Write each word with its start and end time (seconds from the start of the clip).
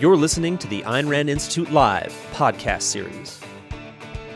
You're 0.00 0.16
listening 0.16 0.58
to 0.58 0.66
the 0.66 0.82
Ayn 0.82 1.08
Rand 1.08 1.30
Institute 1.30 1.70
Live 1.70 2.12
podcast 2.32 2.82
series. 2.82 3.40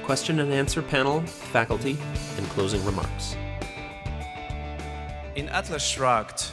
Question 0.05 0.39
and 0.39 0.53
answer 0.53 0.81
panel, 0.81 1.21
faculty, 1.23 1.99
and 2.37 2.47
closing 2.51 2.83
remarks. 2.85 3.35
In 5.35 5.49
Atlas 5.49 5.85
Shrugged, 5.85 6.53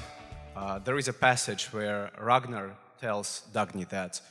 uh, 0.55 0.79
there 0.79 0.97
is 0.97 1.07
a 1.07 1.13
passage 1.13 1.71
where 1.71 2.09
Ragnar 2.19 2.75
tells 2.99 3.43
Dagny 3.53 3.87
that 3.89 4.21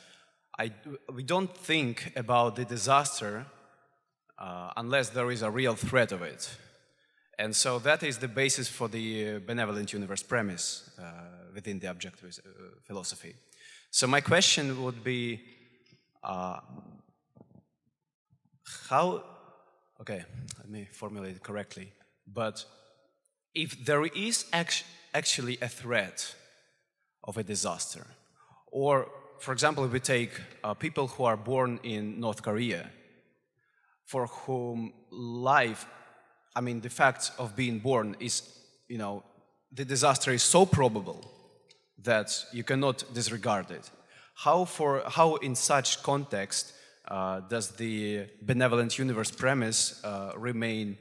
I, 0.59 0.73
we 1.13 1.23
don't 1.23 1.57
think 1.57 2.13
about 2.17 2.57
the 2.57 2.65
disaster 2.65 3.47
uh, 4.41 4.73
unless 4.77 5.11
there 5.11 5.31
is 5.31 5.43
a 5.43 5.51
real 5.53 5.77
threat 5.77 6.11
of 6.11 6.23
it. 6.23 6.51
And 7.39 7.55
so 7.55 7.79
that 7.79 8.03
is 8.03 8.19
the 8.19 8.29
basis 8.29 8.67
for 8.67 8.89
the 8.89 9.37
uh, 9.37 9.39
benevolent 9.47 9.93
universe 9.93 10.25
premise 10.25 10.91
uh, 10.99 11.03
within 11.55 11.79
the 11.79 11.87
objectivist 11.87 12.41
uh, 12.41 12.51
philosophy. 12.83 13.37
So 13.95 14.09
my 14.09 14.21
question 14.21 14.83
would 14.83 15.05
be, 15.05 15.41
uh, 16.25 16.59
how, 18.89 19.23
okay, 20.01 20.25
let 20.59 20.69
me 20.69 20.89
formulate 20.91 21.37
it 21.37 21.45
correctly, 21.45 21.93
but 22.27 22.65
if 23.55 23.85
there 23.85 24.05
is 24.05 24.47
act- 24.53 24.83
actually 25.15 25.59
a 25.63 25.69
threat 25.69 26.35
of 27.23 27.37
a 27.37 27.45
disaster, 27.45 28.05
or 28.67 29.07
for 29.39 29.53
example, 29.53 29.85
if 29.85 29.93
we 29.93 30.01
take 30.01 30.33
uh, 30.65 30.75
people 30.75 31.07
who 31.07 31.23
are 31.23 31.37
born 31.37 31.79
in 31.85 32.19
North 32.19 32.43
Korea, 32.43 32.91
for 34.07 34.27
whom 34.27 34.93
life, 35.13 35.87
I 36.57 36.63
mean, 36.63 36.81
the 36.81 36.91
fact 36.91 37.31
of 37.39 37.55
being 37.55 37.79
born 37.79 38.17
is, 38.19 38.43
you 38.89 38.99
know, 38.99 39.23
the 39.71 39.85
disaster 39.85 40.33
is 40.33 40.43
so 40.43 40.67
probable 40.67 41.31
that 42.03 42.45
you 42.53 42.65
cannot 42.65 43.05
disregard 43.15 43.71
it. 43.71 43.91
How, 44.35 44.65
for, 44.65 45.03
how 45.07 45.37
in 45.37 45.55
such 45.55 46.03
context, 46.03 46.73
uh, 47.07 47.41
does 47.41 47.71
the 47.73 48.27
benevolent 48.43 48.99
universe 48.99 49.31
premise 49.31 50.03
uh, 50.05 50.33
remain 50.37 50.97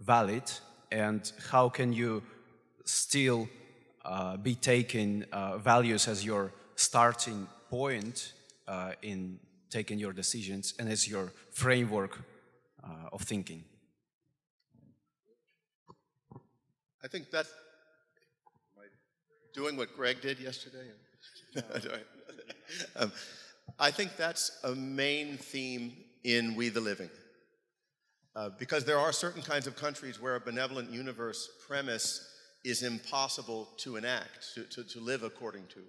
valid 0.00 0.44
and 0.92 1.32
how 1.50 1.68
can 1.68 1.92
you 1.92 2.22
still 2.84 3.48
uh, 4.04 4.36
be 4.36 4.54
taking 4.54 5.24
uh, 5.32 5.58
values 5.58 6.06
as 6.06 6.24
your 6.24 6.52
starting 6.76 7.48
point 7.70 8.32
uh, 8.68 8.92
in 9.02 9.38
taking 9.70 9.98
your 9.98 10.12
decisions 10.12 10.74
and 10.78 10.88
as 10.88 11.08
your 11.08 11.32
framework 11.50 12.18
uh, 12.84 13.08
of 13.12 13.22
thinking 13.22 13.64
I 17.06 17.08
think 17.08 17.30
that. 17.30 17.46
Doing 19.56 19.78
what 19.78 19.96
Greg 19.96 20.20
did 20.20 20.38
yesterday? 20.38 20.84
um, 22.96 23.10
I 23.78 23.90
think 23.90 24.14
that's 24.18 24.60
a 24.64 24.74
main 24.74 25.38
theme 25.38 25.94
in 26.24 26.54
We 26.54 26.68
the 26.68 26.82
Living. 26.82 27.08
Uh, 28.36 28.50
because 28.58 28.84
there 28.84 28.98
are 28.98 29.12
certain 29.12 29.40
kinds 29.40 29.66
of 29.66 29.74
countries 29.74 30.20
where 30.20 30.34
a 30.34 30.40
benevolent 30.40 30.90
universe 30.90 31.48
premise 31.66 32.30
is 32.66 32.82
impossible 32.82 33.66
to 33.78 33.96
enact, 33.96 34.54
to, 34.56 34.64
to, 34.64 34.84
to 34.84 35.00
live 35.00 35.22
according 35.22 35.64
to. 35.68 35.80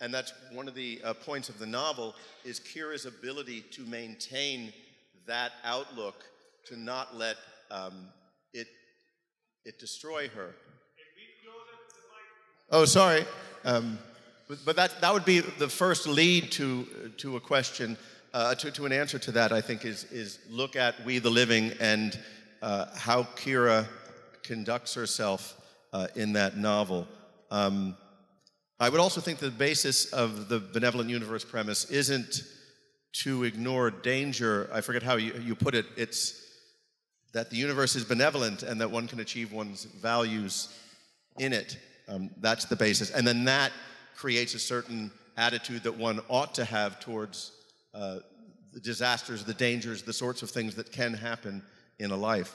And 0.00 0.14
that's 0.14 0.32
one 0.52 0.68
of 0.68 0.76
the 0.76 1.00
uh, 1.02 1.14
points 1.14 1.48
of 1.48 1.58
the 1.58 1.66
novel 1.66 2.14
is 2.44 2.60
Kira's 2.60 3.06
ability 3.06 3.62
to 3.72 3.82
maintain 3.82 4.72
that 5.26 5.50
outlook, 5.64 6.22
to 6.66 6.78
not 6.78 7.16
let 7.16 7.34
um, 7.72 8.06
it, 8.52 8.68
it 9.64 9.80
destroy 9.80 10.28
her. 10.28 10.54
Oh, 12.68 12.84
sorry. 12.84 13.24
Um, 13.64 13.96
but, 14.48 14.58
but 14.64 14.76
that, 14.76 15.00
that 15.00 15.14
would 15.14 15.24
be 15.24 15.38
the 15.38 15.68
first 15.68 16.08
lead 16.08 16.50
to, 16.52 17.12
to 17.18 17.36
a 17.36 17.40
question, 17.40 17.96
uh, 18.34 18.56
to, 18.56 18.72
to 18.72 18.86
an 18.86 18.92
answer 18.92 19.20
to 19.20 19.32
that, 19.32 19.52
I 19.52 19.60
think, 19.60 19.84
is, 19.84 20.02
is 20.10 20.40
look 20.50 20.74
at 20.74 21.04
We 21.04 21.20
the 21.20 21.30
Living 21.30 21.72
and 21.78 22.18
uh, 22.62 22.86
how 22.96 23.22
Kira 23.36 23.86
conducts 24.42 24.94
herself 24.94 25.54
uh, 25.92 26.08
in 26.16 26.32
that 26.32 26.56
novel. 26.56 27.06
Um, 27.52 27.96
I 28.80 28.88
would 28.88 29.00
also 29.00 29.20
think 29.20 29.38
the 29.38 29.50
basis 29.50 30.12
of 30.12 30.48
the 30.48 30.58
benevolent 30.58 31.08
universe 31.08 31.44
premise 31.44 31.88
isn't 31.88 32.42
to 33.22 33.44
ignore 33.44 33.92
danger. 33.92 34.68
I 34.72 34.80
forget 34.80 35.04
how 35.04 35.16
you, 35.16 35.34
you 35.34 35.54
put 35.54 35.76
it. 35.76 35.86
It's 35.96 36.42
that 37.32 37.50
the 37.50 37.56
universe 37.56 37.94
is 37.94 38.04
benevolent 38.04 38.64
and 38.64 38.80
that 38.80 38.90
one 38.90 39.06
can 39.06 39.20
achieve 39.20 39.52
one's 39.52 39.84
values 39.84 40.76
in 41.38 41.52
it. 41.52 41.78
Um, 42.08 42.30
that's 42.38 42.64
the 42.66 42.76
basis. 42.76 43.10
And 43.10 43.26
then 43.26 43.44
that 43.44 43.72
creates 44.14 44.54
a 44.54 44.58
certain 44.58 45.10
attitude 45.36 45.82
that 45.82 45.96
one 45.96 46.20
ought 46.28 46.54
to 46.54 46.64
have 46.64 47.00
towards 47.00 47.52
uh, 47.94 48.18
the 48.72 48.80
disasters, 48.80 49.44
the 49.44 49.54
dangers, 49.54 50.02
the 50.02 50.12
sorts 50.12 50.42
of 50.42 50.50
things 50.50 50.74
that 50.76 50.92
can 50.92 51.14
happen 51.14 51.62
in 51.98 52.10
a 52.10 52.16
life. 52.16 52.54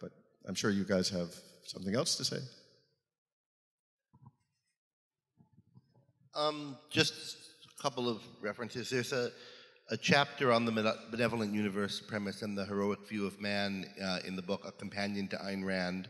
But 0.00 0.12
I'm 0.46 0.54
sure 0.54 0.70
you 0.70 0.84
guys 0.84 1.08
have 1.10 1.34
something 1.64 1.94
else 1.94 2.16
to 2.16 2.24
say. 2.24 2.38
Um, 6.34 6.76
just 6.90 7.36
a 7.78 7.82
couple 7.82 8.08
of 8.08 8.22
references. 8.40 8.88
There's 8.88 9.12
a, 9.12 9.30
a 9.90 9.96
chapter 9.96 10.50
on 10.52 10.64
the 10.64 10.96
benevolent 11.10 11.52
universe 11.52 12.00
premise 12.00 12.42
and 12.42 12.56
the 12.56 12.64
heroic 12.64 13.06
view 13.06 13.26
of 13.26 13.38
man 13.40 13.86
uh, 14.02 14.20
in 14.26 14.36
the 14.36 14.42
book 14.42 14.62
A 14.66 14.72
Companion 14.72 15.28
to 15.28 15.36
Ayn 15.36 15.64
Rand. 15.64 16.08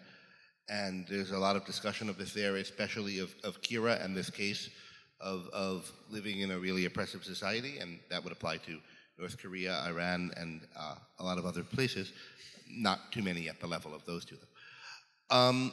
And 0.69 1.06
there's 1.09 1.33
a 1.33 1.39
lot 1.39 1.56
of 1.56 1.65
discussion 1.65 2.09
of 2.09 2.17
this 2.17 2.33
there, 2.33 2.56
especially 2.56 3.19
of, 3.19 3.34
of 3.45 3.61
Kira 3.62 4.03
and 4.05 4.17
this 4.17 4.31
case 4.31 4.71
of, 5.21 5.49
of 5.53 5.91
living 6.11 6.41
in 6.41 6.50
a 6.50 6.59
really 6.59 6.84
oppressive 6.87 7.25
society, 7.25 7.78
and 7.78 8.00
that 8.11 8.23
would 8.25 8.33
apply 8.33 8.56
to 8.59 8.78
North 9.19 9.39
Korea, 9.39 9.83
Iran, 9.87 10.33
and 10.37 10.62
uh, 10.77 10.95
a 11.19 11.25
lot 11.25 11.39
of 11.39 11.47
other 11.47 11.62
places. 11.62 12.12
Not 12.69 13.12
too 13.12 13.22
many 13.22 13.49
at 13.49 13.61
the 13.61 13.67
level 13.67 13.95
of 13.95 14.05
those 14.05 14.25
two. 14.25 14.39
Um, 15.31 15.72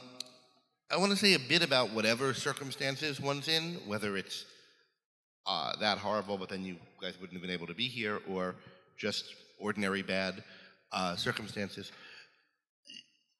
I 0.90 0.96
want 0.96 1.12
to 1.12 1.16
say 1.16 1.34
a 1.34 1.38
bit 1.38 1.62
about 1.62 1.90
whatever 1.92 2.34
circumstances 2.34 3.20
one's 3.20 3.48
in, 3.48 3.74
whether 3.86 4.16
it's 4.16 4.44
uh, 5.46 5.74
that 5.80 5.98
horrible, 5.98 6.36
but 6.36 6.48
then 6.48 6.64
you 6.64 6.76
guys 7.00 7.14
wouldn't 7.20 7.32
have 7.32 7.42
been 7.42 7.50
able 7.50 7.66
to 7.66 7.74
be 7.74 7.88
here, 7.88 8.20
or 8.28 8.54
just 8.96 9.34
ordinary 9.58 10.02
bad 10.02 10.42
uh, 10.92 11.16
circumstances, 11.16 11.92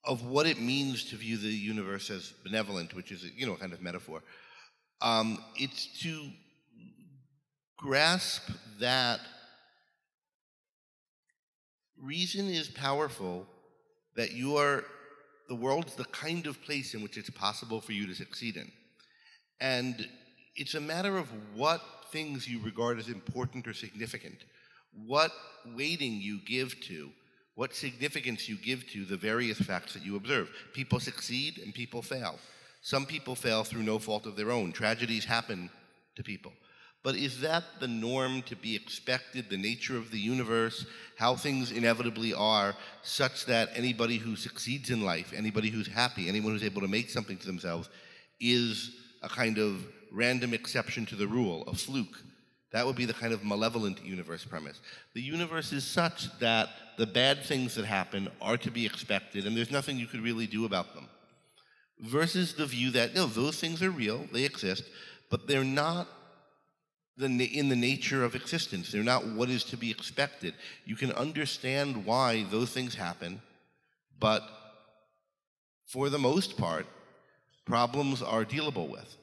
of 0.04 0.24
what 0.24 0.46
it 0.46 0.60
means 0.60 1.04
to 1.04 1.16
view 1.16 1.36
the 1.36 1.48
universe 1.48 2.10
as 2.10 2.32
benevolent, 2.42 2.94
which 2.94 3.12
is, 3.12 3.24
you 3.36 3.46
know, 3.46 3.56
kind 3.56 3.72
of 3.72 3.82
metaphor. 3.82 4.22
Um, 5.02 5.42
it's 5.56 6.00
to 6.02 6.30
grasp 7.76 8.50
that 8.80 9.20
reason 12.02 12.46
is 12.48 12.68
powerful, 12.68 13.46
that 14.16 14.32
you 14.32 14.56
are 14.56 14.84
the 15.48 15.54
world's 15.54 15.94
the 15.96 16.04
kind 16.04 16.46
of 16.46 16.62
place 16.62 16.94
in 16.94 17.02
which 17.02 17.16
it's 17.16 17.30
possible 17.30 17.80
for 17.80 17.92
you 17.92 18.06
to 18.06 18.14
succeed 18.14 18.56
in. 18.56 18.70
And 19.60 20.08
it's 20.56 20.74
a 20.74 20.80
matter 20.80 21.18
of 21.18 21.28
what 21.54 21.82
things 22.12 22.48
you 22.48 22.60
regard 22.62 22.98
as 22.98 23.08
important 23.08 23.66
or 23.66 23.74
significant, 23.74 24.44
what 25.06 25.32
weighting 25.74 26.20
you 26.20 26.40
give 26.46 26.80
to, 26.82 27.10
what 27.54 27.74
significance 27.74 28.48
you 28.48 28.56
give 28.56 28.86
to 28.88 29.04
the 29.04 29.16
various 29.16 29.58
facts 29.58 29.94
that 29.94 30.04
you 30.04 30.16
observe. 30.16 30.50
People 30.72 31.00
succeed 31.00 31.58
and 31.58 31.74
people 31.74 32.02
fail. 32.02 32.38
Some 32.82 33.04
people 33.04 33.34
fail 33.34 33.64
through 33.64 33.82
no 33.82 33.98
fault 33.98 34.26
of 34.26 34.36
their 34.36 34.50
own. 34.50 34.72
Tragedies 34.72 35.24
happen 35.24 35.70
to 36.16 36.22
people. 36.22 36.52
But 37.02 37.16
is 37.16 37.40
that 37.40 37.64
the 37.80 37.88
norm 37.88 38.42
to 38.42 38.56
be 38.56 38.76
expected, 38.76 39.48
the 39.48 39.56
nature 39.56 39.96
of 39.96 40.10
the 40.10 40.18
universe, 40.18 40.84
how 41.16 41.34
things 41.34 41.72
inevitably 41.72 42.34
are, 42.34 42.74
such 43.02 43.46
that 43.46 43.70
anybody 43.74 44.18
who 44.18 44.36
succeeds 44.36 44.90
in 44.90 45.02
life, 45.02 45.32
anybody 45.34 45.70
who's 45.70 45.88
happy, 45.88 46.28
anyone 46.28 46.52
who's 46.52 46.64
able 46.64 46.82
to 46.82 46.88
make 46.88 47.08
something 47.08 47.38
to 47.38 47.46
themselves, 47.46 47.88
is 48.38 48.96
a 49.22 49.28
kind 49.28 49.56
of 49.56 49.86
random 50.12 50.52
exception 50.52 51.06
to 51.06 51.16
the 51.16 51.26
rule, 51.26 51.62
a 51.66 51.74
fluke? 51.74 52.22
That 52.72 52.86
would 52.86 52.96
be 52.96 53.04
the 53.04 53.14
kind 53.14 53.32
of 53.32 53.44
malevolent 53.44 54.04
universe 54.04 54.44
premise. 54.44 54.80
The 55.14 55.22
universe 55.22 55.72
is 55.72 55.84
such 55.84 56.38
that 56.38 56.68
the 56.98 57.06
bad 57.06 57.42
things 57.42 57.74
that 57.74 57.84
happen 57.84 58.28
are 58.40 58.56
to 58.58 58.70
be 58.70 58.86
expected, 58.86 59.46
and 59.46 59.56
there's 59.56 59.70
nothing 59.72 59.98
you 59.98 60.06
could 60.06 60.20
really 60.20 60.46
do 60.46 60.64
about 60.64 60.94
them. 60.94 61.08
Versus 61.98 62.54
the 62.54 62.66
view 62.66 62.90
that, 62.92 63.14
no, 63.14 63.26
those 63.26 63.58
things 63.58 63.82
are 63.82 63.90
real, 63.90 64.26
they 64.32 64.44
exist, 64.44 64.84
but 65.30 65.46
they're 65.46 65.64
not 65.64 66.08
the, 67.16 67.26
in 67.26 67.68
the 67.68 67.76
nature 67.76 68.24
of 68.24 68.34
existence. 68.34 68.90
They're 68.90 69.02
not 69.02 69.26
what 69.26 69.50
is 69.50 69.64
to 69.64 69.76
be 69.76 69.90
expected. 69.90 70.54
You 70.84 70.96
can 70.96 71.12
understand 71.12 72.06
why 72.06 72.46
those 72.50 72.70
things 72.70 72.94
happen, 72.94 73.42
but 74.18 74.42
for 75.86 76.08
the 76.08 76.18
most 76.18 76.56
part, 76.56 76.86
problems 77.66 78.22
are 78.22 78.44
dealable 78.44 78.88
with. 78.88 79.16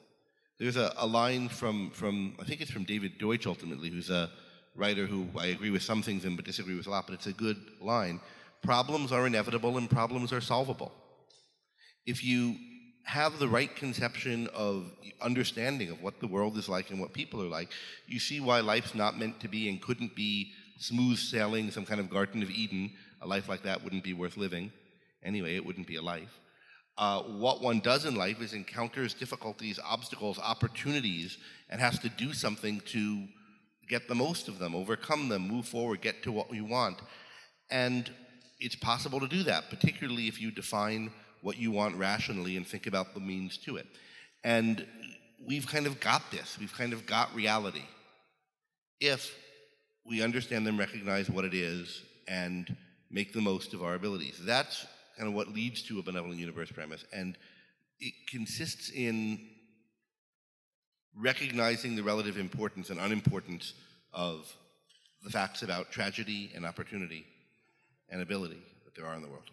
There's 0.58 0.76
a, 0.76 0.92
a 0.96 1.06
line 1.06 1.48
from, 1.48 1.90
from, 1.90 2.34
I 2.40 2.44
think 2.44 2.60
it's 2.60 2.70
from 2.70 2.84
David 2.84 3.18
Deutsch 3.18 3.46
ultimately, 3.46 3.90
who's 3.90 4.10
a 4.10 4.28
writer 4.74 5.06
who 5.06 5.26
I 5.38 5.46
agree 5.46 5.70
with 5.70 5.82
some 5.82 6.02
things 6.02 6.24
in 6.24 6.36
but 6.36 6.44
disagree 6.44 6.76
with 6.76 6.86
a 6.86 6.90
lot, 6.90 7.06
but 7.06 7.14
it's 7.14 7.26
a 7.26 7.32
good 7.32 7.58
line. 7.80 8.20
Problems 8.62 9.12
are 9.12 9.26
inevitable 9.26 9.78
and 9.78 9.88
problems 9.88 10.32
are 10.32 10.40
solvable. 10.40 10.92
If 12.06 12.24
you 12.24 12.56
have 13.04 13.38
the 13.38 13.48
right 13.48 13.74
conception 13.74 14.48
of 14.48 14.90
understanding 15.20 15.90
of 15.90 16.02
what 16.02 16.20
the 16.20 16.26
world 16.26 16.58
is 16.58 16.68
like 16.68 16.90
and 16.90 17.00
what 17.00 17.12
people 17.12 17.40
are 17.42 17.48
like, 17.48 17.70
you 18.06 18.18
see 18.18 18.40
why 18.40 18.60
life's 18.60 18.94
not 18.94 19.18
meant 19.18 19.40
to 19.40 19.48
be 19.48 19.68
and 19.68 19.80
couldn't 19.80 20.14
be 20.16 20.52
smooth 20.78 21.18
sailing, 21.18 21.70
some 21.70 21.86
kind 21.86 22.00
of 22.00 22.10
Garden 22.10 22.42
of 22.42 22.50
Eden. 22.50 22.92
A 23.20 23.26
life 23.26 23.48
like 23.48 23.62
that 23.62 23.82
wouldn't 23.82 24.04
be 24.04 24.12
worth 24.12 24.36
living. 24.36 24.72
Anyway, 25.22 25.56
it 25.56 25.64
wouldn't 25.64 25.86
be 25.86 25.96
a 25.96 26.02
life. 26.02 26.38
Uh, 26.98 27.22
what 27.22 27.62
one 27.62 27.78
does 27.78 28.04
in 28.04 28.16
life 28.16 28.42
is 28.42 28.52
encounters 28.52 29.14
difficulties, 29.14 29.78
obstacles, 29.84 30.36
opportunities, 30.40 31.38
and 31.70 31.80
has 31.80 31.96
to 32.00 32.08
do 32.08 32.32
something 32.32 32.80
to 32.86 33.24
get 33.88 34.08
the 34.08 34.14
most 34.14 34.48
of 34.48 34.58
them, 34.58 34.74
overcome 34.74 35.28
them, 35.28 35.46
move 35.46 35.66
forward, 35.66 36.00
get 36.00 36.24
to 36.24 36.32
what 36.32 36.50
we 36.50 36.60
want. 36.60 36.98
And 37.70 38.10
it's 38.58 38.74
possible 38.74 39.20
to 39.20 39.28
do 39.28 39.44
that, 39.44 39.70
particularly 39.70 40.26
if 40.26 40.40
you 40.40 40.50
define 40.50 41.12
what 41.40 41.56
you 41.56 41.70
want 41.70 41.94
rationally 41.94 42.56
and 42.56 42.66
think 42.66 42.88
about 42.88 43.14
the 43.14 43.20
means 43.20 43.56
to 43.58 43.76
it. 43.76 43.86
And 44.42 44.84
we've 45.46 45.68
kind 45.68 45.86
of 45.86 46.00
got 46.00 46.30
this, 46.32 46.58
we've 46.58 46.74
kind 46.74 46.92
of 46.92 47.06
got 47.06 47.32
reality. 47.32 47.84
If 49.00 49.32
we 50.04 50.20
understand 50.22 50.66
them, 50.66 50.76
recognize 50.76 51.30
what 51.30 51.44
it 51.44 51.54
is, 51.54 52.02
and 52.26 52.76
make 53.08 53.32
the 53.32 53.40
most 53.40 53.72
of 53.72 53.84
our 53.84 53.94
abilities. 53.94 54.40
That's 54.44 54.84
kind 55.18 55.28
of 55.28 55.34
what 55.34 55.48
leads 55.48 55.82
to 55.82 55.98
a 55.98 56.02
benevolent 56.02 56.38
universe 56.38 56.70
premise. 56.70 57.04
And 57.12 57.36
it 57.98 58.14
consists 58.30 58.90
in 58.90 59.40
recognizing 61.16 61.96
the 61.96 62.02
relative 62.02 62.38
importance 62.38 62.90
and 62.90 63.00
unimportance 63.00 63.74
of 64.12 64.54
the 65.24 65.30
facts 65.30 65.62
about 65.62 65.90
tragedy 65.90 66.52
and 66.54 66.64
opportunity 66.64 67.26
and 68.08 68.22
ability 68.22 68.62
that 68.84 68.94
there 68.94 69.04
are 69.04 69.16
in 69.16 69.22
the 69.22 69.28
world. 69.28 69.50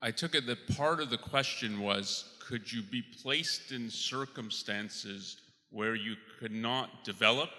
I 0.00 0.12
took 0.12 0.34
it 0.34 0.46
that 0.46 0.76
part 0.76 1.00
of 1.00 1.10
the 1.10 1.18
question 1.18 1.80
was 1.80 2.36
could 2.40 2.70
you 2.70 2.82
be 2.82 3.02
placed 3.22 3.72
in 3.72 3.90
circumstances 3.90 5.38
where 5.70 5.94
you 5.94 6.16
could 6.38 6.52
not 6.52 7.04
develop 7.04 7.50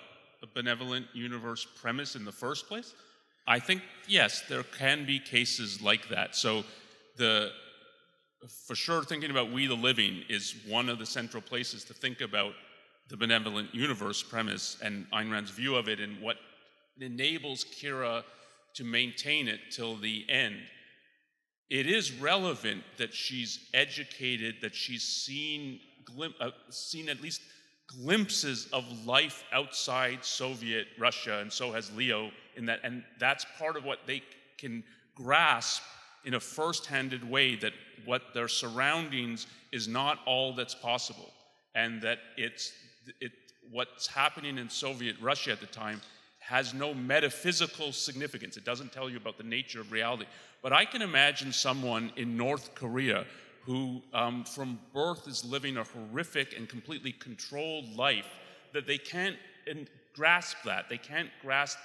a 0.41 0.47
benevolent 0.47 1.07
universe 1.13 1.65
premise 1.81 2.15
in 2.15 2.25
the 2.25 2.31
first 2.31 2.67
place? 2.67 2.93
I 3.45 3.59
think, 3.59 3.81
yes, 4.07 4.41
there 4.47 4.63
can 4.63 5.05
be 5.05 5.19
cases 5.19 5.81
like 5.81 6.09
that. 6.09 6.35
So, 6.35 6.63
the 7.17 7.51
for 8.67 8.75
sure, 8.75 9.03
thinking 9.03 9.31
about 9.31 9.51
we 9.51 9.67
the 9.67 9.73
living 9.73 10.23
is 10.29 10.55
one 10.67 10.89
of 10.89 10.99
the 10.99 11.05
central 11.05 11.41
places 11.41 11.83
to 11.85 11.93
think 11.93 12.21
about 12.21 12.53
the 13.09 13.17
benevolent 13.17 13.73
universe 13.73 14.23
premise 14.23 14.77
and 14.81 15.05
Ayn 15.11 15.31
Rand's 15.31 15.51
view 15.51 15.75
of 15.75 15.87
it 15.87 15.99
and 15.99 16.21
what 16.21 16.37
enables 16.99 17.63
Kira 17.63 18.23
to 18.75 18.83
maintain 18.83 19.47
it 19.47 19.59
till 19.71 19.95
the 19.95 20.25
end. 20.29 20.57
It 21.69 21.87
is 21.87 22.11
relevant 22.11 22.83
that 22.97 23.13
she's 23.13 23.69
educated, 23.73 24.55
that 24.61 24.75
she's 24.75 25.03
seen, 25.03 25.79
glim- 26.05 26.35
uh, 26.39 26.51
seen 26.69 27.09
at 27.09 27.21
least 27.21 27.41
glimpses 27.87 28.67
of 28.73 28.85
life 29.05 29.43
outside 29.51 30.23
Soviet 30.23 30.87
Russia, 30.97 31.39
and 31.39 31.51
so 31.51 31.71
has 31.71 31.93
Leo 31.95 32.31
in 32.55 32.65
that, 32.65 32.79
and 32.83 33.03
that's 33.19 33.45
part 33.57 33.77
of 33.77 33.83
what 33.83 33.99
they 34.05 34.21
can 34.57 34.83
grasp 35.15 35.83
in 36.25 36.35
a 36.35 36.39
first-handed 36.39 37.29
way 37.29 37.55
that 37.55 37.73
what 38.05 38.33
their 38.33 38.47
surroundings 38.47 39.47
is 39.71 39.87
not 39.87 40.19
all 40.25 40.53
that's 40.53 40.75
possible, 40.75 41.31
and 41.75 42.01
that 42.01 42.19
it's 42.37 42.71
it, 43.19 43.31
what's 43.71 44.07
happening 44.07 44.57
in 44.57 44.69
Soviet 44.69 45.15
Russia 45.21 45.51
at 45.51 45.59
the 45.59 45.65
time 45.65 46.01
has 46.39 46.73
no 46.73 46.93
metaphysical 46.93 47.91
significance. 47.91 48.57
It 48.57 48.65
doesn't 48.65 48.91
tell 48.91 49.09
you 49.09 49.17
about 49.17 49.37
the 49.37 49.43
nature 49.43 49.79
of 49.79 49.91
reality. 49.91 50.25
But 50.61 50.73
I 50.73 50.83
can 50.83 51.01
imagine 51.01 51.53
someone 51.53 52.11
in 52.17 52.35
North 52.35 52.75
Korea 52.75 53.25
who, 53.65 54.01
um, 54.13 54.43
from 54.43 54.79
birth, 54.93 55.27
is 55.27 55.45
living 55.45 55.77
a 55.77 55.83
horrific 55.83 56.55
and 56.57 56.67
completely 56.67 57.13
controlled 57.13 57.95
life 57.95 58.27
that 58.73 58.85
they 58.85 58.97
can't 58.97 59.37
grasp 60.15 60.57
that. 60.65 60.89
They 60.89 60.97
can't 60.97 61.29
grasp 61.41 61.77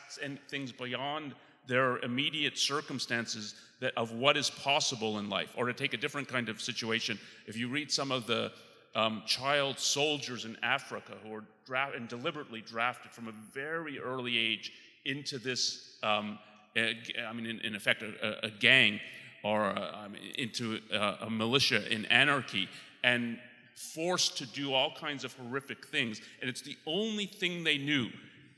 things 0.48 0.72
beyond 0.72 1.34
their 1.66 1.98
immediate 1.98 2.58
circumstances 2.58 3.54
that, 3.80 3.92
of 3.96 4.12
what 4.12 4.36
is 4.36 4.50
possible 4.50 5.18
in 5.18 5.28
life. 5.28 5.52
Or 5.56 5.66
to 5.66 5.72
take 5.72 5.94
a 5.94 5.96
different 5.96 6.28
kind 6.28 6.48
of 6.48 6.60
situation, 6.60 7.18
if 7.46 7.56
you 7.56 7.68
read 7.68 7.92
some 7.92 8.10
of 8.10 8.26
the 8.26 8.52
um, 8.94 9.22
child 9.26 9.78
soldiers 9.78 10.44
in 10.44 10.56
Africa 10.62 11.12
who 11.22 11.34
are 11.34 11.44
dra- 11.66 11.92
and 11.94 12.08
deliberately 12.08 12.62
drafted 12.62 13.12
from 13.12 13.28
a 13.28 13.32
very 13.52 14.00
early 14.00 14.36
age 14.36 14.72
into 15.04 15.38
this, 15.38 15.98
um, 16.02 16.38
a, 16.76 16.96
I 17.28 17.32
mean, 17.32 17.46
in, 17.46 17.60
in 17.60 17.76
effect, 17.76 18.02
a, 18.02 18.46
a, 18.46 18.50
gang 18.50 18.98
or 19.42 19.62
I 19.62 20.08
mean, 20.08 20.22
into 20.36 20.80
a, 20.92 21.16
a 21.22 21.30
militia 21.30 21.90
in 21.92 22.04
anarchy 22.06 22.68
and 23.04 23.38
forced 23.74 24.38
to 24.38 24.46
do 24.46 24.74
all 24.74 24.94
kinds 24.98 25.24
of 25.24 25.32
horrific 25.34 25.86
things. 25.86 26.20
And 26.40 26.50
it's 26.50 26.62
the 26.62 26.76
only 26.86 27.26
thing 27.26 27.64
they 27.64 27.78
knew. 27.78 28.10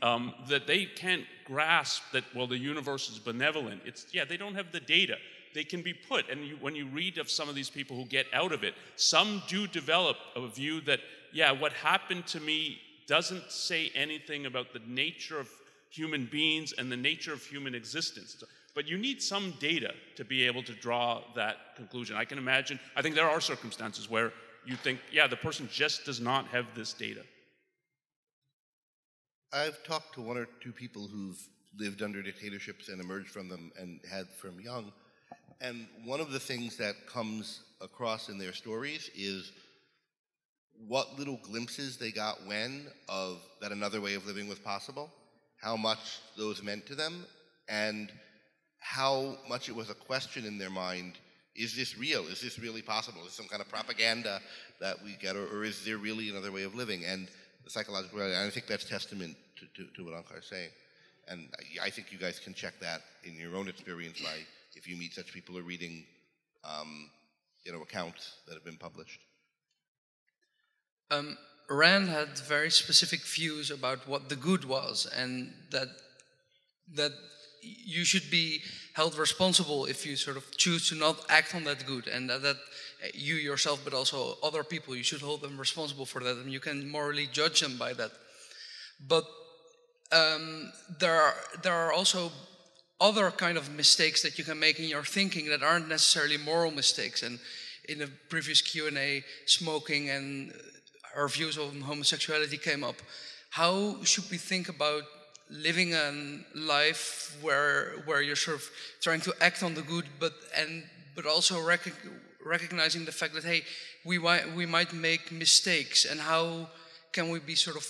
Um, 0.02 0.32
that 0.48 0.66
they 0.66 0.86
can't 0.86 1.26
grasp 1.44 2.02
that, 2.12 2.24
well, 2.34 2.46
the 2.46 2.56
universe 2.56 3.10
is 3.10 3.18
benevolent. 3.18 3.82
It's, 3.84 4.06
yeah, 4.14 4.24
they 4.24 4.38
don't 4.38 4.54
have 4.54 4.72
the 4.72 4.80
data 4.80 5.18
they 5.54 5.64
can 5.64 5.82
be 5.82 5.92
put. 5.92 6.28
And 6.30 6.44
you, 6.44 6.56
when 6.60 6.74
you 6.74 6.86
read 6.86 7.18
of 7.18 7.30
some 7.30 7.48
of 7.48 7.54
these 7.54 7.70
people 7.70 7.96
who 7.96 8.04
get 8.04 8.26
out 8.32 8.52
of 8.52 8.64
it, 8.64 8.74
some 8.96 9.42
do 9.46 9.66
develop 9.66 10.16
a 10.36 10.46
view 10.48 10.80
that, 10.82 11.00
yeah, 11.32 11.52
what 11.52 11.72
happened 11.72 12.26
to 12.28 12.40
me 12.40 12.78
doesn't 13.06 13.50
say 13.50 13.90
anything 13.94 14.46
about 14.46 14.72
the 14.72 14.80
nature 14.86 15.38
of 15.38 15.48
human 15.90 16.26
beings 16.26 16.72
and 16.78 16.90
the 16.90 16.96
nature 16.96 17.32
of 17.32 17.42
human 17.42 17.74
existence. 17.74 18.42
But 18.80 18.88
you 18.88 18.96
need 18.96 19.20
some 19.20 19.52
data 19.60 19.92
to 20.16 20.24
be 20.24 20.46
able 20.46 20.62
to 20.62 20.72
draw 20.72 21.20
that 21.36 21.76
conclusion. 21.76 22.16
I 22.16 22.24
can 22.24 22.38
imagine, 22.38 22.80
I 22.96 23.02
think 23.02 23.14
there 23.14 23.28
are 23.28 23.38
circumstances 23.38 24.08
where 24.08 24.32
you 24.64 24.74
think, 24.74 25.00
yeah, 25.12 25.26
the 25.26 25.36
person 25.36 25.68
just 25.70 26.06
does 26.06 26.18
not 26.18 26.46
have 26.46 26.64
this 26.74 26.94
data. 26.94 27.20
I've 29.52 29.84
talked 29.84 30.14
to 30.14 30.22
one 30.22 30.38
or 30.38 30.48
two 30.62 30.72
people 30.72 31.08
who've 31.08 31.38
lived 31.78 32.00
under 32.00 32.22
dictatorships 32.22 32.88
and 32.88 33.02
emerged 33.02 33.28
from 33.28 33.50
them 33.50 33.70
and 33.78 34.00
had 34.10 34.30
from 34.40 34.58
young 34.60 34.92
and 35.60 35.86
one 36.04 36.20
of 36.20 36.32
the 36.32 36.40
things 36.40 36.78
that 36.78 37.06
comes 37.06 37.60
across 37.82 38.30
in 38.30 38.38
their 38.38 38.54
stories 38.54 39.10
is 39.14 39.52
what 40.88 41.18
little 41.18 41.38
glimpses 41.42 41.98
they 41.98 42.10
got 42.10 42.46
when 42.46 42.86
of 43.08 43.42
that 43.60 43.72
another 43.72 44.00
way 44.00 44.14
of 44.14 44.26
living 44.26 44.48
was 44.48 44.58
possible, 44.58 45.12
how 45.60 45.76
much 45.76 46.20
those 46.38 46.62
meant 46.62 46.86
to 46.86 46.94
them, 46.94 47.26
and 47.68 48.10
how 48.80 49.36
much 49.48 49.68
it 49.68 49.76
was 49.76 49.90
a 49.90 49.94
question 49.94 50.44
in 50.44 50.58
their 50.58 50.70
mind 50.70 51.18
is 51.54 51.76
this 51.76 51.98
real? 51.98 52.26
Is 52.28 52.40
this 52.40 52.58
really 52.58 52.82
possible? 52.82 53.20
Is 53.20 53.28
this 53.28 53.34
some 53.34 53.48
kind 53.48 53.60
of 53.60 53.68
propaganda 53.68 54.40
that 54.80 55.02
we 55.04 55.16
get, 55.20 55.36
or, 55.36 55.46
or 55.46 55.64
is 55.64 55.84
there 55.84 55.98
really 55.98 56.30
another 56.30 56.52
way 56.52 56.62
of 56.62 56.74
living? 56.74 57.04
And 57.04 57.28
the 57.64 57.70
psychological, 57.70 58.20
and 58.20 58.34
I 58.34 58.48
think 58.50 58.66
that's 58.66 58.84
testament 58.84 59.36
to, 59.56 59.84
to, 59.84 59.90
to 59.92 60.04
what 60.04 60.14
Onkar 60.14 60.38
is 60.38 60.46
saying. 60.46 60.70
And 61.28 61.48
I 61.82 61.90
think 61.90 62.10
you 62.10 62.18
guys 62.18 62.38
can 62.38 62.54
check 62.54 62.74
that 62.80 63.02
in 63.24 63.34
your 63.36 63.56
own 63.56 63.68
experience 63.68 64.20
by 64.20 64.36
if 64.74 64.88
you 64.88 64.96
meet 64.96 65.12
such 65.12 65.32
people 65.32 65.58
or 65.58 65.62
reading, 65.62 66.04
um, 66.64 67.10
you 67.64 67.72
know, 67.72 67.82
accounts 67.82 68.36
that 68.46 68.54
have 68.54 68.64
been 68.64 68.76
published? 68.76 69.20
Um, 71.10 71.36
Rand 71.68 72.08
had 72.08 72.38
very 72.38 72.70
specific 72.70 73.20
views 73.20 73.70
about 73.70 74.08
what 74.08 74.28
the 74.28 74.36
good 74.36 74.64
was, 74.64 75.06
and 75.16 75.52
that 75.70 75.88
that 76.94 77.12
you 77.62 78.04
should 78.04 78.30
be 78.30 78.62
held 78.94 79.16
responsible 79.16 79.86
if 79.86 80.04
you 80.06 80.16
sort 80.16 80.36
of 80.36 80.56
choose 80.56 80.88
to 80.88 80.94
not 80.94 81.16
act 81.28 81.54
on 81.54 81.64
that 81.64 81.86
good, 81.86 82.06
and 82.06 82.28
that, 82.30 82.42
that 82.42 82.56
you 83.14 83.34
yourself, 83.34 83.80
but 83.84 83.94
also 83.94 84.36
other 84.42 84.64
people, 84.64 84.96
you 84.96 85.02
should 85.02 85.20
hold 85.20 85.40
them 85.42 85.58
responsible 85.58 86.06
for 86.06 86.22
that, 86.22 86.36
and 86.36 86.52
you 86.52 86.60
can 86.60 86.88
morally 86.90 87.26
judge 87.26 87.60
them 87.60 87.76
by 87.76 87.92
that. 87.94 88.10
But 89.08 89.24
um, 90.12 90.72
there 90.98 91.14
are 91.14 91.34
there 91.62 91.74
are 91.74 91.92
also 91.92 92.32
other 93.00 93.30
kind 93.30 93.56
of 93.56 93.74
mistakes 93.74 94.22
that 94.22 94.38
you 94.38 94.44
can 94.44 94.58
make 94.58 94.78
in 94.78 94.88
your 94.88 95.04
thinking 95.04 95.48
that 95.48 95.62
aren't 95.62 95.88
necessarily 95.88 96.36
moral 96.36 96.70
mistakes. 96.70 97.22
And 97.22 97.38
in 97.88 98.02
a 98.02 98.06
previous 98.28 98.60
Q&A, 98.60 99.24
smoking 99.46 100.10
and 100.10 100.52
our 101.16 101.28
views 101.28 101.58
on 101.58 101.80
homosexuality 101.80 102.58
came 102.58 102.84
up. 102.84 102.96
How 103.50 104.02
should 104.04 104.30
we 104.30 104.36
think 104.36 104.68
about 104.68 105.02
living 105.50 105.94
a 105.94 106.12
life 106.54 107.36
where 107.42 107.94
where 108.04 108.22
you're 108.22 108.36
sort 108.36 108.56
of 108.56 108.70
trying 109.00 109.20
to 109.20 109.34
act 109.40 109.62
on 109.62 109.74
the 109.74 109.82
good, 109.82 110.06
but 110.18 110.32
and 110.56 110.84
but 111.14 111.26
also 111.26 111.60
rec 111.62 111.92
recognizing 112.44 113.04
the 113.04 113.12
fact 113.12 113.34
that 113.34 113.44
hey, 113.44 113.62
we 114.04 114.18
we 114.18 114.66
might 114.66 114.92
make 114.92 115.32
mistakes, 115.32 116.04
and 116.04 116.20
how 116.20 116.68
can 117.12 117.28
we 117.30 117.40
be 117.40 117.54
sort 117.54 117.76
of 117.76 117.86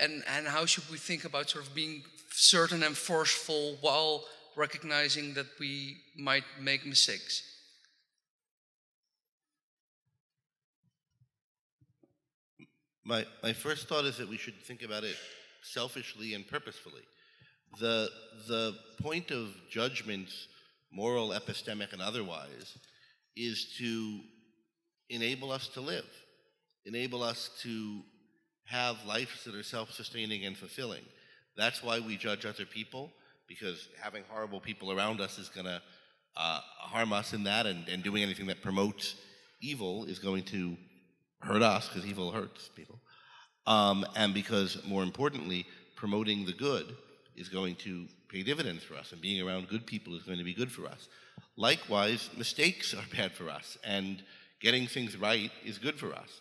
and 0.00 0.22
and 0.28 0.46
how 0.46 0.66
should 0.66 0.88
we 0.90 0.98
think 0.98 1.24
about 1.24 1.50
sort 1.50 1.66
of 1.66 1.74
being 1.74 2.02
certain 2.30 2.82
and 2.82 2.96
forceful 2.96 3.76
while 3.80 4.24
recognizing 4.56 5.34
that 5.34 5.46
we 5.58 5.96
might 6.16 6.44
make 6.60 6.84
mistakes. 6.84 7.42
My, 13.04 13.24
my 13.42 13.54
first 13.54 13.88
thought 13.88 14.04
is 14.04 14.18
that 14.18 14.28
we 14.28 14.36
should 14.36 14.60
think 14.62 14.82
about 14.82 15.02
it 15.02 15.16
selfishly 15.62 16.34
and 16.34 16.46
purposefully. 16.46 17.02
The, 17.80 18.08
the 18.46 18.74
point 19.00 19.30
of 19.30 19.54
judgments, 19.70 20.48
moral, 20.92 21.30
epistemic, 21.30 21.92
and 21.92 22.00
otherwise, 22.00 22.76
is 23.36 23.74
to 23.78 24.20
enable 25.10 25.52
us 25.52 25.68
to 25.68 25.80
live, 25.80 26.08
enable 26.84 27.22
us 27.22 27.50
to 27.62 28.00
have 28.64 28.96
lives 29.06 29.44
that 29.44 29.54
are 29.54 29.62
self 29.62 29.92
sustaining 29.92 30.44
and 30.44 30.56
fulfilling. 30.56 31.04
That's 31.56 31.82
why 31.82 32.00
we 32.00 32.16
judge 32.16 32.46
other 32.46 32.66
people, 32.66 33.10
because 33.48 33.88
having 34.00 34.22
horrible 34.28 34.60
people 34.60 34.92
around 34.92 35.20
us 35.20 35.38
is 35.38 35.48
going 35.48 35.66
to 35.66 35.82
uh, 36.36 36.60
harm 36.78 37.12
us 37.12 37.32
in 37.32 37.44
that, 37.44 37.66
and, 37.66 37.88
and 37.88 38.02
doing 38.02 38.22
anything 38.22 38.46
that 38.46 38.62
promotes 38.62 39.16
evil 39.60 40.04
is 40.04 40.18
going 40.18 40.44
to 40.44 40.76
hurt 41.40 41.62
us, 41.62 41.88
because 41.88 42.06
evil 42.06 42.30
hurts 42.30 42.68
people. 42.74 42.98
Um, 43.68 44.06
and 44.16 44.32
because, 44.32 44.78
more 44.86 45.02
importantly, 45.02 45.66
promoting 45.94 46.46
the 46.46 46.54
good 46.54 46.96
is 47.36 47.50
going 47.50 47.76
to 47.76 48.06
pay 48.30 48.42
dividends 48.42 48.82
for 48.82 48.94
us, 48.94 49.12
and 49.12 49.20
being 49.20 49.46
around 49.46 49.68
good 49.68 49.86
people 49.86 50.16
is 50.16 50.22
going 50.22 50.38
to 50.38 50.44
be 50.44 50.54
good 50.54 50.72
for 50.72 50.86
us. 50.86 51.06
Likewise, 51.56 52.30
mistakes 52.36 52.94
are 52.94 53.04
bad 53.14 53.32
for 53.32 53.50
us, 53.50 53.76
and 53.84 54.22
getting 54.60 54.86
things 54.86 55.18
right 55.18 55.50
is 55.66 55.76
good 55.76 55.98
for 55.98 56.14
us. 56.14 56.40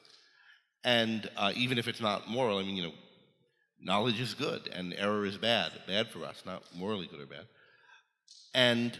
And 0.86 1.30
uh, 1.36 1.52
even 1.54 1.78
if 1.78 1.90
it's 1.90 2.00
not 2.00 2.30
moral, 2.30 2.60
I 2.60 2.64
mean, 2.64 2.78
you 2.78 2.84
know, 2.84 2.94
knowledge 3.82 4.22
is 4.22 4.34
good 4.34 4.70
and 4.74 4.94
error 4.98 5.26
is 5.26 5.38
bad, 5.38 5.72
bad 5.86 6.08
for 6.08 6.24
us, 6.24 6.44
not 6.46 6.64
morally 6.74 7.08
good 7.08 7.20
or 7.20 7.26
bad. 7.26 7.46
And 8.54 8.98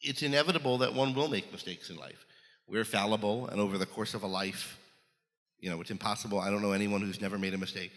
it's 0.00 0.22
inevitable 0.22 0.78
that 0.78 0.94
one 0.94 1.14
will 1.14 1.28
make 1.28 1.50
mistakes 1.50 1.90
in 1.90 1.96
life. 1.96 2.24
We're 2.68 2.84
fallible, 2.84 3.48
and 3.48 3.60
over 3.60 3.76
the 3.76 3.86
course 3.86 4.14
of 4.14 4.22
a 4.22 4.28
life, 4.28 4.78
you 5.60 5.70
know, 5.70 5.80
it's 5.80 5.90
impossible. 5.90 6.40
I 6.40 6.50
don't 6.50 6.62
know 6.62 6.72
anyone 6.72 7.00
who's 7.00 7.20
never 7.20 7.38
made 7.38 7.54
a 7.54 7.58
mistake 7.58 7.92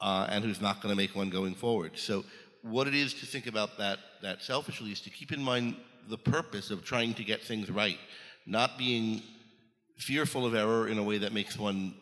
uh, 0.00 0.26
and 0.30 0.44
who's 0.44 0.60
not 0.60 0.80
going 0.82 0.92
to 0.92 0.96
make 0.96 1.14
one 1.14 1.30
going 1.30 1.54
forward. 1.54 1.92
So, 1.96 2.24
what 2.62 2.86
it 2.86 2.94
is 2.94 3.12
to 3.14 3.26
think 3.26 3.46
about 3.46 3.76
that, 3.76 3.98
that 4.22 4.42
selfishly 4.42 4.90
is 4.90 5.00
to 5.02 5.10
keep 5.10 5.32
in 5.32 5.42
mind 5.42 5.76
the 6.08 6.16
purpose 6.16 6.70
of 6.70 6.82
trying 6.82 7.12
to 7.14 7.24
get 7.24 7.42
things 7.42 7.70
right, 7.70 7.98
not 8.46 8.78
being 8.78 9.22
fearful 9.98 10.46
of 10.46 10.54
error 10.54 10.88
in 10.88 10.96
a 10.96 11.02
way 11.02 11.18
that 11.18 11.34
makes 11.34 11.58
one 11.58 11.94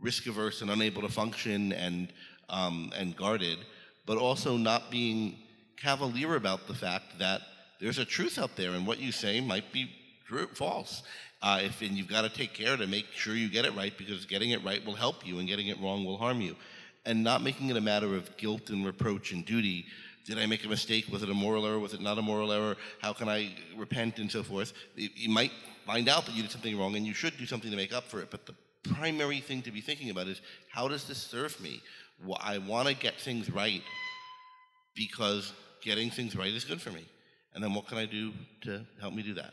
risk 0.00 0.26
averse 0.26 0.62
and 0.62 0.70
unable 0.70 1.02
to 1.02 1.08
function 1.08 1.72
and, 1.72 2.12
um, 2.48 2.92
and 2.96 3.14
guarded, 3.14 3.58
but 4.06 4.16
also 4.16 4.56
not 4.56 4.90
being 4.90 5.36
cavalier 5.76 6.36
about 6.36 6.66
the 6.66 6.74
fact 6.74 7.18
that 7.18 7.42
there's 7.78 7.98
a 7.98 8.04
truth 8.04 8.38
out 8.38 8.56
there 8.56 8.72
and 8.72 8.86
what 8.86 8.98
you 8.98 9.12
say 9.12 9.40
might 9.40 9.70
be 9.72 9.90
true, 10.26 10.46
false. 10.48 11.02
Uh, 11.42 11.60
if, 11.62 11.80
and 11.82 11.92
you've 11.92 12.08
got 12.08 12.22
to 12.22 12.28
take 12.28 12.54
care 12.54 12.76
to 12.76 12.86
make 12.86 13.06
sure 13.12 13.34
you 13.34 13.48
get 13.48 13.64
it 13.64 13.74
right 13.74 13.96
because 13.96 14.24
getting 14.24 14.50
it 14.50 14.64
right 14.64 14.84
will 14.84 14.94
help 14.94 15.26
you 15.26 15.38
and 15.38 15.46
getting 15.46 15.68
it 15.68 15.80
wrong 15.80 16.04
will 16.04 16.16
harm 16.16 16.40
you. 16.40 16.56
And 17.04 17.22
not 17.22 17.42
making 17.42 17.68
it 17.68 17.76
a 17.76 17.80
matter 17.80 18.16
of 18.16 18.36
guilt 18.36 18.70
and 18.70 18.84
reproach 18.84 19.32
and 19.32 19.44
duty. 19.44 19.86
Did 20.26 20.38
I 20.38 20.46
make 20.46 20.64
a 20.64 20.68
mistake? 20.68 21.06
Was 21.10 21.22
it 21.22 21.30
a 21.30 21.34
moral 21.34 21.66
error? 21.66 21.78
Was 21.78 21.94
it 21.94 22.00
not 22.00 22.18
a 22.18 22.22
moral 22.22 22.52
error? 22.52 22.76
How 23.00 23.12
can 23.12 23.28
I 23.28 23.54
repent 23.76 24.18
and 24.18 24.30
so 24.30 24.42
forth? 24.42 24.72
You 24.96 25.28
might 25.28 25.52
find 25.86 26.08
out 26.08 26.26
that 26.26 26.34
you 26.34 26.42
did 26.42 26.50
something 26.50 26.76
wrong 26.76 26.96
and 26.96 27.06
you 27.06 27.14
should 27.14 27.38
do 27.38 27.46
something 27.46 27.70
to 27.70 27.76
make 27.76 27.92
up 27.92 28.04
for 28.04 28.20
it. 28.20 28.30
But 28.30 28.46
the 28.46 28.54
primary 28.82 29.40
thing 29.40 29.62
to 29.62 29.70
be 29.70 29.80
thinking 29.80 30.10
about 30.10 30.26
is 30.26 30.40
how 30.68 30.88
does 30.88 31.06
this 31.06 31.18
serve 31.18 31.60
me? 31.60 31.80
Well, 32.24 32.40
I 32.42 32.58
want 32.58 32.88
to 32.88 32.94
get 32.94 33.20
things 33.20 33.50
right 33.50 33.82
because 34.96 35.52
getting 35.82 36.10
things 36.10 36.34
right 36.34 36.52
is 36.52 36.64
good 36.64 36.80
for 36.80 36.90
me. 36.90 37.04
And 37.54 37.62
then 37.62 37.72
what 37.72 37.86
can 37.86 37.98
I 37.98 38.06
do 38.06 38.32
to 38.62 38.84
help 39.00 39.14
me 39.14 39.22
do 39.22 39.34
that? 39.34 39.52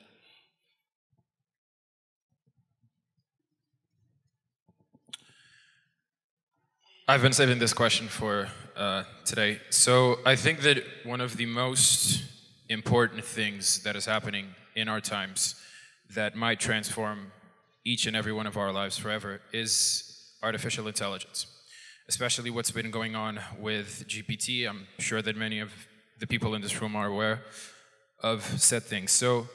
I've 7.05 7.21
been 7.21 7.33
saving 7.33 7.59
this 7.59 7.73
question 7.73 8.07
for 8.07 8.47
uh, 8.77 9.03
today. 9.25 9.59
So 9.71 10.19
I 10.25 10.37
think 10.37 10.61
that 10.61 10.85
one 11.03 11.19
of 11.19 11.35
the 11.35 11.45
most 11.45 12.23
important 12.69 13.25
things 13.25 13.83
that 13.83 13.97
is 13.97 14.05
happening 14.05 14.55
in 14.73 14.87
our 14.87 15.01
times 15.01 15.55
that 16.15 16.37
might 16.37 16.61
transform 16.61 17.33
each 17.83 18.07
and 18.07 18.15
every 18.15 18.31
one 18.31 18.47
of 18.47 18.55
our 18.55 18.71
lives 18.71 18.97
forever 18.97 19.41
is 19.51 20.31
artificial 20.41 20.87
intelligence, 20.87 21.45
especially 22.07 22.49
what's 22.49 22.71
been 22.71 22.89
going 22.89 23.17
on 23.17 23.37
with 23.59 24.05
GPT. 24.07 24.65
I'm 24.65 24.87
sure 24.97 25.21
that 25.21 25.35
many 25.35 25.59
of 25.59 25.73
the 26.21 26.25
people 26.25 26.55
in 26.55 26.61
this 26.61 26.81
room 26.81 26.95
are 26.95 27.07
aware 27.07 27.41
of 28.21 28.45
said 28.61 28.83
things. 28.83 29.11
So 29.11 29.49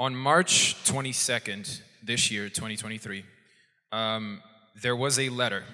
on 0.00 0.16
March 0.16 0.74
22nd 0.86 1.82
this 2.02 2.30
year, 2.30 2.48
2023, 2.48 3.26
um, 3.92 4.40
there 4.80 4.96
was 4.96 5.18
a 5.18 5.28
letter, 5.28 5.64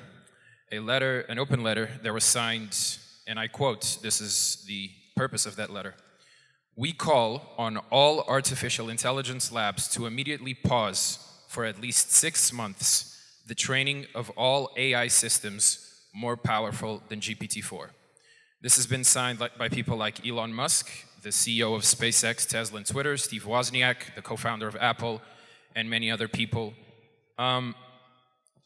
a 0.72 0.78
letter, 0.78 1.20
an 1.22 1.38
open 1.38 1.62
letter 1.62 1.90
that 2.02 2.12
was 2.12 2.24
signed, 2.24 2.98
and 3.26 3.38
I 3.38 3.48
quote, 3.48 3.98
this 4.02 4.20
is 4.20 4.64
the 4.66 4.90
purpose 5.16 5.46
of 5.46 5.56
that 5.56 5.70
letter. 5.70 5.94
We 6.76 6.92
call 6.92 7.54
on 7.58 7.78
all 7.90 8.22
artificial 8.22 8.88
intelligence 8.88 9.50
labs 9.50 9.88
to 9.88 10.06
immediately 10.06 10.54
pause 10.54 11.18
for 11.48 11.64
at 11.64 11.80
least 11.80 12.12
six 12.12 12.52
months 12.52 13.18
the 13.46 13.54
training 13.54 14.06
of 14.14 14.30
all 14.30 14.70
AI 14.76 15.08
systems 15.08 15.90
more 16.14 16.36
powerful 16.36 17.02
than 17.08 17.20
GPT 17.20 17.62
4. 17.62 17.90
This 18.62 18.76
has 18.76 18.86
been 18.86 19.04
signed 19.04 19.38
by 19.38 19.68
people 19.68 19.96
like 19.96 20.26
Elon 20.26 20.52
Musk, 20.52 20.88
the 21.22 21.30
CEO 21.30 21.74
of 21.74 21.82
SpaceX, 21.82 22.46
Tesla, 22.46 22.78
and 22.78 22.86
Twitter, 22.86 23.16
Steve 23.16 23.44
Wozniak, 23.44 24.14
the 24.14 24.22
co 24.22 24.36
founder 24.36 24.68
of 24.68 24.76
Apple, 24.76 25.20
and 25.74 25.90
many 25.90 26.10
other 26.10 26.28
people. 26.28 26.74
Um, 27.38 27.74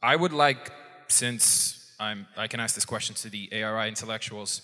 I 0.03 0.17
would 0.17 0.33
like, 0.33 0.71
since 1.09 1.84
I'm, 2.05 2.27
I 2.37 2.49
can 2.49 2.61
ask 2.61 2.75
this 2.75 2.85
question 2.85 3.15
to 3.17 3.31
the 3.31 3.49
ARI 3.51 3.89
intellectuals, 3.89 4.61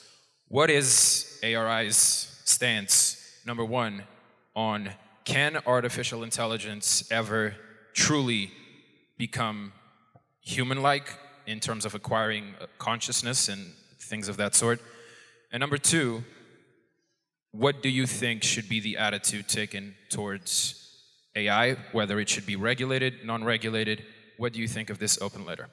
what 0.49 0.69
is 0.69 1.41
ARI's 1.43 1.97
stance 2.45 3.41
number 3.47 3.65
one, 3.65 4.03
on 4.55 4.91
can 5.25 5.59
artificial 5.67 6.23
intelligence 6.23 7.11
ever 7.11 7.55
truly 7.95 8.53
become 9.17 9.73
human 10.43 10.83
like 10.83 11.15
in 11.47 11.61
terms 11.61 11.85
of 11.87 11.95
acquiring 11.95 12.55
uh, 12.61 12.67
consciousness 12.79 13.49
and 13.49 13.73
things 13.99 14.29
of 14.29 14.37
that 14.37 14.55
sort? 14.55 14.81
And 15.51 15.61
number 15.61 15.79
two, 15.79 16.23
what 17.53 17.83
do 17.83 17.89
you 17.89 18.07
think 18.07 18.43
should 18.43 18.69
be 18.69 18.81
the 18.81 18.99
attitude 18.99 19.49
taken 19.49 19.95
towards 20.11 20.77
AI, 21.35 21.77
whether 21.93 22.21
it 22.21 22.29
should 22.29 22.47
be 22.47 22.57
regulated, 22.57 23.25
non 23.25 23.45
regulated? 23.45 24.05
What 24.37 24.53
do 24.53 24.61
you 24.61 24.69
think 24.69 24.91
of 24.91 24.99
this 24.99 25.21
open 25.23 25.47
letter? 25.47 25.69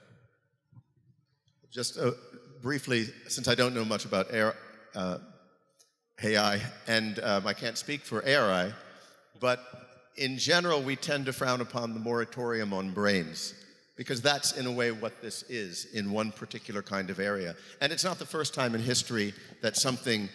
Just 1.72 1.98
uh, 1.98 2.12
briefly, 2.62 3.06
since 3.28 3.48
I 3.48 3.56
don't 3.56 3.76
know 3.76 3.86
much 3.86 4.06
about 4.06 4.28
air, 4.32 4.56
uh, 4.96 5.18
AI, 6.24 6.62
and 6.88 7.20
um, 7.20 7.46
I 7.46 7.54
can't 7.54 7.78
speak 7.78 8.02
for 8.02 8.24
ARI, 8.28 8.74
but 9.40 9.60
in 10.16 10.38
general, 10.38 10.82
we 10.82 10.96
tend 10.96 11.26
to 11.28 11.34
frown 11.34 11.62
upon 11.62 11.94
the 11.94 12.00
moratorium 12.00 12.74
on 12.74 12.92
brains 12.92 13.54
because 13.96 14.22
that's, 14.22 14.58
in 14.58 14.66
a 14.66 14.72
way, 14.72 14.92
what 14.92 15.22
this 15.22 15.44
is 15.44 15.86
in 15.94 16.12
one 16.12 16.32
particular 16.32 16.82
kind 16.82 17.10
of 17.10 17.20
area. 17.20 17.56
And 17.82 17.92
it's 17.92 18.04
not 18.04 18.20
the 18.20 18.26
first 18.26 18.54
time 18.54 18.76
in 18.76 18.82
history 18.82 19.34
that 19.62 19.76
something 19.76 20.30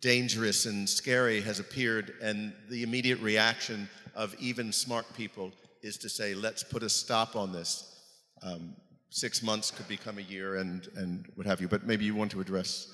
dangerous 0.00 0.66
and 0.66 0.88
scary 0.88 1.40
has 1.42 1.60
appeared, 1.60 2.14
and 2.22 2.52
the 2.68 2.82
immediate 2.82 3.20
reaction 3.20 3.88
of 4.14 4.34
even 4.40 4.72
smart 4.72 5.06
people 5.16 5.52
is 5.82 5.96
to 5.98 6.08
say, 6.08 6.34
let's 6.34 6.62
put 6.62 6.82
a 6.82 6.88
stop 6.88 7.36
on 7.36 7.52
this. 7.52 8.00
Um, 8.42 8.74
six 9.12 9.42
months 9.42 9.70
could 9.70 9.86
become 9.88 10.18
a 10.18 10.22
year 10.22 10.56
and, 10.56 10.88
and 10.96 11.26
what 11.34 11.46
have 11.46 11.60
you, 11.60 11.68
but 11.68 11.86
maybe 11.86 12.04
you 12.04 12.14
want 12.14 12.30
to 12.30 12.40
address 12.40 12.92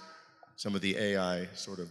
some 0.57 0.75
of 0.75 0.81
the 0.81 0.97
AI 0.97 1.47
sort 1.55 1.79
of 1.79 1.89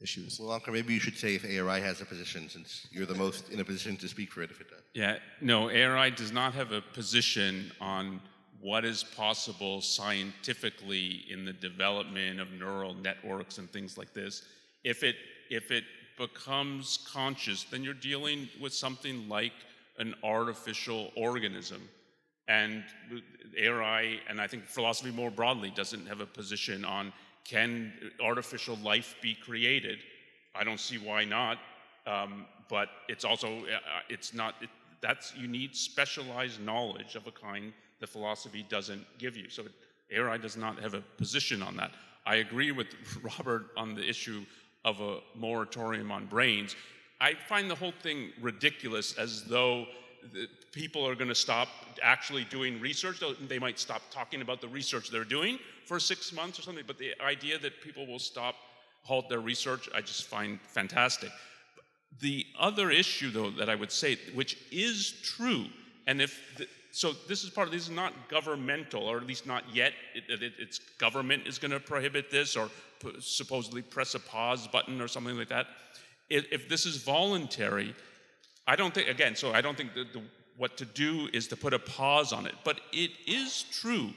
issues. 0.00 0.40
Well, 0.40 0.58
Onkar, 0.58 0.72
maybe 0.72 0.94
you 0.94 1.00
should 1.00 1.16
say 1.16 1.34
if 1.34 1.44
ARI 1.44 1.80
has 1.80 2.00
a 2.00 2.04
position, 2.04 2.48
since 2.48 2.86
you're 2.90 3.06
the 3.06 3.14
most 3.14 3.50
in 3.50 3.60
a 3.60 3.64
position 3.64 3.96
to 3.98 4.08
speak 4.08 4.32
for 4.32 4.42
it 4.42 4.50
if 4.50 4.60
it 4.60 4.70
does. 4.70 4.82
Yeah, 4.94 5.16
no, 5.40 5.68
ARI 5.68 6.10
does 6.10 6.32
not 6.32 6.54
have 6.54 6.72
a 6.72 6.80
position 6.80 7.70
on 7.80 8.20
what 8.60 8.84
is 8.84 9.04
possible 9.04 9.80
scientifically 9.80 11.24
in 11.30 11.44
the 11.44 11.52
development 11.52 12.40
of 12.40 12.50
neural 12.52 12.94
networks 12.94 13.58
and 13.58 13.70
things 13.70 13.98
like 13.98 14.12
this. 14.14 14.42
If 14.84 15.02
it 15.02 15.16
if 15.50 15.70
it 15.70 15.84
becomes 16.18 16.98
conscious, 17.12 17.64
then 17.64 17.84
you're 17.84 17.94
dealing 17.94 18.48
with 18.60 18.72
something 18.72 19.28
like 19.28 19.52
an 19.98 20.14
artificial 20.24 21.10
organism. 21.16 21.88
And 22.48 22.84
ARI, 23.58 24.20
and 24.28 24.40
I 24.40 24.46
think 24.46 24.66
philosophy 24.66 25.10
more 25.10 25.30
broadly, 25.30 25.72
doesn't 25.74 26.06
have 26.06 26.20
a 26.20 26.26
position 26.26 26.84
on 26.84 27.12
can 27.44 27.92
artificial 28.20 28.76
life 28.76 29.16
be 29.20 29.34
created? 29.34 29.98
I 30.54 30.64
don't 30.64 30.80
see 30.80 30.98
why 30.98 31.24
not. 31.24 31.58
Um, 32.06 32.46
but 32.68 32.88
it's 33.08 33.24
also 33.24 33.48
uh, 33.48 33.78
it's 34.08 34.34
not 34.34 34.54
it, 34.60 34.70
that's 35.00 35.34
you 35.36 35.48
need 35.48 35.74
specialized 35.74 36.60
knowledge 36.60 37.14
of 37.14 37.26
a 37.26 37.30
kind 37.30 37.72
that 38.00 38.08
philosophy 38.08 38.64
doesn't 38.68 39.04
give 39.18 39.36
you. 39.36 39.48
So 39.48 39.64
ARI 40.14 40.38
does 40.38 40.56
not 40.56 40.80
have 40.80 40.94
a 40.94 41.00
position 41.18 41.62
on 41.62 41.76
that. 41.76 41.92
I 42.24 42.36
agree 42.36 42.72
with 42.72 42.88
Robert 43.22 43.66
on 43.76 43.94
the 43.94 44.08
issue 44.08 44.44
of 44.84 45.00
a 45.00 45.18
moratorium 45.34 46.10
on 46.12 46.26
brains. 46.26 46.76
I 47.20 47.34
find 47.34 47.70
the 47.70 47.74
whole 47.74 47.94
thing 48.02 48.30
ridiculous 48.40 49.14
as 49.14 49.44
though 49.44 49.86
people 50.76 51.08
are 51.08 51.14
going 51.14 51.34
to 51.36 51.42
stop 51.48 51.68
actually 52.02 52.44
doing 52.44 52.78
research. 52.80 53.16
They 53.48 53.58
might 53.58 53.78
stop 53.78 54.02
talking 54.10 54.42
about 54.42 54.60
the 54.60 54.68
research 54.68 55.10
they're 55.10 55.24
doing 55.38 55.58
for 55.86 55.98
six 55.98 56.34
months 56.34 56.58
or 56.58 56.62
something, 56.62 56.84
but 56.86 56.98
the 56.98 57.12
idea 57.24 57.58
that 57.58 57.80
people 57.80 58.06
will 58.06 58.18
stop, 58.18 58.54
halt 59.02 59.30
their 59.30 59.40
research, 59.40 59.88
I 59.94 60.02
just 60.02 60.24
find 60.24 60.60
fantastic. 60.60 61.30
the 62.20 62.46
other 62.58 62.90
issue, 62.90 63.30
though, 63.30 63.50
that 63.50 63.68
I 63.68 63.74
would 63.74 63.92
say, 63.92 64.18
which 64.34 64.58
is 64.70 65.14
true, 65.22 65.66
and 66.06 66.20
if 66.20 66.40
the, 66.56 66.66
so, 66.92 67.12
this 67.28 67.44
is 67.44 67.50
part 67.50 67.66
of 67.68 67.72
this 67.74 67.82
is 67.82 67.90
not 67.90 68.12
governmental, 68.30 69.02
or 69.02 69.18
at 69.18 69.26
least 69.26 69.46
not 69.46 69.64
yet. 69.70 69.92
It, 70.14 70.42
it, 70.42 70.52
it's 70.58 70.78
government 70.98 71.46
is 71.46 71.58
going 71.58 71.72
to 71.72 71.80
prohibit 71.80 72.30
this, 72.30 72.56
or 72.56 72.70
p- 73.02 73.12
supposedly 73.20 73.82
press 73.82 74.14
a 74.14 74.20
pause 74.20 74.66
button 74.66 75.02
or 75.02 75.08
something 75.08 75.36
like 75.36 75.50
that. 75.50 75.66
If, 76.30 76.50
if 76.50 76.70
this 76.70 76.86
is 76.86 76.96
voluntary, 76.96 77.94
I 78.66 78.76
don't 78.76 78.94
think 78.94 79.08
again. 79.08 79.36
So 79.36 79.52
I 79.52 79.60
don't 79.60 79.76
think 79.76 79.92
the, 79.92 80.06
what 80.56 80.76
to 80.78 80.84
do 80.84 81.28
is 81.32 81.48
to 81.48 81.56
put 81.56 81.74
a 81.74 81.78
pause 81.78 82.32
on 82.32 82.46
it. 82.46 82.54
But 82.64 82.80
it 82.92 83.10
is 83.26 83.64
true 83.70 84.10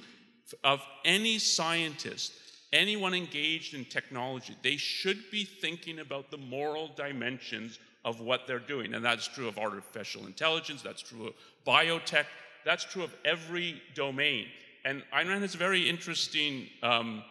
of 0.64 0.82
any 1.06 1.38
scientist 1.38 2.34
anyone 2.72 3.14
engaged 3.14 3.74
in 3.74 3.86
technology, 3.86 4.56
they 4.64 4.78
should 4.78 5.18
be 5.32 5.44
thinking 5.44 6.00
about 6.00 6.32
the 6.32 6.38
moral 6.38 6.90
dimensions 6.96 7.80
of 8.06 8.20
what 8.22 8.48
they're 8.48 8.60
doing. 8.60 8.94
And 8.94 9.04
that's 9.04 9.28
true 9.28 9.48
of 9.48 9.58
artificial 9.58 10.26
intelligence, 10.26 10.82
that's 10.82 11.02
true 11.02 11.28
of 11.28 11.34
biotech, 11.66 12.26
that's 12.66 12.84
true 12.84 13.04
of 13.04 13.14
every 13.26 13.82
domain. 13.96 14.48
And 14.86 15.04
Ayn 15.14 15.28
Rand 15.28 15.42
has 15.42 15.56
a 15.56 15.58
very 15.58 15.90
interesting 15.90 16.68
um, 16.84 17.24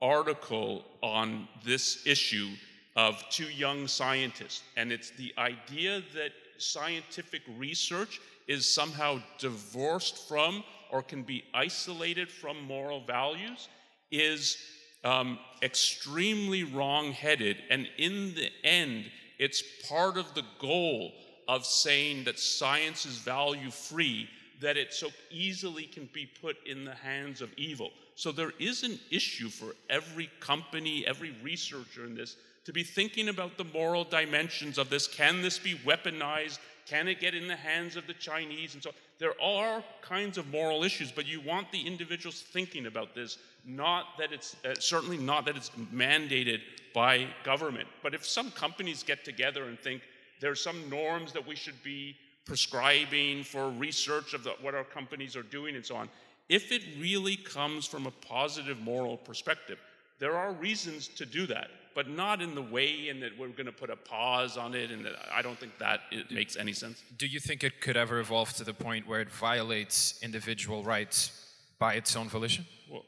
article 0.00 0.84
on 1.02 1.48
this 1.64 2.06
issue 2.06 2.48
of 2.96 3.22
two 3.30 3.50
young 3.50 3.86
scientists. 3.86 4.62
And 4.76 4.90
it's 4.90 5.10
the 5.10 5.32
idea 5.38 6.02
that 6.14 6.32
scientific 6.58 7.42
research 7.56 8.20
is 8.50 8.68
somehow 8.68 9.22
divorced 9.38 10.26
from 10.28 10.64
or 10.90 11.04
can 11.04 11.22
be 11.22 11.44
isolated 11.54 12.28
from 12.28 12.60
moral 12.64 13.00
values 13.06 13.68
is 14.10 14.56
um, 15.04 15.38
extremely 15.62 16.64
wrong 16.64 17.12
headed. 17.12 17.58
And 17.70 17.88
in 17.96 18.34
the 18.34 18.50
end, 18.64 19.04
it's 19.38 19.62
part 19.88 20.16
of 20.16 20.34
the 20.34 20.42
goal 20.58 21.12
of 21.46 21.64
saying 21.64 22.24
that 22.24 22.40
science 22.40 23.06
is 23.06 23.18
value 23.18 23.70
free, 23.70 24.28
that 24.60 24.76
it 24.76 24.92
so 24.92 25.10
easily 25.30 25.84
can 25.84 26.08
be 26.12 26.26
put 26.26 26.56
in 26.66 26.84
the 26.84 26.94
hands 26.94 27.40
of 27.40 27.52
evil. 27.56 27.90
So 28.16 28.32
there 28.32 28.52
is 28.58 28.82
an 28.82 28.98
issue 29.12 29.48
for 29.48 29.76
every 29.88 30.28
company, 30.40 31.06
every 31.06 31.36
researcher 31.40 32.04
in 32.04 32.16
this 32.16 32.34
to 32.64 32.72
be 32.72 32.82
thinking 32.82 33.28
about 33.28 33.56
the 33.56 33.64
moral 33.64 34.02
dimensions 34.02 34.76
of 34.76 34.90
this. 34.90 35.06
Can 35.06 35.40
this 35.40 35.58
be 35.58 35.76
weaponized? 35.86 36.58
Can 36.90 37.06
it 37.06 37.20
get 37.20 37.36
in 37.36 37.46
the 37.46 37.54
hands 37.54 37.94
of 37.94 38.08
the 38.08 38.14
Chinese? 38.14 38.74
And 38.74 38.82
so 38.82 38.90
there 39.20 39.40
are 39.40 39.84
kinds 40.02 40.38
of 40.38 40.50
moral 40.50 40.82
issues, 40.82 41.12
but 41.12 41.24
you 41.24 41.40
want 41.40 41.70
the 41.70 41.80
individuals 41.80 42.42
thinking 42.42 42.86
about 42.86 43.14
this, 43.14 43.38
not 43.64 44.18
that 44.18 44.32
it's 44.32 44.56
uh, 44.64 44.74
certainly 44.80 45.16
not 45.16 45.44
that 45.44 45.56
it's 45.56 45.70
mandated 45.94 46.62
by 46.92 47.28
government. 47.44 47.86
But 48.02 48.12
if 48.12 48.26
some 48.26 48.50
companies 48.50 49.04
get 49.04 49.24
together 49.24 49.66
and 49.66 49.78
think 49.78 50.02
there's 50.40 50.60
some 50.60 50.90
norms 50.90 51.32
that 51.32 51.46
we 51.46 51.54
should 51.54 51.80
be 51.84 52.16
prescribing 52.44 53.44
for 53.44 53.70
research 53.70 54.34
of 54.34 54.42
the, 54.42 54.50
what 54.60 54.74
our 54.74 54.82
companies 54.82 55.36
are 55.36 55.44
doing 55.44 55.76
and 55.76 55.86
so 55.86 55.94
on, 55.94 56.08
if 56.48 56.72
it 56.72 56.82
really 56.98 57.36
comes 57.36 57.86
from 57.86 58.08
a 58.08 58.10
positive 58.10 58.80
moral 58.80 59.16
perspective, 59.16 59.78
there 60.18 60.36
are 60.36 60.50
reasons 60.54 61.06
to 61.06 61.24
do 61.24 61.46
that 61.46 61.70
but 61.94 62.08
not 62.08 62.40
in 62.40 62.54
the 62.54 62.62
way 62.62 63.08
in 63.08 63.20
that 63.20 63.36
we're 63.38 63.48
going 63.48 63.66
to 63.66 63.72
put 63.72 63.90
a 63.90 63.96
pause 63.96 64.56
on 64.56 64.74
it, 64.74 64.90
and 64.90 65.08
I 65.32 65.42
don't 65.42 65.58
think 65.58 65.78
that 65.78 66.00
it 66.10 66.30
makes 66.30 66.56
any 66.56 66.72
sense. 66.72 67.02
Do 67.16 67.26
you 67.26 67.40
think 67.40 67.64
it 67.64 67.80
could 67.80 67.96
ever 67.96 68.20
evolve 68.20 68.52
to 68.54 68.64
the 68.64 68.74
point 68.74 69.06
where 69.06 69.20
it 69.20 69.30
violates 69.30 70.18
individual 70.22 70.82
rights 70.82 71.54
by 71.78 71.94
its 71.94 72.14
own 72.16 72.28
volition? 72.28 72.66
Well, 72.90 73.04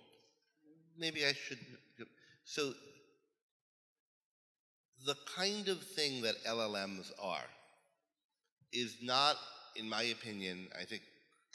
maybe 0.99 1.25
I 1.25 1.33
should. 1.33 1.59
So, 2.45 2.73
the 5.07 5.17
kind 5.37 5.69
of 5.69 5.83
thing 5.83 6.23
that 6.23 6.35
LLMs 6.45 7.11
are 7.21 7.49
is 8.73 8.97
not, 9.03 9.37
in 9.77 9.89
my 9.89 10.03
opinion, 10.03 10.69
I 10.81 10.85
think 10.85 11.03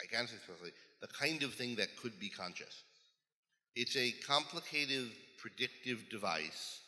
I 0.01 0.05
can 0.05 0.27
say 0.27 0.35
explicitly, 0.35 0.71
the 1.01 1.07
kind 1.07 1.43
of 1.43 1.53
thing 1.53 1.75
that 1.75 1.95
could 2.01 2.19
be 2.19 2.29
conscious. 2.29 2.83
It's 3.75 3.95
a 3.95 4.11
complicated 4.27 5.09
predictive 5.39 6.09
device 6.09 6.81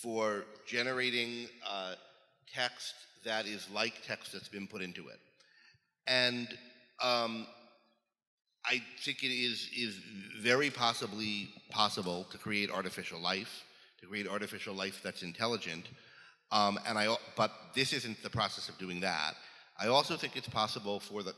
for 0.00 0.44
generating 0.66 1.48
uh, 1.68 1.94
text 2.52 2.94
that 3.24 3.46
is 3.46 3.68
like 3.72 3.94
text 4.06 4.32
that's 4.32 4.48
been 4.48 4.66
put 4.66 4.82
into 4.82 5.08
it. 5.08 5.20
And 6.06 6.48
um, 7.00 7.46
I 8.64 8.82
think 9.04 9.22
it 9.22 9.28
is, 9.28 9.68
is 9.76 9.98
very 10.40 10.70
possibly 10.70 11.50
possible 11.70 12.26
to 12.30 12.38
create 12.38 12.70
artificial 12.70 13.20
life, 13.20 13.64
to 14.00 14.06
create 14.06 14.26
artificial 14.26 14.74
life 14.74 15.00
that's 15.02 15.22
intelligent. 15.22 15.86
Um, 16.50 16.78
and 16.86 16.98
I, 16.98 17.14
but 17.36 17.52
this 17.74 17.92
isn't 17.92 18.22
the 18.22 18.30
process 18.30 18.68
of 18.68 18.78
doing 18.78 19.00
that. 19.00 19.34
I 19.78 19.88
also 19.88 20.16
think 20.16 20.36
it's 20.36 20.48
possible 20.48 21.00
for 21.00 21.22
the 21.22 21.34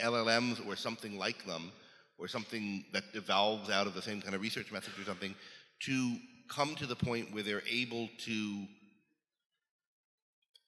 LLMs 0.00 0.66
or 0.66 0.76
something 0.76 1.18
like 1.18 1.44
them, 1.46 1.72
or 2.18 2.28
something 2.28 2.84
that 2.92 3.04
evolves 3.12 3.68
out 3.68 3.86
of 3.86 3.94
the 3.94 4.00
same 4.00 4.22
kind 4.22 4.34
of 4.34 4.40
research 4.40 4.72
methods 4.72 4.98
or 4.98 5.04
something, 5.04 5.34
to 5.80 6.16
come 6.48 6.74
to 6.76 6.86
the 6.86 6.96
point 6.96 7.32
where 7.32 7.42
they're 7.42 7.62
able 7.70 8.08
to 8.24 8.66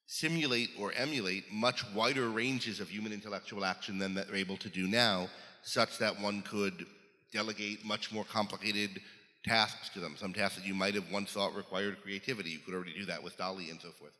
simulate 0.07 0.71
or 0.79 0.93
emulate 0.97 1.45
much 1.53 1.85
wider 1.95 2.29
ranges 2.31 2.81
of 2.81 2.88
human 2.88 3.12
intellectual 3.12 3.64
action 3.64 3.99
than 3.99 4.14
they're 4.14 4.35
able 4.35 4.57
to 4.57 4.69
do 4.69 4.88
now, 4.88 5.29
such 5.62 5.99
that 5.99 6.21
one 6.21 6.43
could 6.43 6.87
delegate 7.33 7.85
much 7.85 8.11
more 8.11 8.25
complicated 8.25 9.01
tasks 9.45 9.91
to 9.91 10.01
them. 10.01 10.17
Some 10.17 10.33
tasks 10.33 10.57
that 10.57 10.67
you 10.67 10.75
might 10.75 10.95
have 10.95 11.11
once 11.12 11.33
thought 11.33 11.55
required 11.55 12.03
creativity, 12.03 12.51
you 12.51 12.59
could 12.59 12.75
already 12.75 12.95
do 12.95 13.05
that 13.07 13.23
with 13.23 13.37
DALL-E 13.37 13.71
and 13.71 13.81
so 13.81 13.91
forth. 13.91 14.17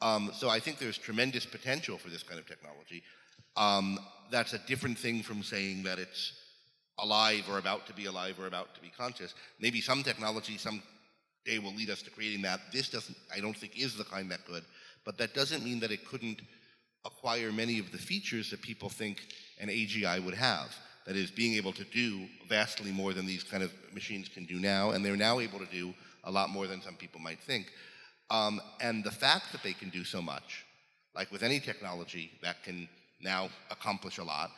Um, 0.00 0.30
so 0.32 0.48
I 0.48 0.60
think 0.60 0.78
there's 0.78 0.98
tremendous 0.98 1.44
potential 1.44 1.98
for 1.98 2.10
this 2.10 2.22
kind 2.22 2.38
of 2.38 2.46
technology. 2.46 3.02
Um, 3.56 3.98
that's 4.30 4.52
a 4.52 4.58
different 4.66 4.98
thing 4.98 5.22
from 5.22 5.42
saying 5.42 5.82
that 5.82 5.98
it's 5.98 6.32
alive 6.98 7.44
or 7.48 7.58
about 7.58 7.86
to 7.86 7.92
be 7.92 8.06
alive 8.06 8.38
or 8.38 8.46
about 8.46 8.74
to 8.74 8.80
be 8.80 8.90
conscious. 8.96 9.34
Maybe 9.60 9.80
some 9.80 10.02
technology 10.02 10.58
some 10.58 10.82
day 11.44 11.58
will 11.58 11.74
lead 11.74 11.90
us 11.90 12.02
to 12.02 12.10
creating 12.10 12.42
that. 12.42 12.60
This 12.72 12.88
doesn't, 12.88 13.16
I 13.34 13.40
don't 13.40 13.56
think, 13.56 13.78
is 13.78 13.96
the 13.96 14.04
kind 14.04 14.30
that 14.30 14.44
could, 14.44 14.64
but 15.04 15.16
that 15.18 15.34
doesn't 15.34 15.64
mean 15.64 15.80
that 15.80 15.90
it 15.90 16.06
couldn't 16.06 16.42
acquire 17.04 17.52
many 17.52 17.78
of 17.78 17.90
the 17.92 17.98
features 17.98 18.50
that 18.50 18.60
people 18.60 18.88
think 18.88 19.26
an 19.58 19.68
AGI 19.68 20.24
would 20.24 20.34
have. 20.34 20.74
That 21.06 21.16
is, 21.16 21.30
being 21.30 21.54
able 21.54 21.72
to 21.72 21.84
do 21.84 22.26
vastly 22.50 22.92
more 22.92 23.14
than 23.14 23.24
these 23.24 23.42
kind 23.42 23.62
of 23.62 23.72
machines 23.94 24.28
can 24.28 24.44
do 24.44 24.58
now, 24.58 24.90
and 24.90 25.02
they're 25.02 25.16
now 25.16 25.40
able 25.40 25.58
to 25.58 25.66
do 25.72 25.94
a 26.24 26.30
lot 26.30 26.50
more 26.50 26.66
than 26.66 26.82
some 26.82 26.96
people 26.96 27.18
might 27.18 27.40
think. 27.40 27.72
Um, 28.30 28.60
and 28.82 29.02
the 29.02 29.10
fact 29.10 29.52
that 29.52 29.62
they 29.62 29.72
can 29.72 29.88
do 29.88 30.04
so 30.04 30.20
much, 30.20 30.66
like 31.14 31.32
with 31.32 31.42
any 31.42 31.60
technology 31.60 32.32
that 32.42 32.62
can 32.62 32.88
now 33.22 33.48
accomplish 33.70 34.18
a 34.18 34.24
lot, 34.24 34.50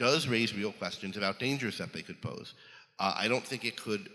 does 0.00 0.26
raise 0.26 0.56
real 0.56 0.72
questions 0.72 1.18
about 1.18 1.38
dangers 1.38 1.76
that 1.78 1.92
they 1.92 2.00
could 2.00 2.20
pose. 2.22 2.54
Uh, 2.98 3.12
I 3.14 3.28
don't 3.28 3.44
think 3.44 3.64
it 3.66 3.76
could, 3.76 4.08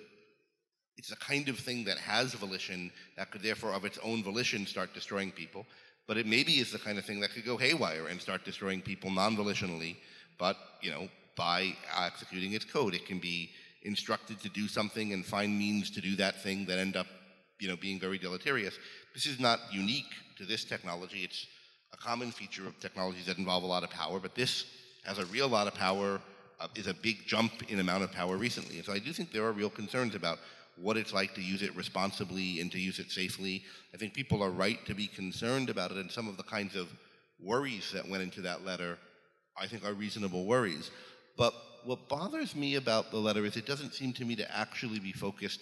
it's 0.98 1.12
a 1.12 1.16
kind 1.18 1.48
of 1.48 1.60
thing 1.60 1.86
that 1.86 2.00
has 2.00 2.34
volition 2.34 2.92
that 3.18 3.30
could 3.32 3.44
therefore 3.44 3.72
of 3.72 3.86
its 3.86 4.00
own 4.04 4.24
volition 4.24 4.66
start 4.66 4.96
destroying 4.96 5.32
people, 5.32 5.64
but 6.08 6.18
it 6.18 6.26
maybe 6.26 6.54
is 6.54 6.72
the 6.72 6.80
kind 6.80 6.98
of 6.98 7.06
thing 7.06 7.20
that 7.20 7.32
could 7.34 7.46
go 7.46 7.56
haywire 7.56 8.08
and 8.08 8.20
start 8.20 8.44
destroying 8.44 8.82
people 8.82 9.12
non-volitionally, 9.12 9.96
but, 10.40 10.58
you 10.82 10.90
know, 10.90 11.08
by 11.38 11.76
executing 12.00 12.54
its 12.54 12.66
code. 12.66 12.96
It 12.96 13.06
can 13.06 13.20
be 13.20 13.52
instructed 13.84 14.40
to 14.42 14.50
do 14.50 14.68
something 14.68 15.14
and 15.14 15.24
find 15.24 15.58
means 15.58 15.92
to 15.92 16.02
do 16.02 16.16
that 16.16 16.42
thing 16.42 16.66
that 16.66 16.80
end 16.80 16.96
up, 16.96 17.08
you 17.60 17.68
know, 17.68 17.76
being 17.76 18.00
very 18.00 18.18
deleterious. 18.18 18.76
This 19.14 19.28
is 19.28 19.40
not 19.40 19.60
unique 19.72 20.14
to 20.38 20.46
this 20.46 20.64
technology. 20.66 21.22
It's 21.24 21.46
a 21.94 21.98
common 21.98 22.32
feature 22.32 22.68
of 22.68 22.80
technologies 22.80 23.28
that 23.28 23.38
involve 23.38 23.64
a 23.64 23.68
lot 23.68 23.84
of 23.84 23.92
power, 23.92 24.20
but 24.20 24.34
this 24.34 24.66
has 25.06 25.20
a 25.20 25.26
real 25.28 25.48
lot 25.48 25.68
of 25.68 25.74
power, 25.74 26.20
uh, 26.60 26.68
is 26.76 26.88
a 26.88 26.94
big 26.94 27.26
jump 27.26 27.52
in 27.70 27.80
amount 27.80 28.04
of 28.04 28.12
power 28.12 28.38
recently. 28.38 28.78
And 28.78 28.86
so 28.86 28.94
I 28.94 29.00
do 29.00 29.14
think 29.14 29.32
there 29.32 29.46
are 29.46 29.52
real 29.52 29.70
concerns 29.70 30.16
about 30.16 30.40
what 30.78 30.98
it's 30.98 31.14
like 31.14 31.34
to 31.36 31.42
use 31.42 31.62
it 31.62 31.76
responsibly 31.76 32.60
and 32.60 32.72
to 32.72 32.80
use 32.80 33.00
it 33.00 33.12
safely. 33.12 33.64
I 33.94 33.98
think 33.98 34.14
people 34.14 34.44
are 34.44 34.50
right 34.50 34.84
to 34.88 34.94
be 34.94 35.08
concerned 35.08 35.70
about 35.70 35.92
it, 35.92 35.98
and 35.98 36.12
some 36.12 36.28
of 36.28 36.38
the 36.38 36.44
kinds 36.44 36.76
of 36.76 36.88
worries 37.42 37.92
that 37.94 38.08
went 38.08 38.24
into 38.24 38.42
that 38.42 38.66
letter, 38.66 38.98
I 39.58 39.68
think, 39.68 39.86
are 39.86 39.94
reasonable 39.94 40.46
worries. 40.46 40.92
But 41.38 41.54
what 41.86 42.10
bothers 42.10 42.56
me 42.56 42.76
about 42.76 43.12
the 43.12 43.18
letter 43.18 43.46
is 43.46 43.56
it 43.56 43.66
doesn't 43.66 43.94
seem 43.94 44.12
to 44.14 44.26
me 44.26 44.36
to 44.36 44.58
actually 44.58 45.00
be 45.00 45.12
focused 45.12 45.62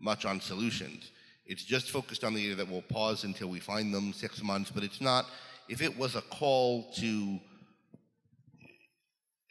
much 0.00 0.24
on 0.24 0.40
solutions. 0.40 1.10
It's 1.46 1.64
just 1.64 1.90
focused 1.90 2.24
on 2.24 2.34
the 2.34 2.40
idea 2.40 2.56
that 2.56 2.68
we'll 2.68 2.82
pause 2.82 3.24
until 3.24 3.48
we 3.48 3.60
find 3.60 3.94
them 3.94 4.12
six 4.12 4.42
months, 4.42 4.70
but 4.70 4.82
it's 4.82 5.00
not, 5.00 5.26
if 5.68 5.80
it 5.80 5.96
was 5.96 6.16
a 6.16 6.22
call 6.22 6.90
to 6.94 7.38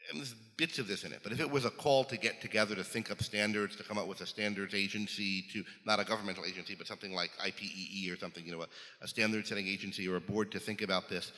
and 0.10 0.20
there's 0.20 0.34
bits 0.58 0.80
of 0.80 0.88
this 0.88 1.04
in 1.04 1.12
it, 1.12 1.20
but 1.24 1.32
if 1.32 1.40
it 1.40 1.50
was 1.50 1.66
a 1.66 1.70
call 1.70 2.04
to 2.06 2.18
get 2.18 2.42
together 2.42 2.76
to 2.76 2.84
think 2.84 3.12
up 3.12 3.22
standards, 3.22 3.76
to 3.76 3.84
come 3.84 3.98
up 3.98 4.08
with 4.08 4.22
a 4.22 4.26
standards 4.26 4.74
agency, 4.74 5.44
to 5.52 5.64
not 5.86 6.00
a 6.00 6.04
governmental 6.04 6.46
agency, 6.46 6.76
but 6.76 6.88
something 6.88 7.14
like 7.14 7.32
IEEE 7.44 8.12
or 8.12 8.18
something, 8.18 8.46
you 8.46 8.52
know, 8.52 8.62
a, 8.62 8.68
a 9.02 9.08
standard 9.08 9.46
setting 9.46 9.68
agency 9.68 10.08
or 10.08 10.16
a 10.16 10.22
board 10.22 10.52
to 10.52 10.60
think 10.60 10.82
about 10.82 11.10
this, 11.10 11.32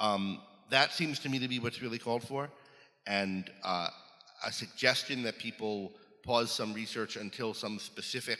um, 0.00 0.40
that 0.70 0.92
seems 0.92 1.18
to 1.20 1.28
me 1.28 1.38
to 1.38 1.48
be 1.48 1.58
what's 1.58 1.82
really 1.82 1.98
called 1.98 2.22
for. 2.22 2.50
And 3.06 3.50
uh, 3.62 3.88
a 4.46 4.52
suggestion 4.52 5.22
that 5.24 5.38
people 5.38 5.92
pause 6.24 6.50
some 6.50 6.72
research 6.72 7.16
until 7.16 7.52
some 7.52 7.78
specific 7.78 8.38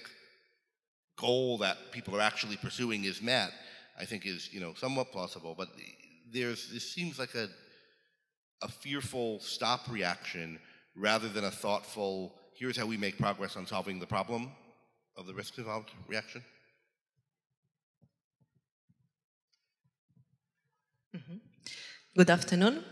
goal 1.17 1.59
that 1.59 1.77
people 1.93 2.17
are 2.17 2.21
actually 2.21 2.57
pursuing 2.57 3.05
is 3.05 3.21
met 3.21 3.53
I 3.99 4.05
think 4.05 4.27
is 4.27 4.53
you 4.53 4.61
know 4.61 4.75
somewhat 4.75 5.13
plausible. 5.13 5.55
But 5.57 5.69
there's 6.33 6.71
this 6.73 6.91
seems 6.91 7.19
like 7.19 7.35
a 7.35 7.49
a 8.65 8.69
fearful 8.69 9.39
stop 9.41 9.83
reaction 9.91 10.59
rather 10.97 11.29
than 11.29 11.45
a 11.45 11.51
thoughtful 11.51 12.35
here's 12.55 12.77
how 12.77 12.87
we 12.87 12.97
make 12.97 13.19
progress 13.19 13.57
on 13.57 13.67
solving 13.67 13.99
the 14.01 14.07
problem 14.07 14.51
of 15.17 15.27
the 15.27 15.35
risk 15.35 15.59
involved 15.59 15.91
reaction. 16.09 16.43
Mm-hmm. 21.17 21.37
Good 22.17 22.31
afternoon. 22.31 22.85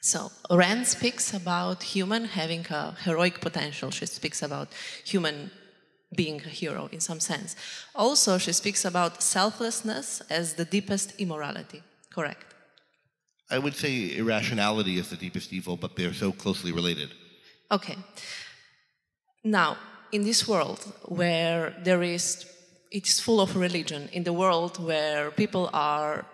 So, 0.00 0.30
Rand 0.50 0.86
speaks 0.86 1.32
about 1.32 1.82
human 1.82 2.26
having 2.26 2.66
a 2.68 2.94
heroic 3.04 3.40
potential. 3.40 3.90
She 3.90 4.06
speaks 4.06 4.42
about 4.42 4.68
human 5.04 5.50
being 6.14 6.40
a 6.42 6.48
hero 6.48 6.88
in 6.92 7.00
some 7.00 7.20
sense. 7.20 7.56
Also, 7.94 8.38
she 8.38 8.52
speaks 8.52 8.84
about 8.84 9.22
selflessness 9.22 10.20
as 10.28 10.54
the 10.54 10.64
deepest 10.64 11.14
immorality. 11.18 11.82
Correct. 12.10 12.53
I 13.50 13.58
would 13.58 13.74
say 13.74 14.16
irrationality 14.16 14.98
is 14.98 15.10
the 15.10 15.16
deepest 15.16 15.52
evil, 15.52 15.76
but 15.76 15.96
they're 15.96 16.14
so 16.14 16.32
closely 16.32 16.72
related. 16.72 17.10
Okay. 17.70 17.96
Now, 19.42 19.76
in 20.12 20.22
this 20.22 20.48
world 20.48 20.80
where 21.04 21.74
there 21.84 22.02
is, 22.02 22.46
it 22.90 23.06
is 23.06 23.20
full 23.20 23.40
of 23.40 23.56
religion, 23.56 24.08
in 24.12 24.24
the 24.24 24.32
world 24.32 24.82
where 24.82 25.30
people 25.30 25.68
are 25.72 26.24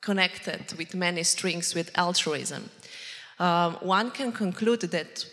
connected 0.00 0.72
with 0.78 0.94
many 0.94 1.22
strings 1.22 1.74
with 1.74 1.90
altruism, 1.96 2.70
um, 3.38 3.74
one 3.80 4.10
can 4.10 4.32
conclude 4.32 4.80
that 4.80 5.26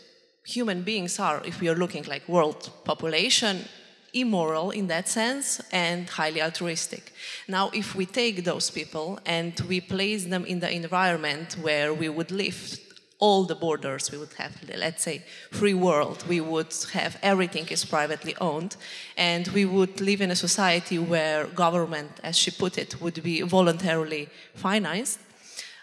human 0.45 0.83
beings 0.83 1.19
are, 1.19 1.41
if 1.45 1.61
we 1.61 1.69
are 1.69 1.75
looking 1.75 2.03
like 2.03 2.27
world 2.27 2.69
population, 2.83 3.65
immoral 4.13 4.71
in 4.71 4.87
that 4.87 5.07
sense 5.07 5.61
and 5.71 6.09
highly 6.09 6.41
altruistic. 6.41 7.13
Now, 7.47 7.69
if 7.73 7.95
we 7.95 8.05
take 8.05 8.43
those 8.43 8.69
people 8.69 9.19
and 9.25 9.59
we 9.67 9.81
place 9.81 10.25
them 10.25 10.45
in 10.45 10.59
the 10.59 10.71
environment 10.71 11.57
where 11.61 11.93
we 11.93 12.09
would 12.09 12.31
live 12.31 12.79
all 13.19 13.43
the 13.43 13.55
borders, 13.55 14.11
we 14.11 14.17
would 14.17 14.33
have, 14.37 14.53
let's 14.77 15.03
say, 15.03 15.21
free 15.51 15.73
world, 15.73 16.23
we 16.27 16.39
would 16.39 16.73
have 16.93 17.17
everything 17.21 17.67
is 17.67 17.83
privately 17.83 18.33
owned, 18.39 18.77
and 19.17 19.47
we 19.49 19.65
would 19.65 19.99
live 19.99 20.21
in 20.21 20.31
a 20.31 20.35
society 20.35 20.97
where 20.97 21.45
government, 21.47 22.11
as 22.23 22.37
she 22.37 22.49
put 22.49 22.77
it, 22.77 23.01
would 23.01 23.21
be 23.21 23.41
voluntarily 23.41 24.29
financed. 24.55 25.19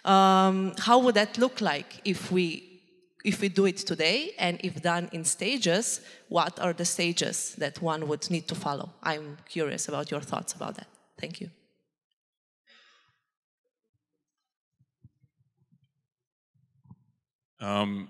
Um, 0.05 0.73
how 0.79 0.99
would 1.01 1.15
that 1.17 1.37
look 1.37 1.61
like 1.61 2.01
if 2.05 2.33
we 2.33 2.76
if 3.27 3.41
we 3.41 3.49
do 3.49 3.67
it 3.67 3.79
today 3.79 4.31
and 4.39 4.61
if 4.63 4.81
done 4.81 5.09
in 5.11 5.25
stages, 5.25 6.01
what 6.29 6.61
are 6.61 6.73
the 6.73 6.85
stages 6.85 7.57
that 7.59 7.83
one 7.83 8.07
would 8.07 8.31
need 8.31 8.47
to 8.47 8.55
follow? 8.55 8.89
I'm 9.03 9.37
curious 9.49 9.89
about 9.89 10.13
your 10.13 10.21
thoughts 10.21 10.53
about 10.53 10.77
that. 10.77 10.87
Thank 11.21 11.41
you. 11.41 11.51
Um, 17.59 18.09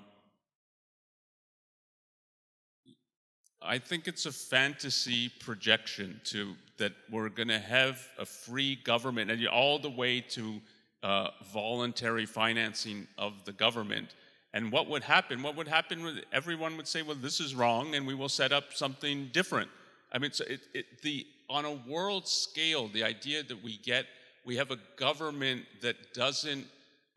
I 3.62 3.78
think 3.78 4.06
it's 4.06 4.26
a 4.26 4.32
fantasy 4.32 5.30
projection 5.40 6.20
to 6.24 6.54
that 6.76 6.92
we're 7.10 7.30
going 7.30 7.48
to 7.48 7.58
have 7.58 8.06
a 8.18 8.26
free 8.26 8.76
government, 8.84 9.30
and 9.30 9.48
all 9.48 9.78
the 9.78 9.88
way 9.88 10.20
to 10.20 10.60
uh, 11.02 11.28
voluntary 11.54 12.26
financing 12.26 13.08
of 13.16 13.46
the 13.46 13.52
government. 13.52 14.14
And 14.56 14.72
what 14.72 14.88
would 14.88 15.02
happen? 15.02 15.42
What 15.42 15.54
would 15.56 15.68
happen? 15.68 16.22
Everyone 16.32 16.78
would 16.78 16.88
say, 16.88 17.02
"Well, 17.02 17.14
this 17.14 17.40
is 17.40 17.54
wrong, 17.54 17.94
and 17.94 18.06
we 18.06 18.14
will 18.14 18.30
set 18.30 18.52
up 18.52 18.72
something 18.72 19.28
different." 19.30 19.68
I 20.12 20.18
mean, 20.18 20.32
so 20.32 20.46
it, 20.46 20.60
it, 20.72 21.02
the 21.02 21.26
on 21.50 21.66
a 21.66 21.72
world 21.72 22.26
scale, 22.26 22.88
the 22.88 23.04
idea 23.04 23.42
that 23.42 23.62
we 23.62 23.76
get 23.76 24.06
we 24.46 24.56
have 24.56 24.70
a 24.70 24.78
government 24.96 25.66
that 25.82 26.14
doesn't 26.14 26.66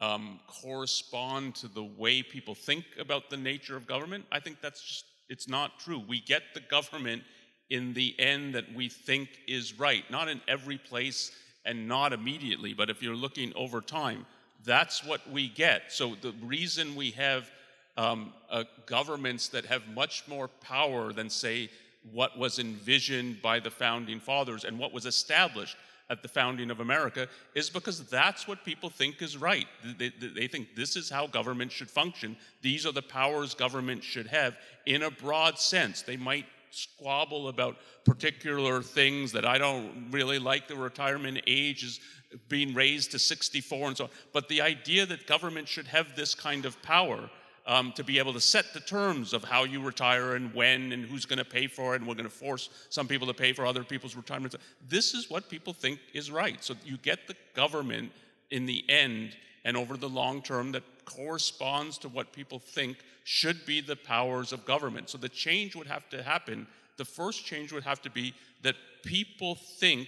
um, 0.02 0.41
correspond 0.47 1.56
to 1.56 1.69
the 1.69 1.86
way 1.86 2.21
people 2.21 2.56
think 2.56 2.84
about 2.99 3.30
the 3.30 3.38
nature 3.38 3.78
of 3.78 3.88
government. 3.88 4.25
I 4.34 4.41
think 4.41 4.60
that's 4.62 4.82
just 4.84 5.06
it's 5.30 5.47
not 5.47 5.80
true. 5.80 6.04
We 6.06 6.19
get 6.19 6.43
the 6.54 6.60
government 6.60 7.23
in 7.69 7.93
the 7.93 8.19
end 8.19 8.54
that 8.56 8.65
we 8.73 8.89
think 8.89 9.30
is 9.47 9.80
right, 9.80 10.04
not 10.12 10.28
in 10.28 10.41
every 10.49 10.78
place 10.78 11.32
and 11.63 11.88
not 11.88 12.12
immediately, 12.12 12.73
but 12.73 12.89
if 12.89 13.02
you're 13.02 13.15
looking 13.15 13.54
over 13.56 13.80
time, 13.80 14.25
that's 14.65 15.04
what 15.04 15.30
we 15.30 15.50
get. 15.50 15.84
So 15.89 16.15
the 16.22 16.34
reason 16.43 16.95
we 16.95 17.12
have 17.12 17.50
um, 17.98 18.34
uh, 18.50 18.63
governments 18.86 19.50
that 19.50 19.65
have 19.65 19.88
much 19.89 20.24
more 20.28 20.48
power 20.48 21.12
than, 21.12 21.30
say, 21.30 21.69
what 22.12 22.38
was 22.38 22.60
envisioned 22.60 23.41
by 23.41 23.60
the 23.60 23.69
founding 23.69 24.19
fathers 24.19 24.63
and 24.63 24.80
what 24.80 24.93
was 24.93 25.06
established 25.06 25.76
at 26.10 26.24
the 26.24 26.28
founding 26.28 26.72
of 26.72 26.80
America 26.80 27.28
is 27.54 27.69
because 27.69 28.04
that's 28.06 28.48
what 28.48 28.65
people 28.65 28.89
think 28.89 29.22
is 29.22 29.38
right. 29.38 29.67
They, 29.98 30.10
they, 30.19 30.28
they, 30.28 30.48
think 30.48 30.76
this 30.76 30.95
is 30.95 31.10
how 31.10 31.28
government 31.28 31.72
should 31.72 31.89
function. 31.89 32.36
These 32.62 32.86
are 32.86 32.91
the 32.91 33.02
powers 33.02 33.54
government 33.54 34.04
should 34.04 34.28
have 34.28 34.58
in 34.86 35.04
a 35.04 35.12
broad 35.12 35.60
sense. 35.60 36.02
They 36.02 36.17
might 36.17 36.45
squabble 36.71 37.47
about 37.47 37.77
particular 38.05 38.82
things 38.82 39.32
that 39.32 39.45
I 39.45 39.58
don't 39.58 40.08
really 40.12 40.39
like. 40.39 40.67
The 40.67 40.75
retirement 40.75 41.41
age 41.47 41.84
is 41.84 41.99
being 42.47 42.73
raised 42.73 43.12
to 43.12 43.19
64 43.19 43.88
and 43.88 43.97
so 43.97 44.03
on. 44.05 44.10
But 44.34 44.47
the 44.47 44.62
idea 44.62 45.05
that 45.05 45.27
government 45.27 45.67
should 45.67 45.88
have 45.88 46.15
this 46.15 46.36
kind 46.36 46.65
of 46.65 46.82
power 46.82 47.29
um, 47.65 47.91
to 47.93 48.03
be 48.03 48.17
able 48.17 48.34
to 48.34 48.41
set 48.41 48.73
the 48.73 48.79
terms 48.79 49.34
of 49.34 49.43
how 49.43 49.63
you 49.63 49.82
retire 49.82 50.36
and 50.36 50.53
when 50.55 50.91
and 50.91 51.05
who's 51.05 51.25
going 51.25 51.38
to 51.38 51.45
pay 51.45 51.67
for 51.67 51.93
it, 51.93 52.01
and 52.01 52.08
we're 52.08 52.15
going 52.15 52.25
to 52.25 52.32
force 52.32 52.69
some 52.89 53.08
people 53.08 53.27
to 53.27 53.34
pay 53.34 53.53
for 53.53 53.65
other 53.65 53.84
people's 53.84 54.15
retirement. 54.15 54.55
This 54.88 55.13
is 55.13 55.29
what 55.29 55.49
people 55.49 55.73
think 55.73 55.99
is 56.13 56.32
right. 56.32 56.63
So 56.63 56.73
you 56.84 56.97
get 56.97 57.27
the 57.27 57.36
government 57.53 58.12
in 58.49 58.65
the 58.65 58.84
end 58.89 59.36
and 59.65 59.77
over 59.77 59.97
the 59.97 60.10
long 60.10 60.41
term 60.41 60.71
that 60.71 60.84
corresponds 61.10 61.98
to 61.98 62.08
what 62.08 62.32
people 62.32 62.60
think 62.60 62.98
should 63.24 63.65
be 63.65 63.82
the 63.82 63.95
powers 63.95 64.54
of 64.54 64.65
government. 64.65 65.10
So 65.10 65.17
the 65.17 65.30
change 65.30 65.76
would 65.76 65.88
have 65.88 66.08
to 66.10 66.24
happen. 66.24 66.67
The 66.98 67.06
first 67.06 67.45
change 67.45 67.74
would 67.74 67.84
have 67.84 68.02
to 68.04 68.10
be 68.10 68.34
that 68.62 68.76
people 69.04 69.56
think 69.56 70.08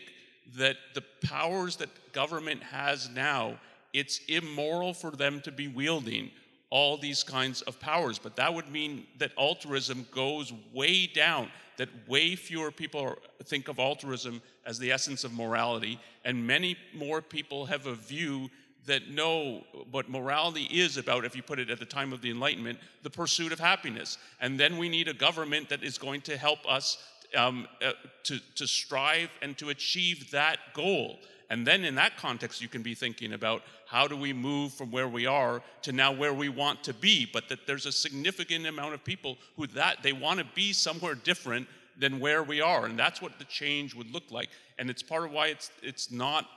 that 0.56 0.78
the 0.94 1.04
powers 1.26 1.76
that 1.78 1.90
government 2.14 2.64
has 2.64 3.10
now, 3.10 3.60
it's 3.94 4.20
immoral 4.28 4.94
for 4.94 5.12
them 5.12 5.42
to 5.42 5.52
be 5.52 5.68
wielding 5.68 6.32
all 6.70 6.98
these 6.98 7.24
kinds 7.24 7.62
of 7.64 7.80
powers. 7.80 8.18
But 8.18 8.36
that 8.38 8.54
would 8.54 8.72
mean 8.72 9.06
that 9.18 9.32
altruism 9.38 10.08
goes 10.12 10.54
way 10.74 11.06
down, 11.06 11.50
that 11.78 11.90
way 12.08 12.36
fewer 12.36 12.72
people 12.72 13.18
think 13.44 13.68
of 13.68 13.80
altruism 13.80 14.42
as 14.66 14.80
the 14.80 14.92
essence 14.92 15.24
of 15.24 15.34
morality, 15.34 16.00
and 16.24 16.46
many 16.46 16.78
more 16.94 17.22
people 17.22 17.66
have 17.66 17.88
a 17.88 17.96
view 17.96 18.50
that 18.86 19.10
know 19.10 19.64
what 19.92 20.10
morality 20.10 20.64
is 20.64 20.98
about, 20.98 21.26
if 21.26 21.36
you 21.36 21.44
put 21.44 21.60
it 21.60 21.70
at 21.70 21.80
the 21.80 21.86
time 21.86 22.14
of 22.14 22.22
the 22.22 22.32
Enlightenment, 22.32 22.80
the 23.04 23.10
pursuit 23.10 23.52
of 23.52 23.60
happiness. 23.60 24.18
And 24.40 24.60
then 24.60 24.78
we 24.78 24.90
need 24.90 25.08
a 25.08 25.14
government 25.14 25.70
that 25.70 25.84
is 25.84 25.98
going 25.98 26.22
to 26.22 26.38
help 26.38 26.60
us 26.68 26.98
um, 27.36 27.68
uh, 27.86 27.92
to, 28.24 28.40
to 28.56 28.68
strive 28.68 29.30
and 29.42 29.58
to 29.60 29.70
achieve 29.70 30.32
that 30.32 30.58
goal. 30.74 31.20
And 31.50 31.68
then 31.68 31.84
in 31.84 31.96
that 31.96 32.18
context, 32.18 32.62
you 32.62 32.70
can 32.70 32.82
be 32.82 32.96
thinking 32.96 33.34
about 33.34 33.62
how 33.86 34.08
do 34.08 34.16
we 34.16 34.32
move 34.32 34.74
from 34.74 34.90
where 34.90 35.08
we 35.08 35.26
are 35.26 35.62
to 35.82 35.92
now 35.92 36.12
where 36.14 36.34
we 36.34 36.48
want 36.48 36.82
to 36.86 36.94
be, 36.94 37.30
but 37.32 37.50
that 37.50 37.68
there's 37.68 37.86
a 37.86 37.92
significant 37.92 38.66
amount 38.66 38.94
of 38.94 39.04
people 39.04 39.38
who 39.58 39.68
that 39.68 39.98
they 40.02 40.14
want 40.14 40.40
to 40.40 40.46
be 40.56 40.72
somewhere 40.72 41.14
different 41.14 41.68
than 42.00 42.22
where 42.22 42.42
we 42.42 42.62
are. 42.62 42.86
And 42.86 42.98
that's 42.98 43.22
what 43.22 43.38
the 43.38 43.44
change 43.46 43.94
would 43.94 44.12
look 44.14 44.32
like. 44.32 44.50
And 44.80 44.90
it's 44.90 45.04
part 45.04 45.26
of 45.26 45.32
why 45.32 45.48
it's 45.48 45.72
it's 45.84 46.10
not 46.10 46.48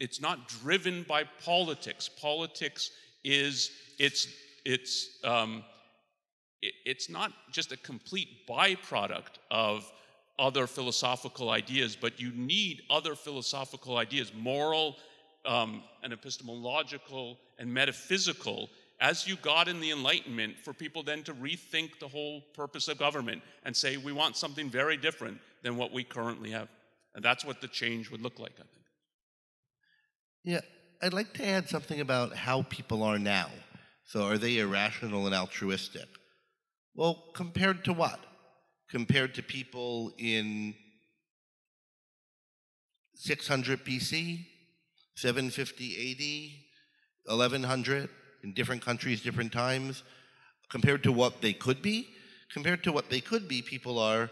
it's 0.00 0.20
not 0.20 0.48
driven 0.48 1.04
by 1.04 1.24
politics. 1.44 2.08
Politics 2.08 2.90
is 3.22 3.70
it's 3.98 4.26
it's 4.64 5.18
um, 5.24 5.62
it, 6.62 6.72
it's 6.84 7.08
not 7.08 7.32
just 7.52 7.70
a 7.72 7.76
complete 7.76 8.46
byproduct 8.48 9.38
of 9.50 9.90
other 10.38 10.66
philosophical 10.66 11.50
ideas, 11.50 11.96
but 12.00 12.18
you 12.18 12.32
need 12.32 12.82
other 12.88 13.14
philosophical 13.14 13.98
ideas, 13.98 14.32
moral 14.34 14.96
um, 15.44 15.82
and 16.02 16.12
epistemological 16.14 17.38
and 17.58 17.72
metaphysical, 17.72 18.70
as 19.00 19.28
you 19.28 19.36
got 19.36 19.68
in 19.68 19.80
the 19.80 19.90
Enlightenment, 19.90 20.58
for 20.58 20.72
people 20.72 21.02
then 21.02 21.22
to 21.24 21.34
rethink 21.34 21.98
the 21.98 22.08
whole 22.08 22.42
purpose 22.54 22.88
of 22.88 22.98
government 22.98 23.42
and 23.64 23.76
say, 23.76 23.98
we 23.98 24.12
want 24.12 24.34
something 24.34 24.70
very 24.70 24.96
different 24.96 25.38
than 25.62 25.76
what 25.76 25.92
we 25.92 26.04
currently 26.04 26.50
have. 26.50 26.68
And 27.14 27.22
that's 27.22 27.44
what 27.44 27.60
the 27.60 27.68
change 27.68 28.10
would 28.10 28.22
look 28.22 28.38
like, 28.38 28.52
I 28.54 28.62
think. 28.62 28.79
Yeah, 30.44 30.60
I'd 31.02 31.12
like 31.12 31.32
to 31.34 31.46
add 31.46 31.68
something 31.68 32.00
about 32.00 32.34
how 32.34 32.62
people 32.62 33.02
are 33.02 33.18
now. 33.18 33.50
So, 34.04 34.24
are 34.24 34.38
they 34.38 34.58
irrational 34.58 35.26
and 35.26 35.34
altruistic? 35.34 36.08
Well, 36.94 37.22
compared 37.34 37.84
to 37.84 37.92
what? 37.92 38.20
compared 38.90 39.34
to 39.34 39.42
people 39.42 40.12
in 40.18 40.74
600 43.14 43.84
BC, 43.84 44.46
750 45.14 46.56
AD, 47.26 47.32
1100 47.32 48.08
in 48.42 48.52
different 48.54 48.84
countries, 48.84 49.22
different 49.22 49.52
times, 49.52 50.02
compared 50.68 51.02
to 51.04 51.12
what 51.12 51.40
they 51.40 51.52
could 51.52 51.82
be. 51.82 52.08
Compared 52.52 52.82
to 52.82 52.90
what 52.90 53.10
they 53.10 53.20
could 53.20 53.46
be, 53.46 53.62
people 53.62 53.98
are 53.98 54.28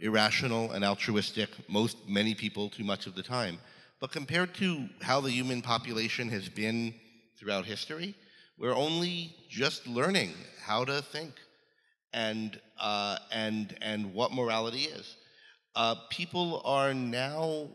irrational 0.00 0.72
and 0.72 0.84
altruistic, 0.84 1.50
most, 1.68 1.96
many 2.08 2.34
people, 2.34 2.68
too 2.68 2.82
much 2.82 3.06
of 3.06 3.14
the 3.14 3.22
time. 3.22 3.58
But 4.00 4.12
compared 4.12 4.54
to 4.56 4.88
how 5.02 5.20
the 5.20 5.30
human 5.30 5.60
population 5.60 6.28
has 6.30 6.48
been 6.48 6.94
throughout 7.38 7.66
history, 7.66 8.14
we're 8.58 8.74
only 8.74 9.34
just 9.48 9.86
learning 9.86 10.32
how 10.62 10.84
to 10.84 11.02
think 11.02 11.34
and, 12.12 12.58
uh, 12.78 13.18
and, 13.30 13.76
and 13.82 14.14
what 14.14 14.32
morality 14.32 14.84
is. 14.84 15.16
Uh, 15.74 15.94
people 16.10 16.62
are 16.64 16.92
now, 16.94 17.68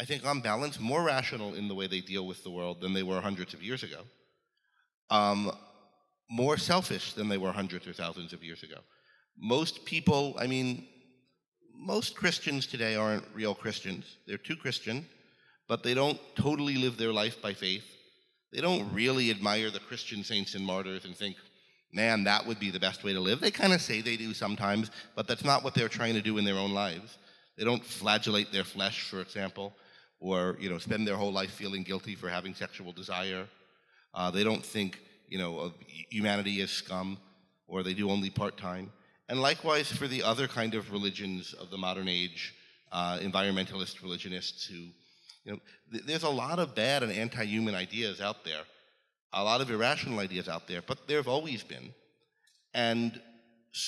I 0.00 0.04
think, 0.04 0.24
on 0.24 0.40
balance, 0.40 0.80
more 0.80 1.02
rational 1.02 1.54
in 1.54 1.68
the 1.68 1.74
way 1.74 1.86
they 1.86 2.00
deal 2.00 2.26
with 2.26 2.42
the 2.44 2.50
world 2.50 2.80
than 2.80 2.92
they 2.92 3.02
were 3.02 3.20
hundreds 3.20 3.54
of 3.54 3.62
years 3.62 3.82
ago. 3.82 4.02
Um, 5.10 5.50
more 6.30 6.56
selfish 6.56 7.14
than 7.14 7.28
they 7.28 7.38
were 7.38 7.52
hundreds 7.52 7.86
or 7.86 7.92
thousands 7.92 8.32
of 8.32 8.44
years 8.44 8.62
ago. 8.62 8.80
Most 9.36 9.84
people, 9.84 10.36
I 10.38 10.46
mean, 10.46 10.86
most 11.78 12.16
Christians 12.16 12.66
today 12.66 12.96
aren't 12.96 13.24
real 13.34 13.54
Christians. 13.54 14.16
They're 14.26 14.36
too 14.36 14.56
Christian, 14.56 15.06
but 15.68 15.82
they 15.82 15.94
don't 15.94 16.18
totally 16.34 16.76
live 16.76 16.96
their 16.96 17.12
life 17.12 17.40
by 17.40 17.54
faith. 17.54 17.84
They 18.52 18.60
don't 18.60 18.92
really 18.92 19.30
admire 19.30 19.70
the 19.70 19.78
Christian 19.78 20.24
saints 20.24 20.54
and 20.54 20.64
martyrs 20.64 21.04
and 21.04 21.14
think, 21.14 21.36
man, 21.92 22.24
that 22.24 22.46
would 22.46 22.58
be 22.58 22.70
the 22.70 22.80
best 22.80 23.04
way 23.04 23.12
to 23.12 23.20
live. 23.20 23.40
They 23.40 23.50
kind 23.50 23.72
of 23.72 23.80
say 23.80 24.00
they 24.00 24.16
do 24.16 24.34
sometimes, 24.34 24.90
but 25.14 25.28
that's 25.28 25.44
not 25.44 25.62
what 25.62 25.74
they're 25.74 25.88
trying 25.88 26.14
to 26.14 26.22
do 26.22 26.38
in 26.38 26.44
their 26.44 26.56
own 26.56 26.72
lives. 26.72 27.18
They 27.56 27.64
don't 27.64 27.84
flagellate 27.84 28.52
their 28.52 28.64
flesh, 28.64 29.08
for 29.08 29.20
example, 29.20 29.74
or 30.20 30.56
you 30.58 30.70
know, 30.70 30.78
spend 30.78 31.06
their 31.06 31.16
whole 31.16 31.32
life 31.32 31.52
feeling 31.52 31.82
guilty 31.82 32.14
for 32.14 32.28
having 32.28 32.54
sexual 32.54 32.92
desire. 32.92 33.46
Uh, 34.14 34.30
they 34.30 34.44
don't 34.44 34.64
think 34.64 34.98
you 35.28 35.38
know 35.38 35.58
of 35.58 35.74
humanity 36.10 36.60
as 36.60 36.70
scum, 36.70 37.18
or 37.66 37.82
they 37.82 37.94
do 37.94 38.10
only 38.10 38.30
part 38.30 38.56
time. 38.56 38.90
And 39.28 39.40
likewise 39.40 39.92
for 39.92 40.08
the 40.08 40.22
other 40.22 40.48
kind 40.48 40.74
of 40.74 40.90
religions 40.90 41.52
of 41.54 41.70
the 41.70 41.76
modern 41.76 42.08
age, 42.08 42.54
uh, 42.90 43.18
environmentalist 43.18 44.02
religionists 44.02 44.64
who, 44.64 44.76
you 45.44 45.52
know, 45.52 45.58
th- 45.92 46.04
there's 46.04 46.22
a 46.22 46.30
lot 46.30 46.58
of 46.58 46.74
bad 46.74 47.02
and 47.02 47.12
anti-human 47.12 47.74
ideas 47.74 48.20
out 48.20 48.44
there, 48.44 48.62
a 49.34 49.44
lot 49.44 49.60
of 49.60 49.70
irrational 49.70 50.20
ideas 50.20 50.48
out 50.48 50.66
there, 50.66 50.82
but 50.86 51.06
there 51.06 51.18
have 51.18 51.28
always 51.28 51.62
been. 51.62 51.92
And 52.72 53.20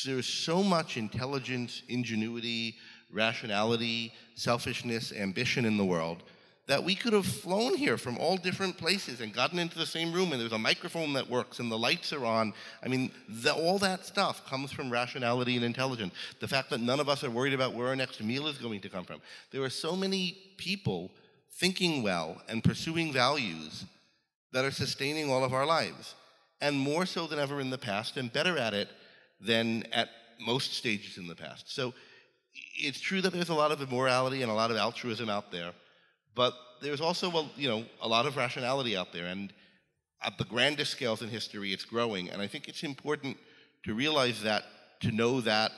there's 0.04 0.26
so 0.26 0.62
much 0.62 0.98
intelligence, 0.98 1.82
ingenuity, 1.88 2.76
rationality, 3.10 4.12
selfishness, 4.34 5.12
ambition 5.12 5.64
in 5.64 5.76
the 5.76 5.84
world 5.84 6.22
that 6.70 6.84
we 6.84 6.94
could 6.94 7.12
have 7.12 7.26
flown 7.26 7.76
here 7.76 7.98
from 7.98 8.16
all 8.18 8.36
different 8.36 8.78
places 8.78 9.20
and 9.20 9.34
gotten 9.34 9.58
into 9.58 9.76
the 9.76 9.84
same 9.84 10.12
room 10.12 10.30
and 10.30 10.40
there's 10.40 10.52
a 10.52 10.58
microphone 10.58 11.12
that 11.14 11.28
works 11.28 11.58
and 11.58 11.68
the 11.68 11.76
lights 11.76 12.12
are 12.12 12.24
on. 12.24 12.54
I 12.80 12.86
mean, 12.86 13.10
the, 13.28 13.52
all 13.52 13.80
that 13.80 14.06
stuff 14.06 14.48
comes 14.48 14.70
from 14.70 14.88
rationality 14.88 15.56
and 15.56 15.64
intelligence. 15.64 16.14
The 16.38 16.46
fact 16.46 16.70
that 16.70 16.80
none 16.80 17.00
of 17.00 17.08
us 17.08 17.24
are 17.24 17.30
worried 17.30 17.54
about 17.54 17.74
where 17.74 17.88
our 17.88 17.96
next 17.96 18.22
meal 18.22 18.46
is 18.46 18.56
going 18.56 18.80
to 18.82 18.88
come 18.88 19.04
from. 19.04 19.20
There 19.50 19.64
are 19.64 19.68
so 19.68 19.96
many 19.96 20.38
people 20.58 21.10
thinking 21.54 22.04
well 22.04 22.40
and 22.48 22.62
pursuing 22.62 23.12
values 23.12 23.84
that 24.52 24.64
are 24.64 24.70
sustaining 24.70 25.28
all 25.28 25.42
of 25.42 25.52
our 25.52 25.66
lives, 25.66 26.14
and 26.60 26.78
more 26.78 27.04
so 27.04 27.26
than 27.26 27.40
ever 27.40 27.60
in 27.60 27.70
the 27.70 27.78
past, 27.78 28.16
and 28.16 28.32
better 28.32 28.56
at 28.56 28.74
it 28.74 28.88
than 29.40 29.82
at 29.92 30.08
most 30.40 30.74
stages 30.74 31.18
in 31.18 31.26
the 31.26 31.34
past. 31.34 31.74
So 31.74 31.94
it's 32.76 33.00
true 33.00 33.20
that 33.22 33.32
there's 33.32 33.48
a 33.48 33.54
lot 33.54 33.72
of 33.72 33.82
immorality 33.82 34.42
and 34.42 34.52
a 34.52 34.54
lot 34.54 34.70
of 34.70 34.76
altruism 34.76 35.28
out 35.28 35.50
there. 35.50 35.72
But 36.34 36.54
there's 36.80 37.00
also 37.00 37.30
a, 37.30 37.50
you 37.56 37.68
know, 37.68 37.84
a 38.00 38.08
lot 38.08 38.26
of 38.26 38.36
rationality 38.36 38.96
out 38.96 39.12
there, 39.12 39.26
and 39.26 39.52
at 40.22 40.38
the 40.38 40.44
grandest 40.44 40.92
scales 40.92 41.22
in 41.22 41.28
history, 41.28 41.72
it's 41.72 41.84
growing. 41.84 42.30
And 42.30 42.42
I 42.42 42.46
think 42.46 42.68
it's 42.68 42.82
important 42.82 43.36
to 43.84 43.94
realize 43.94 44.42
that, 44.42 44.64
to 45.00 45.10
know 45.10 45.40
that 45.40 45.72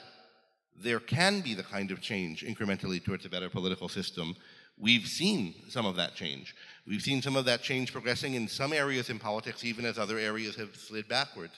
there 0.77 1.01
can 1.01 1.41
be 1.41 1.55
the 1.55 1.62
kind 1.62 1.91
of 1.91 2.01
change 2.01 2.45
incrementally 2.45 3.03
towards 3.03 3.25
a 3.25 3.29
better 3.29 3.49
political 3.49 3.88
system. 3.88 4.35
We've 4.79 5.07
seen 5.07 5.55
some 5.69 5.87
of 5.87 5.97
that 5.97 6.15
change. 6.15 6.55
We've 6.87 7.03
seen 7.03 7.23
some 7.23 7.37
of 7.37 7.45
that 7.45 7.62
change 7.62 7.93
progressing 7.93 8.35
in 8.35 8.49
some 8.49 8.73
areas 8.73 9.11
in 9.11 9.19
politics, 9.19 9.65
even 9.65 9.85
as 9.85 9.99
other 9.99 10.19
areas 10.19 10.57
have 10.57 10.75
slid 10.75 11.09
backwards. 11.09 11.53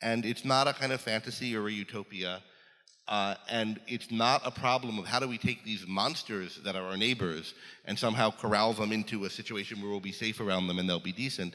And 0.00 0.24
it's 0.24 0.44
not 0.44 0.68
a 0.68 0.72
kind 0.72 0.92
of 0.92 1.00
fantasy 1.00 1.56
or 1.56 1.66
a 1.66 1.72
utopia. 1.72 2.42
Uh, 3.08 3.34
and 3.50 3.80
it's 3.88 4.10
not 4.10 4.40
a 4.44 4.50
problem 4.50 4.98
of 4.98 5.06
how 5.06 5.18
do 5.18 5.26
we 5.26 5.36
take 5.36 5.64
these 5.64 5.84
monsters 5.86 6.60
that 6.64 6.76
are 6.76 6.84
our 6.84 6.96
neighbors 6.96 7.54
and 7.84 7.98
somehow 7.98 8.30
corral 8.30 8.72
them 8.72 8.92
into 8.92 9.24
a 9.24 9.30
situation 9.30 9.80
where 9.80 9.90
we'll 9.90 10.00
be 10.00 10.12
safe 10.12 10.40
around 10.40 10.68
them 10.68 10.78
and 10.78 10.88
they'll 10.88 11.00
be 11.00 11.12
decent. 11.12 11.54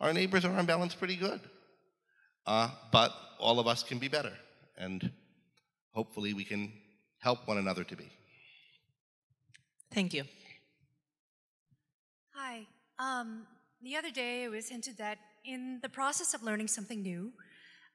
Our 0.00 0.12
neighbors 0.12 0.44
are 0.44 0.52
on 0.52 0.66
balance 0.66 0.94
pretty 0.94 1.16
good. 1.16 1.40
Uh, 2.46 2.70
but 2.90 3.12
all 3.38 3.60
of 3.60 3.66
us 3.66 3.82
can 3.82 3.98
be 3.98 4.08
better. 4.08 4.32
And 4.76 5.12
hopefully 5.92 6.34
we 6.34 6.44
can 6.44 6.72
help 7.20 7.46
one 7.46 7.58
another 7.58 7.84
to 7.84 7.96
be. 7.96 8.10
Thank 9.92 10.14
you. 10.14 10.24
Hi. 12.34 12.66
Um, 12.98 13.46
the 13.82 13.96
other 13.96 14.10
day, 14.10 14.44
it 14.44 14.48
was 14.48 14.68
hinted 14.68 14.98
that 14.98 15.18
in 15.44 15.78
the 15.82 15.88
process 15.88 16.34
of 16.34 16.42
learning 16.42 16.68
something 16.68 17.02
new, 17.02 17.32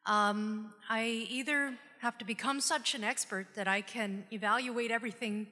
um, 0.06 0.74
I 0.90 1.28
either 1.30 1.74
have 2.04 2.18
to 2.18 2.26
become 2.26 2.60
such 2.60 2.96
an 2.96 3.02
expert 3.02 3.48
that 3.56 3.66
I 3.66 3.80
can 3.80 4.26
evaluate 4.30 4.92
everything 4.92 5.48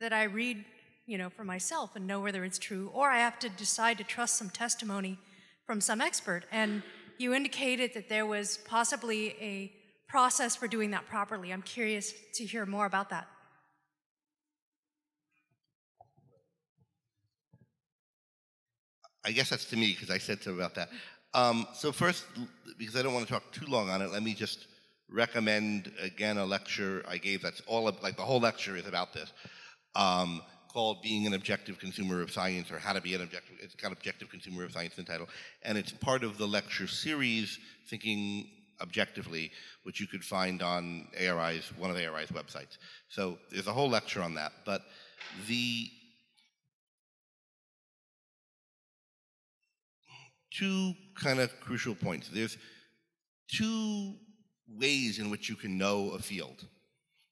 that 0.00 0.12
I 0.12 0.24
read, 0.24 0.62
you 1.06 1.16
know, 1.16 1.30
for 1.30 1.44
myself 1.44 1.96
and 1.96 2.06
know 2.06 2.20
whether 2.20 2.44
it's 2.44 2.58
true, 2.58 2.90
or 2.92 3.08
I 3.08 3.20
have 3.20 3.38
to 3.38 3.48
decide 3.48 3.96
to 3.96 4.04
trust 4.04 4.36
some 4.36 4.50
testimony 4.50 5.18
from 5.66 5.80
some 5.80 6.02
expert. 6.02 6.42
And 6.52 6.82
you 7.16 7.32
indicated 7.32 7.94
that 7.94 8.10
there 8.10 8.26
was 8.26 8.58
possibly 8.68 9.34
a 9.40 9.72
process 10.06 10.54
for 10.54 10.68
doing 10.68 10.90
that 10.90 11.06
properly. 11.06 11.54
I'm 11.54 11.62
curious 11.62 12.12
to 12.34 12.44
hear 12.44 12.66
more 12.66 12.84
about 12.84 13.08
that. 13.08 13.26
I 19.24 19.32
guess 19.32 19.48
that's 19.48 19.64
to 19.70 19.76
me 19.78 19.92
because 19.92 20.10
I 20.10 20.18
said 20.18 20.42
so 20.42 20.52
about 20.52 20.74
that. 20.74 20.90
Um, 21.32 21.66
so 21.72 21.92
first, 21.92 22.26
because 22.76 22.94
I 22.94 23.02
don't 23.02 23.14
want 23.14 23.26
to 23.26 23.32
talk 23.32 23.50
too 23.52 23.64
long 23.64 23.88
on 23.88 24.02
it, 24.02 24.12
let 24.12 24.22
me 24.22 24.34
just 24.34 24.66
recommend 25.14 25.92
again 26.02 26.36
a 26.38 26.44
lecture 26.44 27.04
I 27.08 27.18
gave. 27.18 27.42
That's 27.42 27.62
all 27.66 27.88
of, 27.88 28.02
like 28.02 28.16
the 28.16 28.22
whole 28.22 28.40
lecture 28.40 28.76
is 28.76 28.86
about 28.86 29.12
this, 29.12 29.32
um, 29.94 30.42
called 30.72 31.02
"Being 31.02 31.26
an 31.26 31.34
Objective 31.34 31.78
Consumer 31.78 32.20
of 32.20 32.30
Science" 32.30 32.70
or 32.70 32.78
"How 32.78 32.92
to 32.92 33.00
Be 33.00 33.14
an 33.14 33.22
Objective." 33.22 33.56
It's 33.60 33.74
got 33.74 33.92
"Objective 33.92 34.28
Consumer 34.28 34.64
of 34.64 34.72
Science" 34.72 34.94
title, 35.06 35.28
and 35.62 35.78
it's 35.78 35.92
part 35.92 36.24
of 36.24 36.36
the 36.36 36.46
lecture 36.46 36.88
series 36.88 37.58
"Thinking 37.88 38.50
Objectively," 38.80 39.52
which 39.84 40.00
you 40.00 40.06
could 40.06 40.24
find 40.24 40.62
on 40.62 41.08
ARI's 41.18 41.70
one 41.78 41.90
of 41.90 41.96
ARI's 41.96 42.30
websites. 42.30 42.76
So 43.08 43.38
there's 43.50 43.68
a 43.68 43.72
whole 43.72 43.88
lecture 43.88 44.22
on 44.22 44.34
that, 44.34 44.52
but 44.66 44.82
the 45.46 45.90
two 50.50 50.94
kind 51.14 51.40
of 51.40 51.60
crucial 51.60 51.94
points. 51.94 52.28
There's 52.28 52.56
two 53.48 54.14
ways 54.68 55.18
in 55.18 55.30
which 55.30 55.48
you 55.48 55.56
can 55.56 55.78
know 55.78 56.10
a 56.10 56.18
field. 56.18 56.66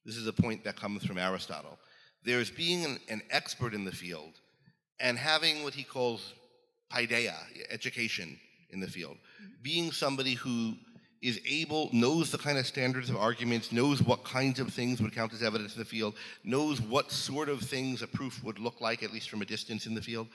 This 0.05 0.17
is 0.17 0.27
a 0.27 0.33
point 0.33 0.63
that 0.63 0.75
comes 0.75 1.05
from 1.05 1.17
Aristotle. 1.17 1.79
There's 2.23 2.51
being 2.51 2.85
an, 2.85 2.99
an 3.09 3.21
expert 3.29 3.73
in 3.73 3.85
the 3.85 3.91
field 3.91 4.33
and 4.99 5.17
having 5.17 5.63
what 5.63 5.73
he 5.73 5.83
calls 5.83 6.33
paideia, 6.91 7.35
education 7.69 8.39
in 8.69 8.79
the 8.79 8.87
field. 8.87 9.17
Being 9.61 9.91
somebody 9.91 10.33
who 10.33 10.75
is 11.21 11.39
able, 11.47 11.89
knows 11.93 12.31
the 12.31 12.37
kind 12.37 12.57
of 12.57 12.67
standards 12.67 13.09
of 13.09 13.15
arguments, 13.15 13.71
knows 13.71 14.01
what 14.03 14.25
kinds 14.25 14.59
of 14.59 14.73
things 14.73 15.01
would 15.01 15.13
count 15.13 15.33
as 15.33 15.41
evidence 15.41 15.73
in 15.73 15.79
the 15.79 15.85
field, 15.85 16.15
knows 16.43 16.81
what 16.81 17.11
sort 17.11 17.47
of 17.47 17.61
things 17.61 18.01
a 18.01 18.07
proof 18.07 18.43
would 18.43 18.59
look 18.59 18.81
like, 18.81 19.01
at 19.03 19.13
least 19.13 19.29
from 19.29 19.41
a 19.41 19.45
distance 19.45 19.85
in 19.85 19.93
the 19.93 20.01
field. 20.01 20.27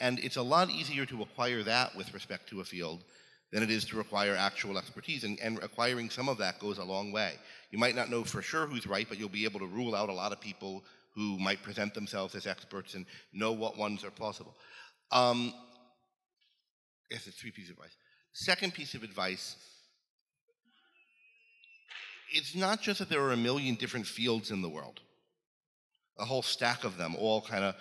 And 0.00 0.18
it's 0.18 0.36
a 0.36 0.42
lot 0.42 0.68
easier 0.70 1.06
to 1.06 1.22
acquire 1.22 1.62
that 1.62 1.96
with 1.96 2.12
respect 2.12 2.48
to 2.50 2.60
a 2.60 2.64
field 2.64 3.04
than 3.54 3.62
it 3.62 3.70
is 3.70 3.84
to 3.84 3.96
require 3.96 4.34
actual 4.34 4.76
expertise. 4.76 5.22
And, 5.22 5.38
and, 5.38 5.62
acquiring 5.62 6.10
some 6.10 6.28
of 6.28 6.38
that 6.38 6.58
goes 6.58 6.78
a 6.78 6.84
long 6.84 7.12
way. 7.12 7.34
You 7.70 7.78
might 7.78 7.94
not 7.94 8.10
know 8.10 8.24
for 8.24 8.42
sure 8.42 8.66
who's 8.66 8.84
right, 8.84 9.06
but 9.08 9.16
you'll 9.16 9.28
be 9.28 9.44
able 9.44 9.60
to 9.60 9.66
rule 9.66 9.94
out 9.94 10.08
a 10.08 10.12
lot 10.12 10.32
of 10.32 10.40
people 10.40 10.82
who 11.14 11.38
might 11.38 11.62
present 11.62 11.94
themselves 11.94 12.34
as 12.34 12.48
experts 12.48 12.94
and 12.94 13.06
know 13.32 13.52
what 13.52 13.78
ones 13.78 14.02
are 14.02 14.10
plausible. 14.10 14.56
Um, 15.12 15.54
yes, 17.12 17.28
it's 17.28 17.36
three 17.36 17.52
pieces 17.52 17.70
of 17.70 17.76
advice. 17.76 17.96
Second 18.32 18.74
piece 18.74 18.94
of 18.94 19.04
advice 19.04 19.54
it's 22.32 22.56
not 22.56 22.82
just 22.82 22.98
that 22.98 23.08
there 23.08 23.22
are 23.22 23.30
a 23.30 23.36
million 23.36 23.76
different 23.76 24.08
fields 24.08 24.50
in 24.50 24.60
the 24.60 24.68
world, 24.68 24.98
a 26.18 26.24
whole 26.24 26.42
stack 26.42 26.82
of 26.82 26.96
them, 26.96 27.14
all 27.14 27.40
kind 27.40 27.62
of 27.62 27.76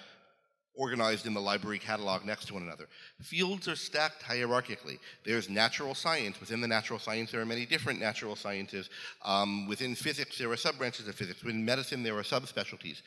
organized 0.75 1.25
in 1.25 1.33
the 1.33 1.41
library 1.41 1.79
catalog 1.79 2.25
next 2.25 2.45
to 2.45 2.53
one 2.53 2.63
another. 2.63 2.87
Fields 3.21 3.67
are 3.67 3.75
stacked 3.75 4.23
hierarchically. 4.23 4.97
There's 5.23 5.49
natural 5.49 5.93
science. 5.93 6.39
Within 6.39 6.61
the 6.61 6.67
natural 6.67 6.99
science, 6.99 7.31
there 7.31 7.41
are 7.41 7.45
many 7.45 7.65
different 7.65 7.99
natural 7.99 8.35
sciences. 8.35 8.89
Um, 9.23 9.67
within 9.67 9.95
physics, 9.95 10.37
there 10.37 10.51
are 10.51 10.57
sub-branches 10.57 11.07
of 11.07 11.15
physics. 11.15 11.43
Within 11.43 11.63
medicine, 11.63 12.01
there 12.01 12.17
are 12.17 12.23
subspecialties. 12.23 13.01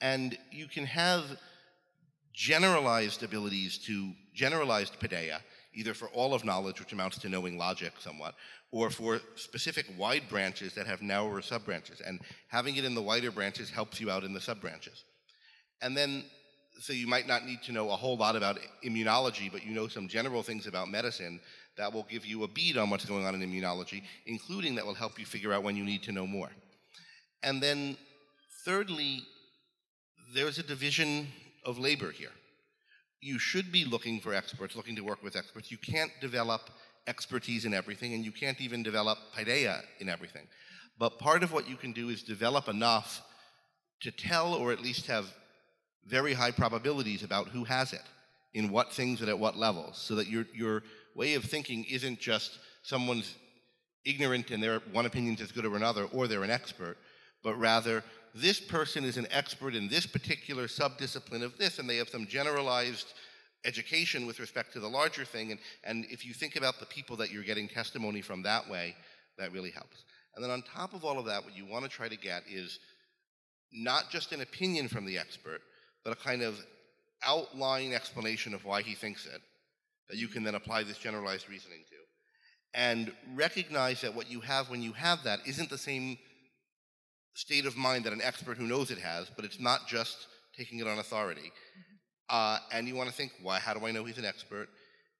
And 0.00 0.36
you 0.50 0.66
can 0.66 0.84
have 0.84 1.24
generalized 2.32 3.22
abilities 3.22 3.78
to 3.86 4.12
generalized 4.34 4.98
paideia, 4.98 5.40
either 5.74 5.94
for 5.94 6.08
all 6.08 6.34
of 6.34 6.44
knowledge, 6.44 6.80
which 6.80 6.92
amounts 6.92 7.18
to 7.18 7.28
knowing 7.28 7.56
logic 7.56 7.92
somewhat, 7.98 8.34
or 8.72 8.90
for 8.90 9.20
specific 9.36 9.86
wide 9.96 10.22
branches 10.28 10.74
that 10.74 10.86
have 10.86 11.02
narrower 11.02 11.40
sub-branches. 11.40 12.00
And 12.00 12.20
having 12.48 12.76
it 12.76 12.84
in 12.84 12.94
the 12.94 13.02
wider 13.02 13.30
branches 13.30 13.70
helps 13.70 14.00
you 14.00 14.10
out 14.10 14.24
in 14.24 14.32
the 14.32 14.40
sub-branches. 14.40 15.04
And 15.82 15.96
then 15.96 16.24
so 16.82 16.92
you 16.92 17.06
might 17.06 17.28
not 17.28 17.46
need 17.46 17.62
to 17.62 17.72
know 17.72 17.90
a 17.90 17.96
whole 17.96 18.16
lot 18.16 18.34
about 18.34 18.58
immunology, 18.84 19.50
but 19.50 19.64
you 19.64 19.72
know 19.72 19.86
some 19.86 20.08
general 20.08 20.42
things 20.42 20.66
about 20.66 20.88
medicine 20.88 21.38
that 21.76 21.92
will 21.92 22.02
give 22.10 22.26
you 22.26 22.42
a 22.42 22.48
bead 22.48 22.76
on 22.76 22.90
what's 22.90 23.04
going 23.04 23.24
on 23.24 23.40
in 23.40 23.40
immunology, 23.40 24.02
including 24.26 24.74
that 24.74 24.84
will 24.84 24.94
help 24.94 25.16
you 25.16 25.24
figure 25.24 25.52
out 25.52 25.62
when 25.62 25.76
you 25.76 25.84
need 25.84 26.02
to 26.02 26.10
know 26.10 26.26
more. 26.26 26.50
And 27.44 27.62
then, 27.62 27.96
thirdly, 28.64 29.22
there's 30.34 30.58
a 30.58 30.62
division 30.64 31.28
of 31.64 31.78
labor 31.78 32.10
here. 32.10 32.32
You 33.20 33.38
should 33.38 33.70
be 33.70 33.84
looking 33.84 34.18
for 34.18 34.34
experts, 34.34 34.74
looking 34.74 34.96
to 34.96 35.02
work 35.02 35.22
with 35.22 35.36
experts. 35.36 35.70
You 35.70 35.78
can't 35.78 36.10
develop 36.20 36.62
expertise 37.06 37.64
in 37.64 37.74
everything, 37.74 38.12
and 38.12 38.24
you 38.24 38.32
can't 38.32 38.60
even 38.60 38.82
develop 38.82 39.18
paideia 39.36 39.82
in 40.00 40.08
everything. 40.08 40.48
But 40.98 41.20
part 41.20 41.44
of 41.44 41.52
what 41.52 41.68
you 41.68 41.76
can 41.76 41.92
do 41.92 42.08
is 42.08 42.24
develop 42.24 42.66
enough 42.66 43.22
to 44.00 44.10
tell 44.10 44.54
or 44.54 44.72
at 44.72 44.80
least 44.80 45.06
have 45.06 45.32
very 46.06 46.34
high 46.34 46.50
probabilities 46.50 47.22
about 47.22 47.48
who 47.48 47.64
has 47.64 47.92
it, 47.92 48.02
in 48.54 48.70
what 48.70 48.92
things 48.92 49.20
and 49.20 49.28
at 49.28 49.38
what 49.38 49.56
levels, 49.56 49.96
so 49.96 50.14
that 50.14 50.26
your, 50.26 50.46
your 50.54 50.82
way 51.14 51.34
of 51.34 51.44
thinking 51.44 51.84
isn't 51.84 52.20
just 52.20 52.58
someone's 52.82 53.34
ignorant 54.04 54.50
and 54.50 54.62
their 54.62 54.80
one 54.92 55.06
opinion 55.06 55.34
is 55.34 55.40
as 55.40 55.52
good 55.52 55.64
as 55.64 55.72
another, 55.72 56.04
or 56.12 56.26
they're 56.26 56.44
an 56.44 56.50
expert, 56.50 56.96
but 57.42 57.54
rather 57.54 58.02
this 58.34 58.60
person 58.60 59.04
is 59.04 59.16
an 59.16 59.26
expert 59.30 59.74
in 59.74 59.88
this 59.88 60.06
particular 60.06 60.66
subdiscipline 60.66 61.42
of 61.42 61.56
this, 61.58 61.78
and 61.78 61.88
they 61.88 61.96
have 61.96 62.08
some 62.08 62.26
generalized 62.26 63.12
education 63.64 64.26
with 64.26 64.40
respect 64.40 64.72
to 64.72 64.80
the 64.80 64.88
larger 64.88 65.24
thing. 65.24 65.50
And, 65.50 65.60
and 65.84 66.04
if 66.10 66.26
you 66.26 66.34
think 66.34 66.56
about 66.56 66.80
the 66.80 66.86
people 66.86 67.16
that 67.16 67.30
you're 67.30 67.44
getting 67.44 67.68
testimony 67.68 68.20
from 68.20 68.42
that 68.42 68.68
way, 68.68 68.96
that 69.38 69.52
really 69.52 69.70
helps. 69.70 70.04
And 70.34 70.42
then 70.42 70.50
on 70.50 70.62
top 70.62 70.94
of 70.94 71.04
all 71.04 71.18
of 71.18 71.26
that, 71.26 71.44
what 71.44 71.56
you 71.56 71.66
want 71.66 71.84
to 71.84 71.90
try 71.90 72.08
to 72.08 72.16
get 72.16 72.42
is 72.50 72.78
not 73.72 74.10
just 74.10 74.32
an 74.32 74.40
opinion 74.40 74.88
from 74.88 75.04
the 75.04 75.18
expert, 75.18 75.60
but 76.04 76.12
a 76.12 76.16
kind 76.16 76.42
of 76.42 76.58
outline 77.24 77.92
explanation 77.92 78.54
of 78.54 78.64
why 78.64 78.82
he 78.82 78.94
thinks 78.94 79.26
it 79.26 79.40
that 80.08 80.18
you 80.18 80.28
can 80.28 80.42
then 80.42 80.54
apply 80.54 80.82
this 80.82 80.98
generalized 80.98 81.48
reasoning 81.48 81.84
to. 81.88 81.96
And 82.74 83.12
recognize 83.34 84.00
that 84.00 84.14
what 84.14 84.30
you 84.30 84.40
have 84.40 84.70
when 84.70 84.82
you 84.82 84.92
have 84.92 85.24
that 85.24 85.40
isn't 85.46 85.70
the 85.70 85.78
same 85.78 86.18
state 87.34 87.66
of 87.66 87.76
mind 87.76 88.04
that 88.04 88.12
an 88.12 88.20
expert 88.22 88.56
who 88.56 88.66
knows 88.66 88.90
it 88.90 88.98
has, 88.98 89.30
but 89.34 89.44
it's 89.44 89.60
not 89.60 89.86
just 89.86 90.26
taking 90.56 90.80
it 90.80 90.86
on 90.86 90.98
authority. 90.98 91.52
Uh, 92.28 92.58
and 92.72 92.88
you 92.88 92.94
want 92.94 93.08
to 93.08 93.14
think, 93.14 93.32
why? 93.42 93.58
How 93.58 93.74
do 93.74 93.86
I 93.86 93.90
know 93.90 94.04
he's 94.04 94.18
an 94.18 94.24
expert? 94.24 94.68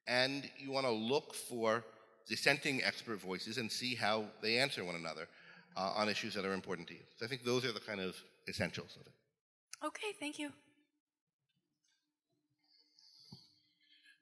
And 0.06 0.48
you 0.58 0.72
want 0.72 0.86
to 0.86 0.92
look 0.92 1.34
for 1.34 1.84
dissenting 2.28 2.82
expert 2.82 3.20
voices 3.20 3.58
and 3.58 3.70
see 3.70 3.94
how 3.94 4.24
they 4.42 4.58
answer 4.58 4.84
one 4.84 4.94
another 4.94 5.28
uh, 5.76 5.92
on 5.96 6.08
issues 6.08 6.34
that 6.34 6.44
are 6.44 6.52
important 6.52 6.88
to 6.88 6.94
you. 6.94 7.00
So 7.16 7.26
I 7.26 7.28
think 7.28 7.44
those 7.44 7.64
are 7.64 7.72
the 7.72 7.80
kind 7.80 8.00
of 8.00 8.16
essentials 8.48 8.96
of 9.00 9.06
it. 9.06 9.86
Okay, 9.86 10.12
thank 10.18 10.38
you. 10.38 10.50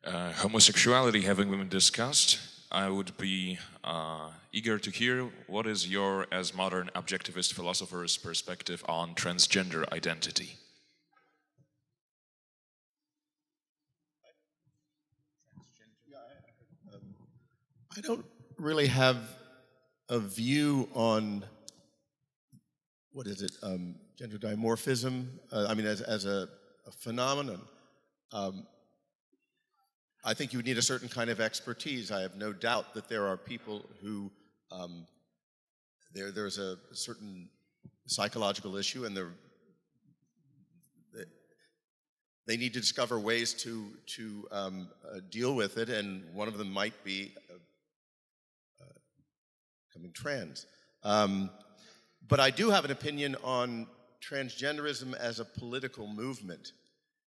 Uh, 0.03 0.33
homosexuality 0.33 1.21
having 1.21 1.51
been 1.51 1.69
discussed, 1.69 2.39
I 2.73 2.89
would 2.89 3.15
be 3.19 3.59
uh, 3.85 4.31
eager 4.51 4.79
to 4.79 4.91
hear 4.91 5.29
what 5.47 5.67
is 5.67 5.87
your, 5.87 6.27
as 6.33 6.55
modern 6.55 6.91
objectivist 6.95 7.53
philosopher's 7.53 8.17
perspective 8.17 8.83
on 8.89 9.15
transgender 9.15 9.87
identity. 9.93 10.57
I 17.95 18.01
don't 18.01 18.25
really 18.57 18.87
have 18.87 19.19
a 20.09 20.19
view 20.19 20.89
on 20.95 21.45
what 23.13 23.27
is 23.27 23.43
it, 23.43 23.53
um, 23.63 23.97
gender 24.17 24.39
dimorphism. 24.39 25.27
Uh, 25.53 25.67
I 25.69 25.75
mean, 25.75 25.85
as, 25.85 26.01
as 26.01 26.25
a, 26.25 26.49
a 26.87 26.91
phenomenon. 26.91 27.61
Um, 28.33 28.67
I 30.23 30.35
think 30.35 30.53
you 30.53 30.63
need 30.63 30.77
a 30.77 30.83
certain 30.83 31.09
kind 31.09 31.31
of 31.31 31.41
expertise. 31.41 32.11
I 32.11 32.21
have 32.21 32.37
no 32.37 32.53
doubt 32.53 32.93
that 32.95 33.09
there 33.09 33.27
are 33.27 33.39
people 33.39 33.87
who 34.03 34.31
um, 34.71 35.07
there 36.13 36.31
there's 36.31 36.59
a 36.59 36.77
certain 36.93 37.49
psychological 38.07 38.77
issue, 38.77 39.07
and 39.07 39.17
they, 39.17 39.23
they 42.47 42.57
need 42.59 42.75
to 42.75 42.81
discover 42.81 43.19
ways 43.19 43.55
to 43.55 43.87
to 44.17 44.47
um, 44.53 44.89
uh, 45.11 45.21
deal 45.31 45.55
with 45.55 45.79
it, 45.79 45.89
and 45.89 46.23
one 46.35 46.49
of 46.49 46.59
them 46.59 46.71
might 46.71 47.03
be 47.03 47.33
uh, 47.51 47.55
uh, 48.83 48.99
becoming 49.89 50.13
trans. 50.13 50.67
Um, 51.03 51.49
but 52.29 52.41
I 52.41 52.51
do 52.51 52.69
have 52.69 52.85
an 52.85 52.91
opinion 52.91 53.37
on 53.43 53.87
transgenderism 54.23 55.15
as 55.15 55.41
a 55.41 55.47
political 55.47 56.07
movement, 56.07 56.73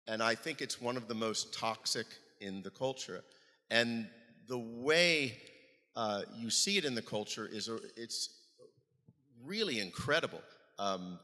and 0.07 0.23
I 0.23 0.37
think 0.37 0.61
it's 0.61 0.81
one 0.81 0.97
of 0.97 1.09
the 1.09 1.15
most 1.17 1.53
toxic 1.53 2.07
in 2.47 2.63
the 2.63 2.71
culture. 2.71 3.23
And 3.71 4.09
the 4.47 4.59
way 4.59 5.37
uh, 5.97 6.23
you 6.39 6.51
see 6.51 6.77
it 6.79 6.85
in 6.85 6.95
the 6.95 7.03
culture 7.03 7.49
is 7.51 7.69
a, 7.69 7.79
it's 7.97 8.31
really 9.45 9.81
incredible. 9.81 10.43
Um, 10.79 11.19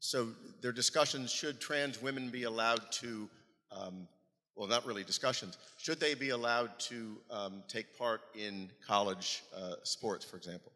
so 0.00 0.28
there 0.60 0.70
are 0.70 0.74
discussions: 0.74 1.32
should 1.32 1.60
trans 1.60 2.00
women 2.00 2.30
be 2.30 2.44
allowed 2.44 2.90
to? 2.92 3.28
Um, 3.72 4.08
well, 4.54 4.68
not 4.68 4.86
really 4.86 5.04
discussions. 5.04 5.58
Should 5.76 6.00
they 6.00 6.14
be 6.14 6.30
allowed 6.30 6.78
to 6.78 7.18
um, 7.30 7.62
take 7.68 7.98
part 7.98 8.22
in 8.34 8.70
college 8.86 9.42
uh, 9.54 9.74
sports, 9.82 10.24
for 10.24 10.38
example? 10.38 10.72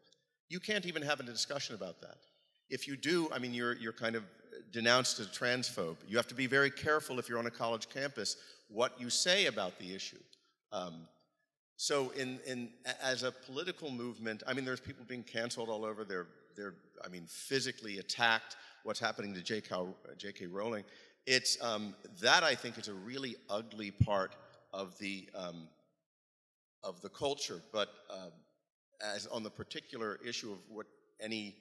You 0.49 0.59
can't 0.59 0.85
even 0.85 1.01
have 1.01 1.19
a 1.19 1.23
discussion 1.23 1.73
about 1.73 1.99
that. 2.01 2.17
If 2.69 2.87
you 2.87 2.95
do, 2.95 3.27
I 3.33 3.39
mean, 3.39 3.55
you're, 3.55 3.75
you're 3.77 3.91
kind 3.91 4.15
of 4.15 4.23
denounced 4.71 5.19
as 5.19 5.25
a 5.25 5.29
transphobe. 5.29 5.97
You 6.07 6.17
have 6.17 6.27
to 6.27 6.35
be 6.35 6.45
very 6.45 6.69
careful 6.69 7.17
if 7.17 7.27
you're 7.27 7.39
on 7.39 7.47
a 7.47 7.51
college 7.51 7.89
campus 7.89 8.37
what 8.73 8.99
you 8.99 9.09
say 9.09 9.45
about 9.45 9.77
the 9.79 9.93
issue. 9.93 10.21
Um, 10.71 11.07
so, 11.77 12.11
in, 12.11 12.39
in, 12.45 12.69
as 13.01 13.23
a 13.23 13.31
political 13.31 13.89
movement, 13.89 14.43
I 14.45 14.53
mean, 14.53 14.65
there's 14.65 14.79
people 14.79 15.03
being 15.07 15.23
canceled 15.23 15.67
all 15.67 15.83
over. 15.83 16.03
They're, 16.03 16.27
they're 16.55 16.75
I 17.03 17.07
mean, 17.07 17.25
physically 17.27 17.97
attacked. 17.97 18.55
What's 18.83 18.99
happening 18.99 19.33
to 19.33 19.41
J.K. 19.41 19.75
J.K. 20.17 20.45
Rowling? 20.47 20.83
It's 21.25 21.61
um, 21.63 21.95
that 22.21 22.43
I 22.43 22.55
think 22.55 22.77
is 22.77 22.87
a 22.87 22.93
really 22.93 23.35
ugly 23.49 23.91
part 23.91 24.35
of 24.73 24.97
the 24.99 25.27
um, 25.35 25.67
of 26.83 27.01
the 27.01 27.09
culture. 27.09 27.61
But 27.71 27.89
uh, 28.09 28.29
as 29.03 29.27
on 29.27 29.43
the 29.43 29.49
particular 29.49 30.19
issue 30.25 30.51
of 30.51 30.59
what 30.69 30.87
any 31.19 31.55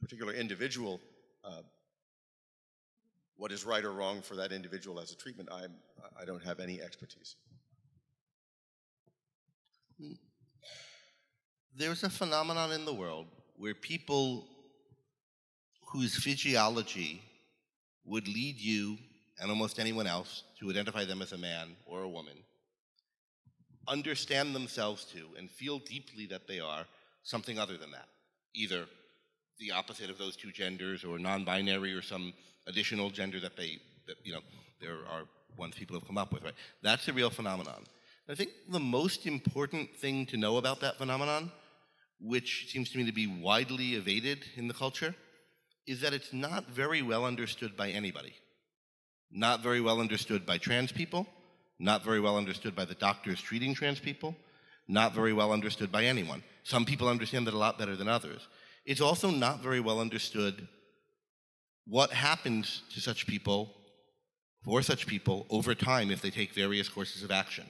particular 0.00 0.32
individual 0.32 1.00
uh, 1.44 1.62
what 3.42 3.50
is 3.50 3.66
right 3.66 3.84
or 3.84 3.90
wrong 3.90 4.22
for 4.22 4.36
that 4.36 4.52
individual 4.52 5.00
as 5.00 5.10
a 5.10 5.16
treatment, 5.16 5.48
I'm, 5.50 5.72
I 6.16 6.24
don't 6.24 6.44
have 6.44 6.60
any 6.60 6.80
expertise. 6.80 7.34
There's 11.76 12.04
a 12.04 12.08
phenomenon 12.08 12.70
in 12.70 12.84
the 12.84 12.94
world 12.94 13.26
where 13.56 13.74
people 13.74 14.46
whose 15.90 16.14
physiology 16.14 17.20
would 18.04 18.28
lead 18.28 18.60
you 18.60 18.96
and 19.40 19.50
almost 19.50 19.80
anyone 19.80 20.06
else 20.06 20.44
to 20.60 20.70
identify 20.70 21.04
them 21.04 21.20
as 21.20 21.32
a 21.32 21.38
man 21.38 21.74
or 21.84 22.02
a 22.02 22.08
woman 22.08 22.36
understand 23.88 24.54
themselves 24.54 25.04
to 25.06 25.26
and 25.36 25.50
feel 25.50 25.80
deeply 25.80 26.26
that 26.26 26.46
they 26.46 26.60
are 26.60 26.86
something 27.24 27.58
other 27.58 27.76
than 27.76 27.90
that, 27.90 28.06
either 28.54 28.86
the 29.58 29.72
opposite 29.72 30.10
of 30.10 30.18
those 30.18 30.36
two 30.36 30.52
genders 30.52 31.02
or 31.02 31.18
non 31.18 31.44
binary 31.44 31.92
or 31.92 32.02
some 32.02 32.32
additional 32.66 33.10
gender 33.10 33.40
that 33.40 33.56
they, 33.56 33.78
that, 34.06 34.16
you 34.24 34.32
know, 34.32 34.40
there 34.80 34.98
are 35.10 35.24
ones 35.56 35.74
people 35.74 35.98
have 35.98 36.06
come 36.06 36.18
up 36.18 36.32
with, 36.32 36.42
right? 36.42 36.54
That's 36.82 37.08
a 37.08 37.12
real 37.12 37.30
phenomenon. 37.30 37.84
I 38.28 38.34
think 38.34 38.50
the 38.68 38.80
most 38.80 39.26
important 39.26 39.96
thing 39.96 40.26
to 40.26 40.36
know 40.36 40.56
about 40.56 40.80
that 40.80 40.98
phenomenon, 40.98 41.50
which 42.20 42.68
seems 42.70 42.90
to 42.90 42.98
me 42.98 43.04
to 43.06 43.12
be 43.12 43.26
widely 43.26 43.94
evaded 43.94 44.44
in 44.56 44.68
the 44.68 44.74
culture, 44.74 45.14
is 45.86 46.00
that 46.00 46.12
it's 46.12 46.32
not 46.32 46.68
very 46.68 47.02
well 47.02 47.24
understood 47.24 47.76
by 47.76 47.90
anybody. 47.90 48.34
Not 49.30 49.62
very 49.62 49.80
well 49.80 50.00
understood 50.00 50.46
by 50.46 50.58
trans 50.58 50.92
people, 50.92 51.26
not 51.78 52.04
very 52.04 52.20
well 52.20 52.36
understood 52.36 52.76
by 52.76 52.84
the 52.84 52.94
doctors 52.94 53.40
treating 53.40 53.74
trans 53.74 53.98
people, 53.98 54.36
not 54.86 55.14
very 55.14 55.32
well 55.32 55.52
understood 55.52 55.90
by 55.90 56.04
anyone. 56.04 56.42
Some 56.62 56.84
people 56.84 57.08
understand 57.08 57.48
it 57.48 57.54
a 57.54 57.58
lot 57.58 57.78
better 57.78 57.96
than 57.96 58.08
others. 58.08 58.46
It's 58.84 59.00
also 59.00 59.30
not 59.30 59.60
very 59.60 59.80
well 59.80 60.00
understood 60.00 60.68
what 61.86 62.10
happens 62.12 62.82
to 62.94 63.00
such 63.00 63.26
people, 63.26 63.74
for 64.64 64.82
such 64.82 65.06
people, 65.06 65.46
over 65.50 65.74
time 65.74 66.10
if 66.10 66.22
they 66.22 66.30
take 66.30 66.52
various 66.52 66.88
courses 66.88 67.22
of 67.22 67.30
action. 67.30 67.64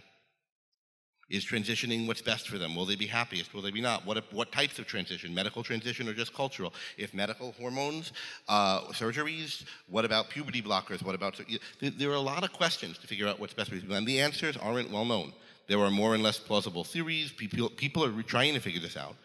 Is 1.31 1.47
transitioning 1.47 2.07
what's 2.07 2.21
best 2.21 2.47
for 2.47 2.59
them? 2.59 2.77
Will 2.77 2.85
they 2.85 2.97
be 2.97 3.07
happiest? 3.07 3.55
Will 3.55 3.63
they 3.63 3.71
be 3.71 3.81
not? 3.81 4.05
What, 4.05 4.31
what 4.35 4.53
types 4.53 4.79
of 4.79 4.87
transition? 4.87 5.35
Medical 5.35 5.63
transition 5.63 6.07
or 6.07 6.13
just 6.13 6.35
cultural? 6.35 6.75
If 6.99 7.15
medical 7.15 7.53
hormones, 7.53 8.13
uh, 8.49 8.83
surgeries, 8.89 9.65
what 9.89 10.05
about 10.05 10.29
puberty 10.29 10.61
blockers? 10.61 11.03
What 11.03 11.15
about. 11.15 11.41
There 11.81 12.11
are 12.11 12.15
a 12.15 12.21
lot 12.21 12.45
of 12.45 12.53
questions 12.53 12.99
to 12.99 13.07
figure 13.07 13.27
out 13.27 13.41
what's 13.41 13.55
best 13.55 13.71
for 13.71 13.77
people, 13.77 13.97
and 13.97 14.07
the 14.07 14.21
answers 14.21 14.59
aren't 14.59 14.91
well 14.91 15.07
known. 15.07 15.33
There 15.69 15.79
are 15.79 15.91
more 15.91 16.13
and 16.13 16.23
less 16.23 16.39
plausible 16.39 16.85
theories. 16.85 17.33
People, 17.33 17.71
people 17.71 18.05
are 18.05 18.23
trying 18.23 18.53
to 18.53 18.61
figure 18.61 18.81
this 18.81 18.97
out. 18.99 19.17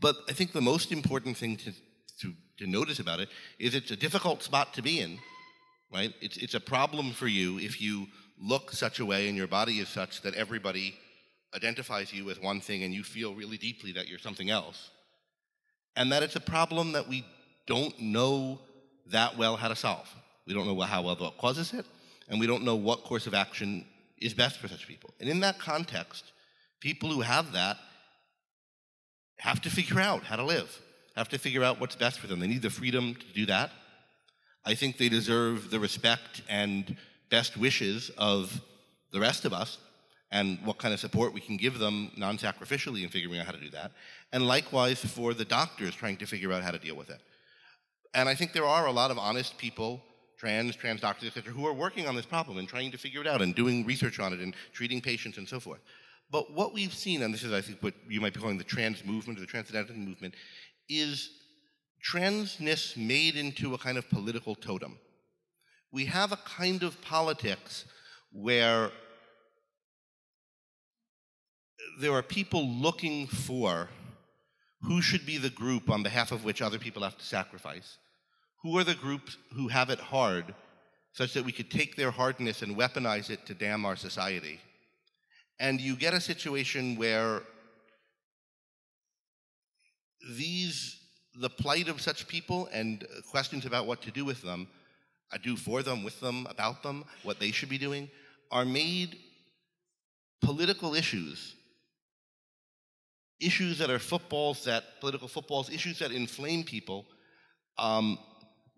But 0.00 0.16
I 0.28 0.32
think 0.32 0.52
the 0.52 0.60
most 0.60 0.90
important 0.90 1.36
thing 1.36 1.56
to, 1.58 1.72
to, 2.20 2.34
to 2.58 2.66
notice 2.66 2.98
about 2.98 3.20
it 3.20 3.28
is 3.58 3.74
it's 3.74 3.90
a 3.90 3.96
difficult 3.96 4.42
spot 4.42 4.74
to 4.74 4.82
be 4.82 5.00
in 5.00 5.18
right? 5.92 6.14
It's, 6.20 6.36
it's 6.36 6.54
a 6.54 6.60
problem 6.60 7.12
for 7.12 7.26
you 7.26 7.58
if 7.58 7.80
you 7.80 8.06
look 8.40 8.72
such 8.72 9.00
a 9.00 9.06
way 9.06 9.28
and 9.28 9.36
your 9.36 9.46
body 9.46 9.78
is 9.78 9.88
such 9.88 10.22
that 10.22 10.34
everybody 10.34 10.96
identifies 11.54 12.12
you 12.12 12.30
as 12.30 12.40
one 12.40 12.60
thing 12.60 12.84
and 12.84 12.94
you 12.94 13.02
feel 13.02 13.34
really 13.34 13.56
deeply 13.56 13.92
that 13.92 14.08
you're 14.08 14.18
something 14.18 14.50
else. 14.50 14.90
And 15.96 16.12
that 16.12 16.22
it's 16.22 16.36
a 16.36 16.40
problem 16.40 16.92
that 16.92 17.08
we 17.08 17.24
don't 17.66 17.98
know 18.00 18.60
that 19.06 19.36
well 19.36 19.56
how 19.56 19.68
to 19.68 19.76
solve. 19.76 20.08
We 20.46 20.54
don't 20.54 20.66
know 20.66 20.80
how 20.80 21.02
well 21.02 21.16
what 21.16 21.38
causes 21.38 21.72
it, 21.72 21.84
and 22.28 22.40
we 22.40 22.46
don't 22.46 22.64
know 22.64 22.76
what 22.76 23.04
course 23.04 23.26
of 23.26 23.34
action 23.34 23.84
is 24.18 24.32
best 24.32 24.58
for 24.58 24.68
such 24.68 24.86
people. 24.86 25.12
And 25.20 25.28
in 25.28 25.40
that 25.40 25.58
context, 25.58 26.32
people 26.80 27.10
who 27.10 27.20
have 27.20 27.52
that 27.52 27.76
have 29.38 29.60
to 29.62 29.70
figure 29.70 30.00
out 30.00 30.22
how 30.22 30.36
to 30.36 30.44
live, 30.44 30.80
have 31.20 31.28
to 31.28 31.38
figure 31.38 31.62
out 31.62 31.78
what's 31.78 31.96
best 31.96 32.18
for 32.18 32.26
them. 32.26 32.40
They 32.40 32.46
need 32.46 32.62
the 32.62 32.70
freedom 32.70 33.14
to 33.14 33.26
do 33.34 33.44
that. 33.46 33.70
I 34.64 34.74
think 34.74 34.96
they 34.96 35.10
deserve 35.10 35.70
the 35.70 35.78
respect 35.78 36.42
and 36.48 36.96
best 37.28 37.58
wishes 37.58 38.10
of 38.16 38.60
the 39.12 39.20
rest 39.20 39.44
of 39.44 39.52
us 39.52 39.76
and 40.32 40.58
what 40.64 40.78
kind 40.78 40.94
of 40.94 41.00
support 41.00 41.34
we 41.34 41.40
can 41.42 41.58
give 41.58 41.78
them 41.78 42.10
non 42.16 42.38
sacrificially 42.38 43.02
in 43.02 43.10
figuring 43.10 43.38
out 43.38 43.44
how 43.44 43.52
to 43.52 43.60
do 43.60 43.68
that. 43.70 43.92
And 44.32 44.46
likewise 44.46 44.98
for 45.04 45.34
the 45.34 45.44
doctors 45.44 45.94
trying 45.94 46.16
to 46.18 46.26
figure 46.26 46.52
out 46.52 46.62
how 46.62 46.70
to 46.70 46.78
deal 46.78 46.96
with 46.96 47.10
it. 47.10 47.20
And 48.14 48.26
I 48.26 48.34
think 48.34 48.54
there 48.54 48.64
are 48.64 48.86
a 48.86 48.92
lot 48.92 49.10
of 49.10 49.18
honest 49.18 49.58
people, 49.58 50.02
trans, 50.38 50.74
trans 50.74 51.02
doctors, 51.02 51.28
etc., 51.28 51.52
who 51.52 51.66
are 51.66 51.74
working 51.74 52.08
on 52.08 52.16
this 52.16 52.26
problem 52.26 52.56
and 52.56 52.66
trying 52.66 52.90
to 52.92 52.98
figure 52.98 53.20
it 53.20 53.26
out 53.26 53.42
and 53.42 53.54
doing 53.54 53.84
research 53.84 54.18
on 54.20 54.32
it 54.32 54.40
and 54.40 54.54
treating 54.72 55.02
patients 55.02 55.36
and 55.36 55.46
so 55.46 55.60
forth. 55.60 55.80
But 56.30 56.52
what 56.52 56.72
we've 56.72 56.94
seen, 56.94 57.22
and 57.22 57.34
this 57.34 57.42
is, 57.42 57.52
I 57.52 57.60
think, 57.60 57.82
what 57.82 57.94
you 58.08 58.20
might 58.20 58.32
be 58.32 58.40
calling 58.40 58.58
the 58.58 58.64
trans 58.64 59.04
movement 59.04 59.38
or 59.38 59.42
the 59.42 59.48
transcendental 59.48 59.96
movement, 59.96 60.34
is 60.90 61.30
transness 62.04 62.96
made 62.96 63.36
into 63.36 63.74
a 63.74 63.78
kind 63.78 63.96
of 63.96 64.08
political 64.10 64.54
totem. 64.54 64.98
We 65.92 66.06
have 66.06 66.32
a 66.32 66.36
kind 66.36 66.82
of 66.82 67.00
politics 67.02 67.84
where 68.32 68.90
there 72.00 72.12
are 72.12 72.22
people 72.22 72.66
looking 72.66 73.26
for 73.26 73.88
who 74.82 75.02
should 75.02 75.26
be 75.26 75.36
the 75.36 75.50
group 75.50 75.90
on 75.90 76.02
behalf 76.02 76.32
of 76.32 76.44
which 76.44 76.62
other 76.62 76.78
people 76.78 77.02
have 77.02 77.18
to 77.18 77.24
sacrifice. 77.24 77.98
Who 78.62 78.78
are 78.78 78.84
the 78.84 78.94
groups 78.94 79.36
who 79.54 79.68
have 79.68 79.90
it 79.90 80.00
hard 80.00 80.54
such 81.12 81.34
that 81.34 81.44
we 81.44 81.52
could 81.52 81.70
take 81.70 81.96
their 81.96 82.10
hardness 82.10 82.62
and 82.62 82.76
weaponize 82.76 83.30
it 83.30 83.46
to 83.46 83.54
damn 83.54 83.84
our 83.84 83.96
society? 83.96 84.60
And 85.58 85.80
you 85.80 85.96
get 85.96 86.14
a 86.14 86.20
situation 86.20 86.96
where 86.96 87.42
these, 90.28 91.00
the 91.34 91.50
plight 91.50 91.88
of 91.88 92.00
such 92.00 92.28
people 92.28 92.68
and 92.72 93.06
questions 93.30 93.66
about 93.66 93.86
what 93.86 94.02
to 94.02 94.10
do 94.10 94.24
with 94.24 94.42
them, 94.42 94.68
I 95.32 95.38
do 95.38 95.56
for 95.56 95.82
them, 95.82 96.02
with 96.02 96.20
them, 96.20 96.46
about 96.50 96.82
them, 96.82 97.04
what 97.22 97.38
they 97.38 97.50
should 97.50 97.68
be 97.68 97.78
doing, 97.78 98.10
are 98.50 98.64
made 98.64 99.16
political 100.40 100.94
issues. 100.94 101.54
Issues 103.38 103.78
that 103.78 103.90
are 103.90 103.98
footballs, 103.98 104.64
that 104.64 105.00
political 105.00 105.28
footballs, 105.28 105.70
issues 105.70 105.98
that 106.00 106.12
inflame 106.12 106.64
people, 106.64 107.06
um, 107.78 108.18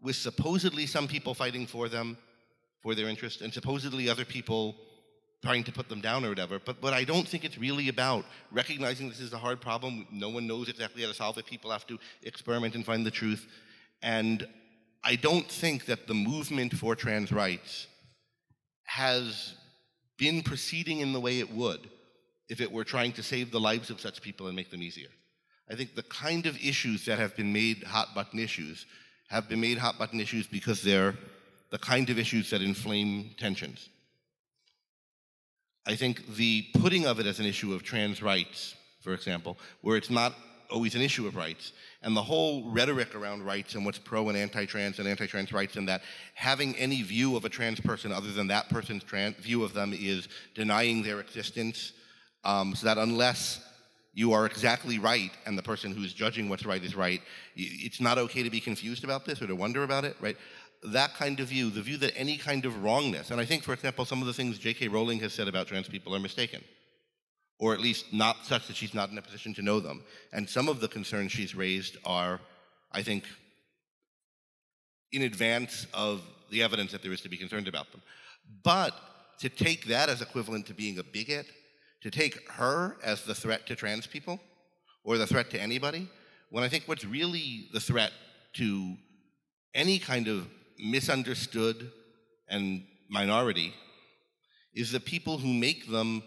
with 0.00 0.16
supposedly 0.16 0.86
some 0.86 1.08
people 1.08 1.34
fighting 1.34 1.66
for 1.66 1.88
them, 1.88 2.16
for 2.82 2.94
their 2.94 3.08
interest, 3.08 3.40
and 3.40 3.52
supposedly 3.52 4.08
other 4.08 4.24
people 4.24 4.76
trying 5.42 5.64
to 5.64 5.72
put 5.72 5.88
them 5.88 6.00
down 6.00 6.24
or 6.24 6.28
whatever. 6.28 6.58
But 6.64 6.80
but 6.80 6.92
I 6.92 7.04
don't 7.04 7.26
think 7.26 7.44
it's 7.44 7.58
really 7.58 7.88
about 7.88 8.24
recognizing 8.50 9.08
this 9.08 9.20
is 9.20 9.32
a 9.32 9.38
hard 9.38 9.60
problem. 9.60 10.06
No 10.10 10.28
one 10.28 10.46
knows 10.46 10.68
exactly 10.68 11.02
how 11.02 11.08
to 11.08 11.14
solve 11.14 11.38
it. 11.38 11.46
People 11.46 11.70
have 11.70 11.86
to 11.88 11.98
experiment 12.22 12.74
and 12.74 12.84
find 12.84 13.04
the 13.04 13.10
truth. 13.10 13.46
And 14.02 14.46
I 15.04 15.16
don't 15.16 15.48
think 15.48 15.86
that 15.86 16.06
the 16.06 16.14
movement 16.14 16.74
for 16.74 16.94
trans 16.94 17.32
rights 17.32 17.86
has 18.84 19.54
been 20.18 20.42
proceeding 20.42 21.00
in 21.00 21.12
the 21.12 21.20
way 21.20 21.40
it 21.40 21.50
would 21.50 21.88
if 22.48 22.60
it 22.60 22.70
were 22.70 22.84
trying 22.84 23.12
to 23.12 23.22
save 23.22 23.50
the 23.50 23.60
lives 23.60 23.90
of 23.90 24.00
such 24.00 24.22
people 24.22 24.46
and 24.46 24.54
make 24.54 24.70
them 24.70 24.82
easier. 24.82 25.08
I 25.70 25.74
think 25.74 25.94
the 25.94 26.02
kind 26.04 26.46
of 26.46 26.56
issues 26.56 27.06
that 27.06 27.18
have 27.18 27.34
been 27.34 27.52
made 27.52 27.82
hot 27.82 28.14
button 28.14 28.38
issues 28.38 28.86
have 29.28 29.48
been 29.48 29.60
made 29.60 29.78
hot 29.78 29.98
button 29.98 30.20
issues 30.20 30.46
because 30.46 30.82
they're 30.82 31.14
the 31.70 31.78
kind 31.78 32.10
of 32.10 32.18
issues 32.18 32.50
that 32.50 32.60
inflame 32.60 33.30
tensions. 33.38 33.88
I 35.86 35.96
think 35.96 36.36
the 36.36 36.66
putting 36.80 37.06
of 37.06 37.18
it 37.18 37.26
as 37.26 37.40
an 37.40 37.46
issue 37.46 37.74
of 37.74 37.82
trans 37.82 38.22
rights, 38.22 38.74
for 39.00 39.14
example, 39.14 39.58
where 39.80 39.96
it's 39.96 40.10
not 40.10 40.34
always 40.70 40.94
an 40.94 41.02
issue 41.02 41.26
of 41.26 41.36
rights, 41.36 41.72
and 42.02 42.16
the 42.16 42.22
whole 42.22 42.70
rhetoric 42.70 43.14
around 43.14 43.44
rights 43.44 43.74
and 43.74 43.84
what's 43.84 43.98
pro 43.98 44.28
and 44.28 44.38
anti-trans 44.38 44.98
and 44.98 45.08
anti-trans 45.08 45.52
rights, 45.52 45.76
and 45.76 45.88
that 45.88 46.02
having 46.34 46.74
any 46.76 47.02
view 47.02 47.36
of 47.36 47.44
a 47.44 47.48
trans 47.48 47.80
person 47.80 48.10
other 48.12 48.32
than 48.32 48.46
that 48.46 48.68
person's 48.70 49.04
trans 49.04 49.36
view 49.36 49.64
of 49.64 49.74
them 49.74 49.92
is 49.92 50.28
denying 50.54 51.02
their 51.02 51.20
existence. 51.20 51.92
Um, 52.44 52.74
so 52.74 52.86
that 52.86 52.98
unless 52.98 53.60
you 54.14 54.32
are 54.32 54.46
exactly 54.46 54.98
right 54.98 55.30
and 55.46 55.56
the 55.56 55.62
person 55.62 55.92
who's 55.92 56.12
judging 56.12 56.48
what's 56.48 56.66
right 56.66 56.82
is 56.82 56.94
right, 56.94 57.22
it's 57.56 58.00
not 58.00 58.18
okay 58.18 58.42
to 58.42 58.50
be 58.50 58.60
confused 58.60 59.04
about 59.04 59.24
this 59.24 59.40
or 59.40 59.46
to 59.46 59.56
wonder 59.56 59.84
about 59.84 60.04
it, 60.04 60.16
right? 60.20 60.36
That 60.84 61.14
kind 61.14 61.38
of 61.40 61.48
view, 61.48 61.70
the 61.70 61.82
view 61.82 61.96
that 61.98 62.16
any 62.16 62.36
kind 62.36 62.64
of 62.64 62.82
wrongness, 62.82 63.30
and 63.30 63.40
I 63.40 63.44
think, 63.44 63.62
for 63.62 63.72
example, 63.72 64.04
some 64.04 64.20
of 64.20 64.26
the 64.26 64.32
things 64.32 64.58
J.K. 64.58 64.88
Rowling 64.88 65.20
has 65.20 65.32
said 65.32 65.48
about 65.48 65.68
trans 65.68 65.88
people 65.88 66.14
are 66.14 66.20
mistaken, 66.20 66.62
or 67.58 67.72
at 67.72 67.80
least 67.80 68.12
not 68.12 68.44
such 68.44 68.66
that 68.66 68.76
she's 68.76 68.94
not 68.94 69.10
in 69.10 69.18
a 69.18 69.22
position 69.22 69.54
to 69.54 69.62
know 69.62 69.78
them. 69.78 70.02
And 70.32 70.48
some 70.48 70.68
of 70.68 70.80
the 70.80 70.88
concerns 70.88 71.30
she's 71.30 71.54
raised 71.54 71.96
are, 72.04 72.40
I 72.90 73.02
think, 73.02 73.24
in 75.12 75.22
advance 75.22 75.86
of 75.94 76.22
the 76.50 76.62
evidence 76.62 76.90
that 76.92 77.02
there 77.02 77.12
is 77.12 77.20
to 77.20 77.28
be 77.28 77.36
concerned 77.36 77.68
about 77.68 77.92
them. 77.92 78.02
But 78.64 78.94
to 79.38 79.48
take 79.48 79.86
that 79.86 80.08
as 80.08 80.20
equivalent 80.20 80.66
to 80.66 80.74
being 80.74 80.98
a 80.98 81.04
bigot, 81.04 81.46
to 82.00 82.10
take 82.10 82.50
her 82.50 82.96
as 83.04 83.22
the 83.22 83.34
threat 83.34 83.66
to 83.68 83.76
trans 83.76 84.06
people, 84.06 84.40
or 85.04 85.18
the 85.18 85.26
threat 85.26 85.50
to 85.50 85.60
anybody, 85.60 86.08
when 86.50 86.64
I 86.64 86.68
think 86.68 86.84
what's 86.86 87.04
really 87.04 87.68
the 87.72 87.80
threat 87.80 88.12
to 88.54 88.96
any 89.74 89.98
kind 89.98 90.28
of 90.28 90.48
misunderstood 90.78 91.90
and 92.48 92.84
minority 93.08 93.74
is 94.74 94.90
the 94.90 95.00
people 95.00 95.38
who 95.38 95.52
make 95.52 95.90
them, 95.90 96.22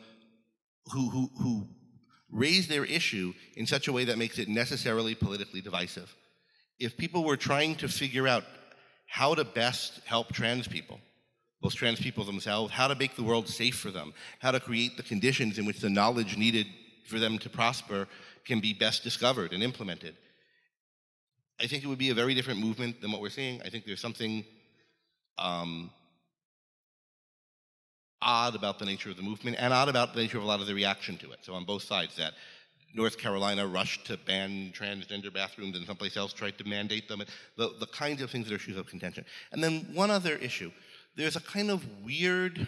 who, 0.91 1.09
who, 1.09 1.29
who 1.41 1.67
raise 2.31 2.67
their 2.67 2.85
issue 2.85 3.33
in 3.55 3.65
such 3.65 3.87
a 3.87 3.93
way 3.93 4.05
that 4.05 4.17
makes 4.17 4.37
it 4.37 4.47
necessarily 4.47 5.15
politically 5.15 5.61
divisive. 5.61 6.13
If 6.79 6.97
people 6.97 7.23
were 7.23 7.37
trying 7.37 7.75
to 7.77 7.87
figure 7.87 8.27
out 8.27 8.43
how 9.07 9.33
to 9.35 9.45
best 9.45 10.01
help 10.05 10.33
trans 10.33 10.67
people, 10.67 10.99
both 11.61 11.73
trans 11.73 11.99
people 11.99 12.25
themselves, 12.25 12.71
how 12.71 12.87
to 12.87 12.95
make 12.95 13.15
the 13.15 13.23
world 13.23 13.47
safe 13.47 13.77
for 13.77 13.91
them, 13.91 14.13
how 14.39 14.51
to 14.51 14.59
create 14.59 14.97
the 14.97 15.03
conditions 15.03 15.57
in 15.57 15.65
which 15.65 15.79
the 15.79 15.89
knowledge 15.89 16.37
needed 16.37 16.67
for 17.07 17.19
them 17.19 17.39
to 17.39 17.49
prosper 17.49 18.07
can 18.45 18.59
be 18.59 18.73
best 18.73 19.03
discovered 19.03 19.53
and 19.53 19.63
implemented. 19.63 20.15
I 21.59 21.67
think 21.67 21.83
it 21.83 21.87
would 21.87 21.97
be 21.97 22.09
a 22.09 22.13
very 22.13 22.33
different 22.33 22.59
movement 22.59 23.01
than 23.01 23.11
what 23.11 23.21
we're 23.21 23.29
seeing. 23.29 23.61
I 23.61 23.69
think 23.69 23.85
there's 23.85 24.01
something 24.01 24.43
um, 25.37 25.89
odd 28.21 28.55
about 28.55 28.79
the 28.79 28.85
nature 28.85 29.09
of 29.09 29.17
the 29.17 29.23
movement 29.23 29.57
and 29.59 29.73
odd 29.73 29.87
about 29.87 30.13
the 30.13 30.21
nature 30.21 30.37
of 30.37 30.43
a 30.43 30.47
lot 30.47 30.59
of 30.59 30.67
the 30.67 30.73
reaction 30.73 31.17
to 31.17 31.31
it. 31.31 31.39
So 31.43 31.53
on 31.53 31.63
both 31.63 31.83
sides, 31.83 32.15
that 32.17 32.33
North 32.93 33.17
Carolina 33.17 33.67
rushed 33.67 34.05
to 34.07 34.17
ban 34.17 34.73
transgender 34.73 35.33
bathrooms 35.33 35.77
and 35.77 35.85
someplace 35.85 36.17
else 36.17 36.33
tried 36.33 36.57
to 36.57 36.67
mandate 36.67 37.07
them. 37.07 37.21
The, 37.57 37.73
the 37.79 37.87
kinds 37.87 38.21
of 38.21 38.31
things 38.31 38.47
that 38.47 38.53
are 38.53 38.57
issues 38.57 38.77
of 38.77 38.87
contention. 38.87 39.25
And 39.51 39.63
then 39.63 39.87
one 39.93 40.11
other 40.11 40.35
issue. 40.35 40.71
There's 41.15 41.35
a 41.35 41.41
kind 41.41 41.69
of 41.71 41.85
weird 42.03 42.67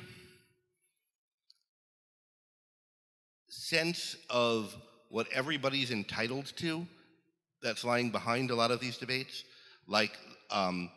sense 3.50 4.16
of 4.30 4.76
what 5.10 5.28
everybody's 5.34 5.92
entitled 5.92 6.54
to 6.58 6.88
that's 7.68 7.84
lying 7.84 8.10
behind 8.10 8.50
a 8.50 8.56
lot 8.56 8.72
of 8.72 8.80
these 8.80 8.98
debates, 8.98 9.44
like 9.88 10.14
um, 10.50 10.90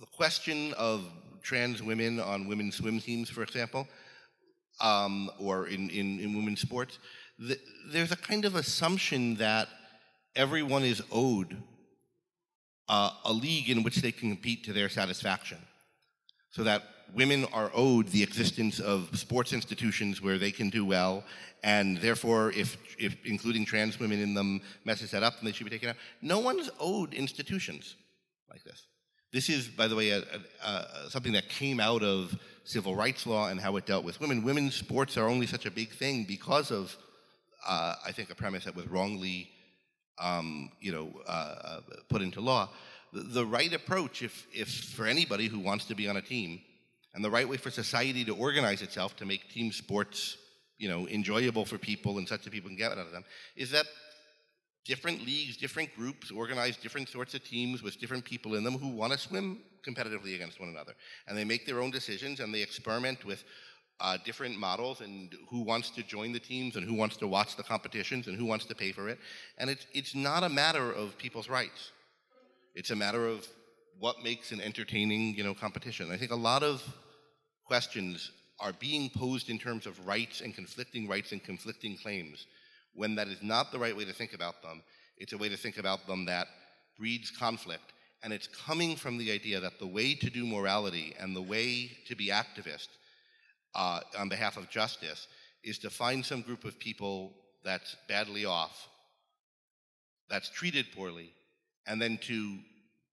the 0.00 0.06
question 0.06 0.72
of 0.78 1.04
trans 1.42 1.82
women 1.82 2.18
on 2.18 2.48
women's 2.48 2.76
swim 2.76 2.98
teams, 2.98 3.28
for 3.28 3.42
example, 3.42 3.86
um, 4.80 5.30
or 5.38 5.66
in, 5.66 5.90
in, 5.90 6.18
in, 6.18 6.34
women's 6.34 6.62
sports, 6.62 6.98
the, 7.38 7.58
there's 7.92 8.10
a 8.10 8.16
kind 8.16 8.46
of 8.46 8.54
assumption 8.54 9.34
that 9.34 9.68
everyone 10.34 10.82
is 10.82 11.02
owed 11.12 11.56
uh, 12.88 13.10
a 13.26 13.32
league 13.32 13.68
in 13.68 13.82
which 13.82 13.96
they 13.96 14.12
can 14.12 14.30
compete 14.30 14.64
to 14.64 14.72
their 14.72 14.88
satisfaction. 14.88 15.58
So 16.50 16.64
that 16.64 16.82
women 17.14 17.44
are 17.52 17.70
owed 17.74 18.08
the 18.08 18.22
existence 18.22 18.80
of 18.80 19.16
sports 19.18 19.52
institutions 19.52 20.22
where 20.22 20.38
they 20.38 20.50
can 20.50 20.70
do 20.70 20.84
well, 20.84 21.24
and 21.62 21.98
therefore, 21.98 22.52
if, 22.52 22.76
if 22.98 23.16
including 23.24 23.64
trans 23.64 23.98
women 23.98 24.20
in 24.20 24.34
them 24.34 24.60
messes 24.84 25.10
that 25.10 25.22
up, 25.22 25.34
then 25.34 25.44
they 25.44 25.52
should 25.52 25.64
be 25.64 25.70
taken 25.70 25.90
out. 25.90 25.96
No 26.22 26.38
one's 26.38 26.70
owed 26.78 27.14
institutions 27.14 27.96
like 28.48 28.62
this. 28.64 28.86
This 29.32 29.48
is, 29.50 29.68
by 29.68 29.88
the 29.88 29.96
way, 29.96 30.10
a, 30.10 30.20
a, 30.20 30.66
a, 30.66 31.10
something 31.10 31.32
that 31.32 31.48
came 31.48 31.80
out 31.80 32.02
of 32.02 32.38
civil 32.64 32.94
rights 32.94 33.26
law 33.26 33.48
and 33.48 33.60
how 33.60 33.76
it 33.76 33.86
dealt 33.86 34.04
with 34.04 34.20
women. 34.20 34.42
Women's 34.42 34.74
sports 34.74 35.16
are 35.16 35.28
only 35.28 35.46
such 35.46 35.66
a 35.66 35.70
big 35.70 35.90
thing 35.90 36.24
because 36.24 36.70
of, 36.70 36.96
uh, 37.66 37.94
I 38.06 38.12
think, 38.12 38.30
a 38.30 38.34
premise 38.34 38.64
that 38.64 38.74
was 38.74 38.86
wrongly, 38.86 39.50
um, 40.18 40.70
you 40.80 40.92
know, 40.92 41.10
uh, 41.26 41.30
uh 41.64 41.80
put 42.08 42.22
into 42.22 42.40
law. 42.40 42.70
The, 43.12 43.44
right 43.44 43.72
approach, 43.72 44.22
if, 44.22 44.46
if 44.52 44.68
for 44.68 45.06
anybody 45.06 45.46
who 45.46 45.58
wants 45.58 45.86
to 45.86 45.94
be 45.94 46.08
on 46.08 46.16
a 46.16 46.22
team, 46.22 46.60
and 47.14 47.24
the 47.24 47.30
right 47.30 47.48
way 47.48 47.56
for 47.56 47.70
society 47.70 48.24
to 48.24 48.34
organize 48.34 48.82
itself 48.82 49.16
to 49.16 49.26
make 49.26 49.48
team 49.50 49.72
sports, 49.72 50.36
you 50.78 50.88
know, 50.88 51.08
enjoyable 51.08 51.64
for 51.64 51.78
people 51.78 52.18
and 52.18 52.28
such 52.28 52.44
that 52.44 52.52
people 52.52 52.68
can 52.68 52.76
get 52.76 52.92
out 52.92 52.98
of 52.98 53.10
them, 53.10 53.24
is 53.56 53.70
that 53.70 53.86
different 54.84 55.24
leagues, 55.24 55.56
different 55.56 55.94
groups 55.96 56.30
organize 56.30 56.76
different 56.76 57.08
sorts 57.08 57.34
of 57.34 57.44
teams 57.44 57.82
with 57.82 57.98
different 58.00 58.24
people 58.24 58.54
in 58.54 58.64
them 58.64 58.78
who 58.78 58.88
want 58.88 59.12
to 59.12 59.18
swim 59.18 59.60
competitively 59.86 60.34
against 60.34 60.60
one 60.60 60.68
another. 60.68 60.94
And 61.26 61.36
they 61.36 61.44
make 61.44 61.66
their 61.66 61.80
own 61.80 61.90
decisions 61.90 62.40
and 62.40 62.54
they 62.54 62.62
experiment 62.62 63.24
with 63.24 63.44
uh, 64.00 64.16
different 64.24 64.56
models 64.56 65.00
and 65.00 65.34
who 65.50 65.62
wants 65.62 65.90
to 65.90 66.02
join 66.02 66.32
the 66.32 66.38
teams 66.38 66.76
and 66.76 66.86
who 66.86 66.94
wants 66.94 67.16
to 67.16 67.26
watch 67.26 67.56
the 67.56 67.62
competitions 67.62 68.28
and 68.28 68.36
who 68.36 68.44
wants 68.44 68.64
to 68.66 68.74
pay 68.74 68.92
for 68.92 69.08
it. 69.08 69.18
And 69.58 69.68
it's, 69.68 69.86
it's 69.92 70.14
not 70.14 70.44
a 70.44 70.48
matter 70.48 70.92
of 70.92 71.18
people's 71.18 71.48
rights. 71.48 71.92
It's 72.78 72.92
a 72.92 72.96
matter 72.96 73.26
of 73.26 73.44
what 73.98 74.22
makes 74.22 74.52
an 74.52 74.60
entertaining, 74.60 75.34
you 75.34 75.42
know, 75.42 75.52
competition. 75.52 76.12
I 76.12 76.16
think 76.16 76.30
a 76.30 76.36
lot 76.36 76.62
of 76.62 76.80
questions 77.66 78.30
are 78.60 78.72
being 78.72 79.10
posed 79.10 79.50
in 79.50 79.58
terms 79.58 79.84
of 79.84 80.06
rights 80.06 80.42
and 80.42 80.54
conflicting 80.54 81.08
rights 81.08 81.32
and 81.32 81.42
conflicting 81.42 81.96
claims 81.96 82.46
when 82.94 83.16
that 83.16 83.26
is 83.26 83.42
not 83.42 83.72
the 83.72 83.80
right 83.80 83.96
way 83.96 84.04
to 84.04 84.12
think 84.12 84.32
about 84.32 84.62
them. 84.62 84.84
It's 85.16 85.32
a 85.32 85.38
way 85.38 85.48
to 85.48 85.56
think 85.56 85.78
about 85.78 86.06
them 86.06 86.26
that 86.26 86.46
breeds 86.96 87.32
conflict. 87.32 87.94
And 88.22 88.32
it's 88.32 88.46
coming 88.46 88.94
from 88.94 89.18
the 89.18 89.32
idea 89.32 89.58
that 89.58 89.80
the 89.80 89.86
way 89.88 90.14
to 90.14 90.30
do 90.30 90.46
morality 90.46 91.16
and 91.18 91.34
the 91.34 91.42
way 91.42 91.90
to 92.06 92.14
be 92.14 92.28
activist 92.28 92.90
uh, 93.74 94.02
on 94.16 94.28
behalf 94.28 94.56
of 94.56 94.70
justice 94.70 95.26
is 95.64 95.80
to 95.80 95.90
find 95.90 96.24
some 96.24 96.42
group 96.42 96.64
of 96.64 96.78
people 96.78 97.32
that's 97.64 97.96
badly 98.08 98.44
off, 98.44 98.86
that's 100.30 100.48
treated 100.48 100.86
poorly, 100.94 101.32
and 101.88 102.00
then 102.00 102.18
to 102.18 102.58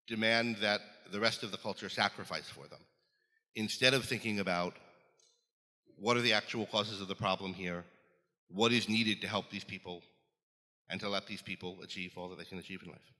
demand 0.08 0.58
that 0.58 0.82
the 1.12 1.20
rest 1.20 1.44
of 1.44 1.52
the 1.52 1.58
culture 1.58 1.90
sacrifice 1.90 2.50
for 2.50 2.68
them. 2.68 2.80
Instead 3.56 3.94
of 3.94 4.04
thinking 4.04 4.40
about 4.40 4.74
what 5.98 6.18
are 6.18 6.22
the 6.22 6.34
actual 6.34 6.66
causes 6.66 7.02
of 7.02 7.08
the 7.08 7.16
problem 7.16 7.54
here, 7.54 7.86
what 8.50 8.72
is 8.72 8.90
needed 8.90 9.22
to 9.22 9.28
help 9.28 9.50
these 9.50 9.64
people, 9.64 10.04
and 10.90 11.00
to 11.00 11.10
let 11.10 11.26
these 11.26 11.42
people 11.42 11.82
achieve 11.82 12.14
all 12.16 12.30
that 12.30 12.38
they 12.38 12.46
can 12.46 12.60
achieve 12.60 12.82
in 12.84 12.90
life. 12.90 13.14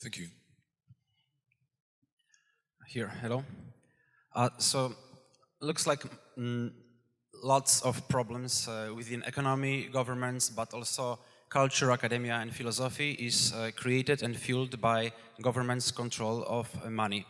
Thank 0.00 0.18
you. 0.18 0.28
Here, 2.88 3.10
hello. 3.20 3.44
Uh, 4.34 4.50
so, 4.58 4.94
looks 5.60 5.86
like 5.86 6.02
mm, 6.38 6.72
lots 7.42 7.82
of 7.82 8.06
problems 8.08 8.68
uh, 8.68 8.92
within 8.94 9.22
economy, 9.22 9.88
governments, 9.92 10.50
but 10.50 10.72
also 10.74 11.18
culture, 11.48 11.90
academia, 11.90 12.34
and 12.34 12.54
philosophy 12.54 13.12
is 13.12 13.52
uh, 13.52 13.70
created 13.76 14.22
and 14.22 14.36
fueled 14.36 14.80
by 14.80 15.12
government's 15.42 15.90
control 15.90 16.44
of 16.46 16.68
uh, 16.84 16.90
money. 16.90 17.26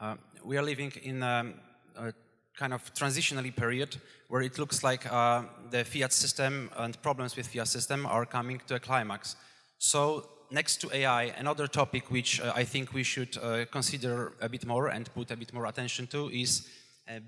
Uh, 0.00 0.14
we 0.44 0.56
are 0.56 0.62
living 0.62 0.92
in 1.02 1.22
um, 1.22 1.54
a 1.96 2.12
kind 2.56 2.72
of 2.72 2.94
transitionally 2.94 3.54
period 3.54 3.96
where 4.28 4.42
it 4.42 4.58
looks 4.58 4.82
like 4.82 5.10
uh, 5.12 5.42
the 5.70 5.84
fiat 5.84 6.12
system 6.12 6.70
and 6.76 7.00
problems 7.02 7.36
with 7.36 7.46
fiat 7.46 7.68
system 7.68 8.06
are 8.06 8.24
coming 8.24 8.60
to 8.66 8.76
a 8.76 8.80
climax. 8.80 9.36
So 9.78 10.28
next 10.50 10.80
to 10.82 10.94
AI, 10.94 11.24
another 11.38 11.66
topic 11.66 12.10
which 12.10 12.40
I 12.40 12.64
think 12.64 12.94
we 12.94 13.02
should 13.02 13.36
consider 13.70 14.32
a 14.40 14.48
bit 14.48 14.64
more 14.64 14.88
and 14.88 15.12
put 15.12 15.30
a 15.30 15.36
bit 15.36 15.52
more 15.52 15.66
attention 15.66 16.06
to 16.08 16.30
is 16.30 16.68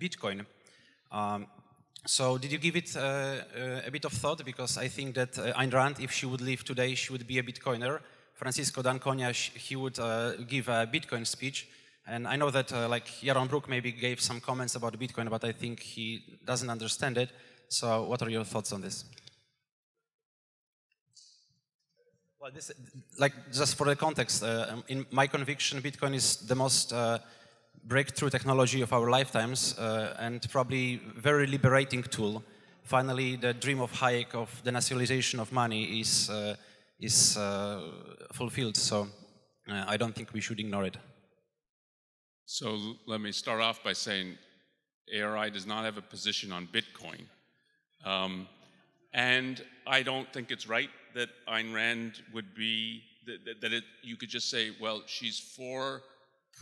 Bitcoin. 0.00 0.46
Um, 1.10 1.46
so 2.06 2.38
did 2.38 2.52
you 2.52 2.58
give 2.58 2.76
it 2.76 2.96
uh, 2.96 3.00
uh, 3.00 3.82
a 3.86 3.90
bit 3.90 4.04
of 4.04 4.12
thought? 4.12 4.44
Because 4.44 4.78
I 4.78 4.88
think 4.88 5.14
that 5.14 5.38
uh, 5.38 5.52
Ayn 5.52 5.72
Rand, 5.72 6.00
if 6.00 6.12
she 6.12 6.26
would 6.26 6.40
live 6.40 6.64
today, 6.64 6.94
she 6.94 7.12
would 7.12 7.26
be 7.26 7.38
a 7.38 7.42
Bitcoiner. 7.42 8.00
Francisco 8.34 8.82
d'Anconia, 8.82 9.32
he 9.32 9.74
would 9.74 9.96
give 10.46 10.68
a 10.68 10.86
Bitcoin 10.86 11.26
speech. 11.26 11.68
And 12.06 12.26
I 12.26 12.36
know 12.36 12.50
that 12.50 12.70
like 12.70 13.06
Yaron 13.20 13.48
Brook 13.48 13.68
maybe 13.68 13.90
gave 13.90 14.20
some 14.20 14.40
comments 14.40 14.76
about 14.76 14.98
Bitcoin, 14.98 15.28
but 15.28 15.44
I 15.44 15.52
think 15.52 15.80
he 15.80 16.38
doesn't 16.44 16.70
understand 16.70 17.18
it. 17.18 17.30
So 17.68 18.04
what 18.04 18.22
are 18.22 18.30
your 18.30 18.44
thoughts 18.44 18.72
on 18.72 18.80
this? 18.80 19.04
Well, 22.40 22.52
this, 22.52 22.70
like, 23.18 23.34
just 23.52 23.74
for 23.76 23.84
the 23.84 23.96
context, 23.96 24.44
uh, 24.44 24.76
in 24.86 25.04
my 25.10 25.26
conviction, 25.26 25.82
Bitcoin 25.82 26.14
is 26.14 26.36
the 26.36 26.54
most 26.54 26.92
uh, 26.92 27.18
breakthrough 27.88 28.28
technology 28.28 28.82
of 28.82 28.92
our 28.92 29.08
lifetimes 29.10 29.76
uh, 29.78 30.14
and 30.18 30.46
probably 30.50 31.00
very 31.16 31.46
liberating 31.46 32.02
tool. 32.02 32.42
Finally, 32.82 33.36
the 33.36 33.54
dream 33.54 33.80
of 33.80 33.90
Hayek 33.92 34.34
of 34.34 34.62
the 34.62 34.70
nationalization 34.70 35.40
of 35.40 35.50
money 35.52 36.00
is, 36.00 36.28
uh, 36.28 36.54
is 37.00 37.36
uh, 37.36 37.80
fulfilled. 38.32 38.76
So 38.76 39.08
uh, 39.70 39.84
I 39.86 39.96
don't 39.96 40.14
think 40.14 40.32
we 40.32 40.40
should 40.40 40.60
ignore 40.60 40.84
it. 40.84 40.96
So 42.44 42.78
let 43.06 43.20
me 43.20 43.32
start 43.32 43.60
off 43.60 43.82
by 43.82 43.94
saying 43.94 44.36
ARI 45.14 45.50
does 45.50 45.66
not 45.66 45.84
have 45.84 45.96
a 45.96 46.02
position 46.02 46.52
on 46.52 46.68
Bitcoin. 46.68 47.22
Um, 48.04 48.48
and 49.14 49.64
I 49.86 50.02
don't 50.02 50.30
think 50.32 50.50
it's 50.50 50.68
right 50.68 50.90
that 51.14 51.30
Ayn 51.48 51.74
Rand 51.74 52.22
would 52.34 52.54
be, 52.54 53.02
that, 53.26 53.60
that 53.62 53.72
it, 53.72 53.84
you 54.02 54.16
could 54.16 54.28
just 54.28 54.50
say, 54.50 54.72
well, 54.80 55.02
she's 55.06 55.38
for 55.38 56.02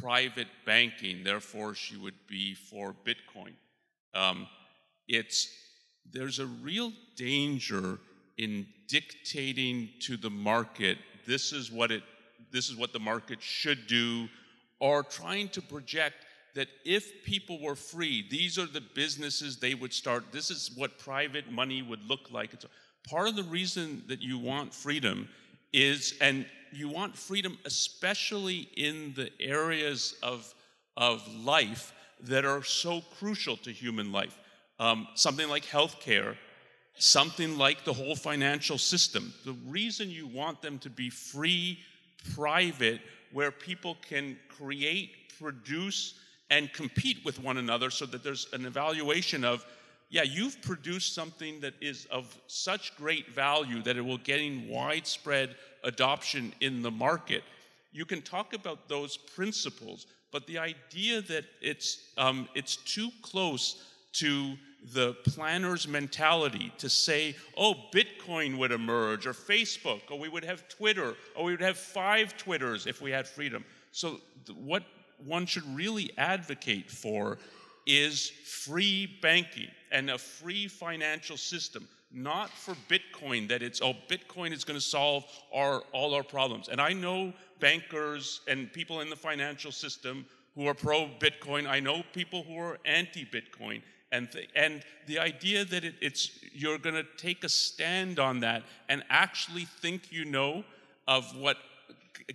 private 0.00 0.48
banking, 0.64 1.24
therefore 1.24 1.74
she 1.74 1.96
would 1.96 2.14
be 2.28 2.54
for 2.54 2.94
Bitcoin. 3.04 3.52
Um, 4.14 4.46
it's, 5.08 5.48
there's 6.10 6.38
a 6.38 6.46
real 6.46 6.92
danger 7.16 7.98
in 8.38 8.66
dictating 8.88 9.88
to 10.00 10.16
the 10.16 10.30
market 10.30 10.98
this 11.26 11.52
is 11.52 11.72
what 11.72 11.90
it 11.90 12.02
this 12.52 12.68
is 12.68 12.76
what 12.76 12.92
the 12.92 13.00
market 13.00 13.40
should 13.40 13.86
do 13.86 14.28
or 14.78 15.02
trying 15.02 15.48
to 15.48 15.60
project 15.62 16.14
that 16.54 16.68
if 16.84 17.24
people 17.24 17.60
were 17.60 17.74
free 17.74 18.24
these 18.30 18.58
are 18.58 18.66
the 18.66 18.82
businesses 18.94 19.56
they 19.56 19.74
would 19.74 19.92
start 19.92 20.24
this 20.32 20.50
is 20.50 20.70
what 20.76 20.98
private 20.98 21.50
money 21.50 21.80
would 21.80 22.02
look 22.08 22.30
like 22.30 22.52
it's 22.52 22.66
part 23.08 23.28
of 23.28 23.36
the 23.36 23.42
reason 23.44 24.02
that 24.06 24.20
you 24.20 24.38
want 24.38 24.74
freedom 24.74 25.28
is, 25.72 26.14
and 26.20 26.46
you 26.72 26.88
want 26.88 27.16
freedom 27.16 27.58
especially 27.64 28.68
in 28.76 29.12
the 29.14 29.30
areas 29.40 30.14
of, 30.22 30.54
of 30.96 31.26
life 31.34 31.92
that 32.22 32.44
are 32.44 32.62
so 32.62 33.02
crucial 33.18 33.56
to 33.58 33.70
human 33.70 34.12
life. 34.12 34.38
Um, 34.78 35.08
something 35.14 35.48
like 35.48 35.64
healthcare, 35.64 36.36
something 36.98 37.56
like 37.56 37.84
the 37.84 37.92
whole 37.92 38.16
financial 38.16 38.78
system. 38.78 39.32
The 39.44 39.56
reason 39.66 40.10
you 40.10 40.26
want 40.26 40.62
them 40.62 40.78
to 40.80 40.90
be 40.90 41.10
free, 41.10 41.78
private, 42.34 43.00
where 43.32 43.50
people 43.50 43.96
can 44.08 44.36
create, 44.48 45.10
produce, 45.38 46.14
and 46.50 46.72
compete 46.72 47.24
with 47.24 47.42
one 47.42 47.56
another 47.56 47.90
so 47.90 48.06
that 48.06 48.22
there's 48.22 48.46
an 48.52 48.66
evaluation 48.66 49.44
of 49.44 49.64
yeah, 50.08 50.22
you've 50.22 50.62
produced 50.62 51.14
something 51.14 51.60
that 51.60 51.74
is 51.80 52.06
of 52.12 52.38
such 52.46 52.96
great 52.96 53.34
value 53.34 53.82
that 53.82 53.96
it 53.96 54.02
will 54.02 54.18
gain 54.18 54.68
widespread 54.68 55.56
adoption 55.86 56.52
in 56.60 56.82
the 56.82 56.90
market. 56.90 57.42
You 57.92 58.04
can 58.04 58.20
talk 58.20 58.52
about 58.52 58.88
those 58.88 59.16
principles, 59.16 60.06
but 60.32 60.46
the 60.46 60.58
idea 60.58 61.22
that 61.22 61.44
it's, 61.62 62.10
um, 62.18 62.48
it's 62.54 62.76
too 62.76 63.08
close 63.22 63.82
to 64.14 64.54
the 64.92 65.14
planner's 65.24 65.88
mentality 65.88 66.72
to 66.78 66.88
say, 66.88 67.34
oh, 67.56 67.74
Bitcoin 67.92 68.58
would 68.58 68.72
emerge, 68.72 69.26
or 69.26 69.32
Facebook, 69.32 70.02
or 70.10 70.18
we 70.18 70.28
would 70.28 70.44
have 70.44 70.68
Twitter, 70.68 71.14
or 71.34 71.44
we 71.44 71.52
would 71.52 71.60
have 71.60 71.78
five 71.78 72.36
Twitters 72.36 72.86
if 72.86 73.00
we 73.00 73.10
had 73.10 73.26
freedom. 73.26 73.64
So, 73.92 74.20
th- 74.46 74.58
what 74.58 74.84
one 75.24 75.46
should 75.46 75.64
really 75.74 76.10
advocate 76.18 76.90
for 76.90 77.38
is 77.86 78.28
free 78.28 79.06
banking 79.22 79.70
and 79.90 80.10
a 80.10 80.18
free 80.18 80.68
financial 80.68 81.36
system, 81.36 81.88
not 82.12 82.50
for 82.50 82.74
Bitcoin, 82.88 83.48
that 83.48 83.62
it's, 83.62 83.80
oh, 83.82 83.94
Bitcoin 84.08 84.52
is 84.52 84.64
going 84.64 84.78
to 84.78 84.84
solve 84.84 85.24
our, 85.52 85.82
all 85.92 86.14
our 86.14 86.22
problems. 86.22 86.68
And 86.68 86.80
I 86.80 86.92
know 86.92 87.32
bankers 87.60 88.40
and 88.48 88.72
people 88.72 89.00
in 89.00 89.10
the 89.10 89.16
financial 89.16 89.72
system 89.72 90.26
who 90.54 90.66
are 90.66 90.74
pro 90.74 91.08
Bitcoin. 91.18 91.66
I 91.66 91.80
know 91.80 92.02
people 92.12 92.42
who 92.44 92.58
are 92.58 92.78
anti 92.84 93.24
Bitcoin. 93.24 93.82
And, 94.12 94.30
th- 94.30 94.48
and 94.54 94.82
the 95.06 95.18
idea 95.18 95.64
that 95.64 95.84
it, 95.84 95.94
it's, 96.00 96.38
you're 96.52 96.78
going 96.78 96.94
to 96.94 97.04
take 97.16 97.44
a 97.44 97.48
stand 97.48 98.18
on 98.18 98.40
that 98.40 98.62
and 98.88 99.02
actually 99.10 99.64
think 99.64 100.12
you 100.12 100.24
know 100.24 100.64
of 101.08 101.36
what, 101.36 101.56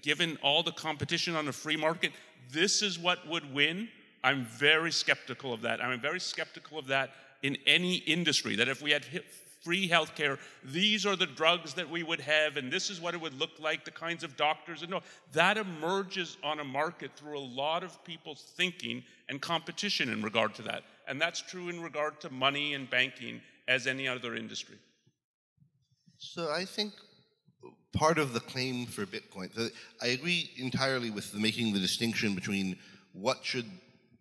given 0.01 0.37
all 0.43 0.63
the 0.63 0.73
competition 0.73 1.35
on 1.35 1.47
a 1.47 1.53
free 1.53 1.77
market, 1.77 2.11
this 2.51 2.81
is 2.81 2.99
what 2.99 3.25
would 3.27 3.53
win 3.53 3.87
I'm 4.23 4.45
very 4.45 4.91
skeptical 4.91 5.53
of 5.53 5.61
that. 5.61 5.83
I'm 5.83 5.99
very 5.99 6.19
skeptical 6.19 6.77
of 6.77 6.87
that 6.87 7.11
in 7.41 7.57
any 7.65 7.95
industry, 7.95 8.55
that 8.57 8.67
if 8.67 8.81
we 8.81 8.91
had 8.91 9.03
free 9.61 9.87
healthcare, 9.87 10.37
these 10.63 11.05
are 11.05 11.15
the 11.15 11.25
drugs 11.25 11.73
that 11.75 11.89
we 11.89 12.03
would 12.03 12.19
have, 12.21 12.57
and 12.57 12.71
this 12.71 12.89
is 12.89 12.99
what 12.99 13.13
it 13.13 13.21
would 13.21 13.37
look 13.39 13.51
like, 13.59 13.85
the 13.85 13.91
kinds 13.91 14.23
of 14.23 14.35
doctors. 14.35 14.81
And 14.81 14.91
no, 14.91 15.01
that 15.33 15.57
emerges 15.57 16.37
on 16.43 16.59
a 16.59 16.63
market 16.63 17.11
through 17.15 17.37
a 17.37 17.39
lot 17.39 17.83
of 17.83 18.03
people's 18.03 18.41
thinking 18.55 19.03
and 19.29 19.41
competition 19.41 20.09
in 20.09 20.21
regard 20.21 20.55
to 20.55 20.61
that. 20.63 20.83
And 21.07 21.21
that's 21.21 21.41
true 21.41 21.69
in 21.69 21.81
regard 21.81 22.19
to 22.21 22.29
money 22.29 22.73
and 22.73 22.89
banking 22.89 23.41
as 23.67 23.87
any 23.87 24.07
other 24.07 24.35
industry. 24.35 24.77
So 26.17 26.51
I 26.51 26.65
think 26.65 26.93
part 27.93 28.17
of 28.17 28.33
the 28.33 28.39
claim 28.39 28.85
for 28.85 29.05
Bitcoin. 29.05 29.71
I 30.01 30.07
agree 30.07 30.51
entirely 30.57 31.09
with 31.09 31.31
the 31.31 31.39
making 31.39 31.73
the 31.73 31.79
distinction 31.79 32.35
between 32.35 32.77
what 33.13 33.43
should 33.43 33.65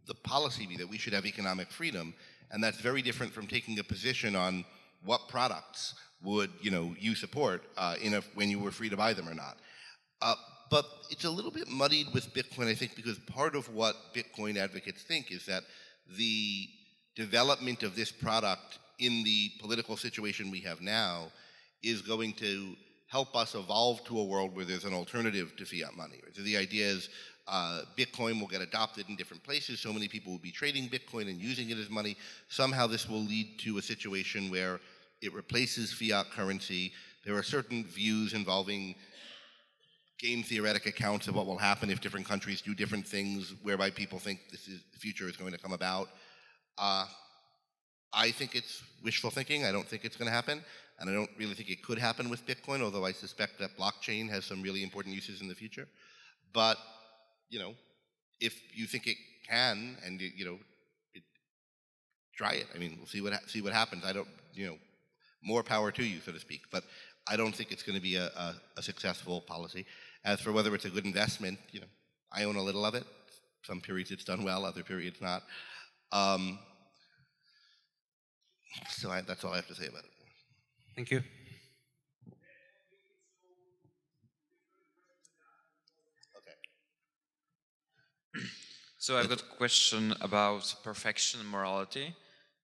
the 0.06 0.14
policy 0.14 0.66
be 0.66 0.76
that 0.76 0.88
we 0.88 0.98
should 0.98 1.12
have 1.12 1.26
economic 1.26 1.70
freedom, 1.70 2.14
and 2.50 2.62
that's 2.62 2.80
very 2.80 3.02
different 3.02 3.32
from 3.32 3.46
taking 3.46 3.78
a 3.78 3.84
position 3.84 4.34
on 4.34 4.64
what 5.04 5.28
products 5.28 5.94
would 6.22 6.50
you 6.60 6.70
know 6.70 6.94
you 6.98 7.14
support 7.14 7.62
uh, 7.76 7.96
in 8.02 8.14
a, 8.14 8.22
when 8.34 8.50
you 8.50 8.58
were 8.58 8.70
free 8.70 8.88
to 8.88 8.96
buy 8.96 9.12
them 9.12 9.28
or 9.28 9.34
not. 9.34 9.56
Uh, 10.22 10.34
but 10.70 10.86
it's 11.10 11.24
a 11.24 11.30
little 11.30 11.50
bit 11.50 11.68
muddied 11.68 12.06
with 12.14 12.32
Bitcoin, 12.32 12.68
I 12.68 12.74
think, 12.74 12.94
because 12.94 13.18
part 13.18 13.56
of 13.56 13.72
what 13.74 13.96
Bitcoin 14.14 14.56
advocates 14.56 15.02
think 15.02 15.32
is 15.32 15.44
that 15.46 15.64
the 16.16 16.68
development 17.16 17.82
of 17.82 17.96
this 17.96 18.12
product 18.12 18.78
in 19.00 19.24
the 19.24 19.50
political 19.60 19.96
situation 19.96 20.50
we 20.50 20.60
have 20.60 20.80
now 20.80 21.32
is 21.82 22.02
going 22.02 22.34
to 22.34 22.76
help 23.08 23.34
us 23.34 23.56
evolve 23.56 24.04
to 24.04 24.20
a 24.20 24.24
world 24.24 24.54
where 24.54 24.64
there's 24.64 24.84
an 24.84 24.94
alternative 24.94 25.56
to 25.56 25.64
fiat 25.64 25.96
money. 25.96 26.20
So 26.32 26.42
the 26.42 26.56
idea 26.56 26.86
is 26.86 27.08
uh, 27.48 27.82
Bitcoin 27.98 28.38
will 28.38 28.46
get 28.46 28.60
adopted 28.60 29.08
in 29.08 29.16
different 29.16 29.42
places. 29.42 29.80
So 29.80 29.92
many 29.92 30.06
people 30.06 30.30
will 30.30 30.38
be 30.38 30.52
trading 30.52 30.88
Bitcoin 30.88 31.22
and 31.22 31.40
using 31.40 31.70
it 31.70 31.78
as 31.78 31.90
money. 31.90 32.16
Somehow 32.48 32.86
this 32.86 33.08
will 33.08 33.24
lead 33.24 33.58
to 33.60 33.78
a 33.78 33.82
situation 33.82 34.50
where 34.50 34.78
it 35.22 35.34
replaces 35.34 35.92
fiat 35.92 36.30
currency. 36.30 36.92
There 37.24 37.36
are 37.36 37.42
certain 37.42 37.84
views 37.84 38.32
involving 38.32 38.94
game 40.18 40.42
theoretic 40.42 40.86
accounts 40.86 41.28
of 41.28 41.34
what 41.34 41.46
will 41.46 41.58
happen 41.58 41.90
if 41.90 42.00
different 42.00 42.26
countries 42.26 42.60
do 42.60 42.74
different 42.74 43.06
things, 43.06 43.54
whereby 43.62 43.90
people 43.90 44.18
think 44.18 44.40
this 44.50 44.68
is 44.68 44.82
the 44.92 44.98
future 44.98 45.28
is 45.28 45.36
going 45.36 45.52
to 45.52 45.58
come 45.58 45.72
about. 45.72 46.08
Uh, 46.78 47.06
I 48.12 48.30
think 48.30 48.54
it's 48.54 48.82
wishful 49.04 49.30
thinking. 49.30 49.64
I 49.64 49.72
don't 49.72 49.86
think 49.86 50.04
it's 50.04 50.16
going 50.16 50.26
to 50.26 50.34
happen, 50.34 50.62
and 50.98 51.08
I 51.08 51.12
don't 51.12 51.30
really 51.38 51.54
think 51.54 51.70
it 51.70 51.82
could 51.82 51.98
happen 51.98 52.28
with 52.28 52.46
Bitcoin. 52.46 52.82
Although 52.82 53.04
I 53.04 53.12
suspect 53.12 53.58
that 53.60 53.76
blockchain 53.78 54.28
has 54.30 54.44
some 54.44 54.62
really 54.62 54.82
important 54.82 55.14
uses 55.14 55.40
in 55.40 55.48
the 55.48 55.54
future. 55.54 55.86
But 56.52 56.76
you 57.48 57.58
know, 57.58 57.74
if 58.40 58.60
you 58.74 58.86
think 58.86 59.06
it 59.06 59.16
can, 59.48 59.96
and 60.04 60.20
you 60.20 60.44
know, 60.44 60.58
it, 61.14 61.22
try 62.34 62.54
it. 62.54 62.66
I 62.74 62.78
mean, 62.78 62.96
we'll 62.98 63.06
see 63.06 63.20
what 63.20 63.32
see 63.48 63.62
what 63.62 63.72
happens. 63.72 64.04
I 64.04 64.12
don't, 64.12 64.28
you 64.54 64.66
know, 64.66 64.76
more 65.42 65.62
power 65.62 65.90
to 65.92 66.04
you, 66.04 66.20
so 66.20 66.32
to 66.32 66.40
speak. 66.40 66.62
But 66.70 66.84
I 67.26 67.36
don't 67.36 67.54
think 67.54 67.72
it's 67.72 67.82
going 67.82 67.96
to 67.96 68.02
be 68.02 68.16
a, 68.16 68.26
a, 68.26 68.54
a 68.78 68.82
successful 68.82 69.40
policy. 69.40 69.86
As 70.24 70.40
for 70.40 70.52
whether 70.52 70.74
it's 70.74 70.84
a 70.84 70.90
good 70.90 71.04
investment, 71.04 71.58
you 71.72 71.80
know, 71.80 71.86
I 72.32 72.44
own 72.44 72.56
a 72.56 72.62
little 72.62 72.84
of 72.84 72.94
it. 72.94 73.04
Some 73.64 73.80
periods 73.80 74.10
it's 74.10 74.24
done 74.24 74.44
well, 74.44 74.64
other 74.64 74.82
periods 74.82 75.20
not. 75.20 75.42
Um, 76.12 76.58
so 78.88 79.10
I, 79.10 79.20
that's 79.22 79.44
all 79.44 79.52
I 79.52 79.56
have 79.56 79.68
to 79.68 79.74
say 79.74 79.86
about 79.86 80.04
it. 80.04 80.10
Thank 80.96 81.10
you. 81.10 81.22
Okay. 86.38 86.56
So 88.98 89.16
I've 89.16 89.30
got 89.30 89.40
a 89.40 89.56
question 89.56 90.14
about 90.20 90.74
perfection 90.84 91.40
and 91.40 91.48
morality. 91.48 92.14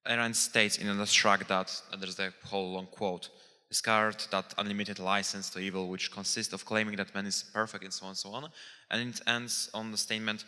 Ayn 0.08 0.18
Rand 0.18 0.36
states 0.36 0.78
in 0.78 0.88
an 0.88 1.04
tract 1.06 1.48
that, 1.48 1.82
and 1.92 2.00
there's 2.00 2.16
the 2.16 2.32
whole 2.44 2.72
long 2.72 2.86
quote, 2.86 3.28
discard 3.68 4.16
that 4.30 4.54
unlimited 4.58 4.98
license 4.98 5.50
to 5.50 5.58
evil, 5.58 5.88
which 5.88 6.12
consists 6.12 6.52
of 6.52 6.64
claiming 6.64 6.96
that 6.96 7.14
man 7.14 7.26
is 7.26 7.44
perfect 7.52 7.84
and 7.84 7.92
so 7.92 8.06
on 8.06 8.10
and 8.10 8.18
so 8.18 8.30
on. 8.30 8.50
And 8.90 9.08
it 9.08 9.20
ends 9.26 9.70
on 9.74 9.90
the 9.90 9.98
statement, 9.98 10.44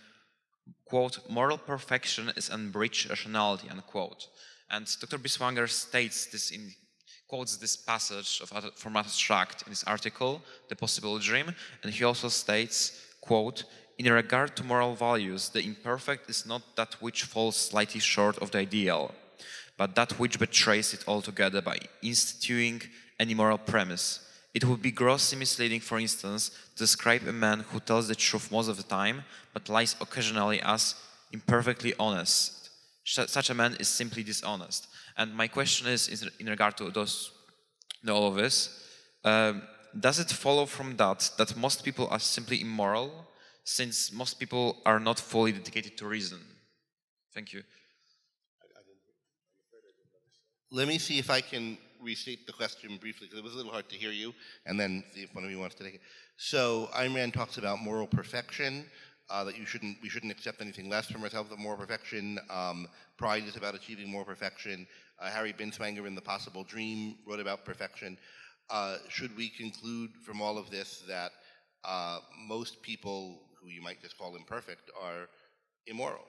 quote, 0.84 1.18
moral 1.28 1.58
perfection 1.58 2.30
is 2.36 2.50
unbreached 2.50 3.08
rationality, 3.08 3.68
unquote. 3.68 4.28
And 4.70 4.86
Dr. 5.00 5.18
Binswanger 5.18 5.68
states 5.68 6.26
this 6.26 6.50
in, 6.50 6.72
quotes 7.26 7.56
this 7.56 7.76
passage 7.76 8.40
of, 8.40 8.74
from 8.76 8.96
Atlas 8.96 9.16
Shrugged 9.16 9.62
in 9.66 9.70
his 9.70 9.84
article, 9.84 10.42
The 10.68 10.76
Possible 10.76 11.18
Dream, 11.18 11.54
and 11.82 11.92
he 11.92 12.04
also 12.04 12.28
states, 12.28 13.04
quote, 13.20 13.64
in 13.98 14.12
regard 14.12 14.54
to 14.56 14.64
moral 14.64 14.94
values, 14.94 15.48
the 15.48 15.64
imperfect 15.64 16.30
is 16.30 16.46
not 16.46 16.62
that 16.76 16.94
which 17.02 17.24
falls 17.24 17.56
slightly 17.56 18.00
short 18.00 18.38
of 18.38 18.52
the 18.52 18.58
ideal, 18.58 19.12
but 19.78 19.94
that 19.94 20.18
which 20.18 20.38
betrays 20.38 20.92
it 20.92 21.04
altogether 21.08 21.62
by 21.62 21.78
instituting 22.02 22.82
an 23.18 23.30
immoral 23.30 23.58
premise. 23.58 24.20
It 24.52 24.64
would 24.64 24.82
be 24.82 24.90
grossly 24.90 25.38
misleading, 25.38 25.80
for 25.80 25.98
instance, 25.98 26.50
to 26.74 26.78
describe 26.82 27.26
a 27.26 27.32
man 27.32 27.60
who 27.60 27.80
tells 27.80 28.08
the 28.08 28.14
truth 28.14 28.50
most 28.50 28.68
of 28.68 28.76
the 28.76 28.82
time, 28.82 29.24
but 29.54 29.68
lies 29.68 29.94
occasionally 30.00 30.60
as 30.62 30.96
imperfectly 31.32 31.94
honest. 31.98 32.70
Such 33.04 33.50
a 33.50 33.54
man 33.54 33.76
is 33.78 33.88
simply 33.88 34.22
dishonest. 34.22 34.88
And 35.16 35.34
my 35.34 35.48
question 35.48 35.86
is, 35.86 36.08
in 36.40 36.46
regard 36.46 36.76
to 36.78 36.90
those, 36.90 37.30
all 38.08 38.28
of 38.28 38.34
this, 38.34 38.84
um, 39.24 39.62
does 39.98 40.18
it 40.18 40.30
follow 40.30 40.66
from 40.66 40.96
that 40.96 41.30
that 41.38 41.56
most 41.56 41.84
people 41.84 42.08
are 42.10 42.20
simply 42.20 42.60
immoral, 42.60 43.28
since 43.64 44.12
most 44.12 44.34
people 44.38 44.82
are 44.84 45.00
not 45.00 45.18
fully 45.18 45.52
dedicated 45.52 45.96
to 45.98 46.06
reason? 46.06 46.40
Thank 47.34 47.52
you. 47.52 47.62
Let 50.70 50.86
me 50.88 50.98
see 50.98 51.18
if 51.18 51.30
I 51.30 51.40
can 51.40 51.78
restate 52.02 52.46
the 52.46 52.52
question 52.52 52.98
briefly 52.98 53.26
because 53.26 53.38
it 53.38 53.44
was 53.44 53.54
a 53.54 53.56
little 53.56 53.72
hard 53.72 53.88
to 53.88 53.96
hear 53.96 54.10
you, 54.10 54.34
and 54.66 54.78
then 54.78 55.02
see 55.14 55.22
if 55.22 55.34
one 55.34 55.44
of 55.44 55.50
you 55.50 55.58
wants 55.58 55.74
to 55.76 55.84
take 55.84 55.94
it. 55.94 56.00
So 56.36 56.88
Ayn 56.94 57.14
Rand 57.14 57.34
talks 57.34 57.58
about 57.58 57.80
moral 57.80 58.06
perfection. 58.06 58.84
Uh, 59.30 59.44
that 59.44 59.58
you 59.58 59.66
shouldn't, 59.66 59.98
we 60.02 60.08
shouldn't 60.08 60.32
accept 60.32 60.62
anything 60.62 60.88
less 60.88 61.06
from 61.06 61.22
ourselves 61.22 61.50
than 61.50 61.60
moral 61.60 61.76
perfection. 61.76 62.38
Um, 62.48 62.88
pride 63.18 63.44
is 63.44 63.56
about 63.56 63.74
achieving 63.74 64.10
more 64.10 64.24
perfection. 64.24 64.86
Uh, 65.20 65.28
Harry 65.28 65.52
Binswanger 65.52 66.06
in 66.06 66.14
The 66.14 66.22
Possible 66.22 66.64
Dream 66.64 67.16
wrote 67.26 67.38
about 67.38 67.62
perfection. 67.62 68.16
Uh, 68.70 68.96
should 69.10 69.36
we 69.36 69.50
conclude 69.50 70.12
from 70.24 70.40
all 70.40 70.56
of 70.56 70.70
this 70.70 71.02
that 71.08 71.32
uh, 71.84 72.20
most 72.46 72.80
people 72.80 73.42
who 73.60 73.68
you 73.68 73.82
might 73.82 74.00
just 74.00 74.16
call 74.16 74.34
imperfect 74.34 74.90
are 74.98 75.28
immoral? 75.86 76.24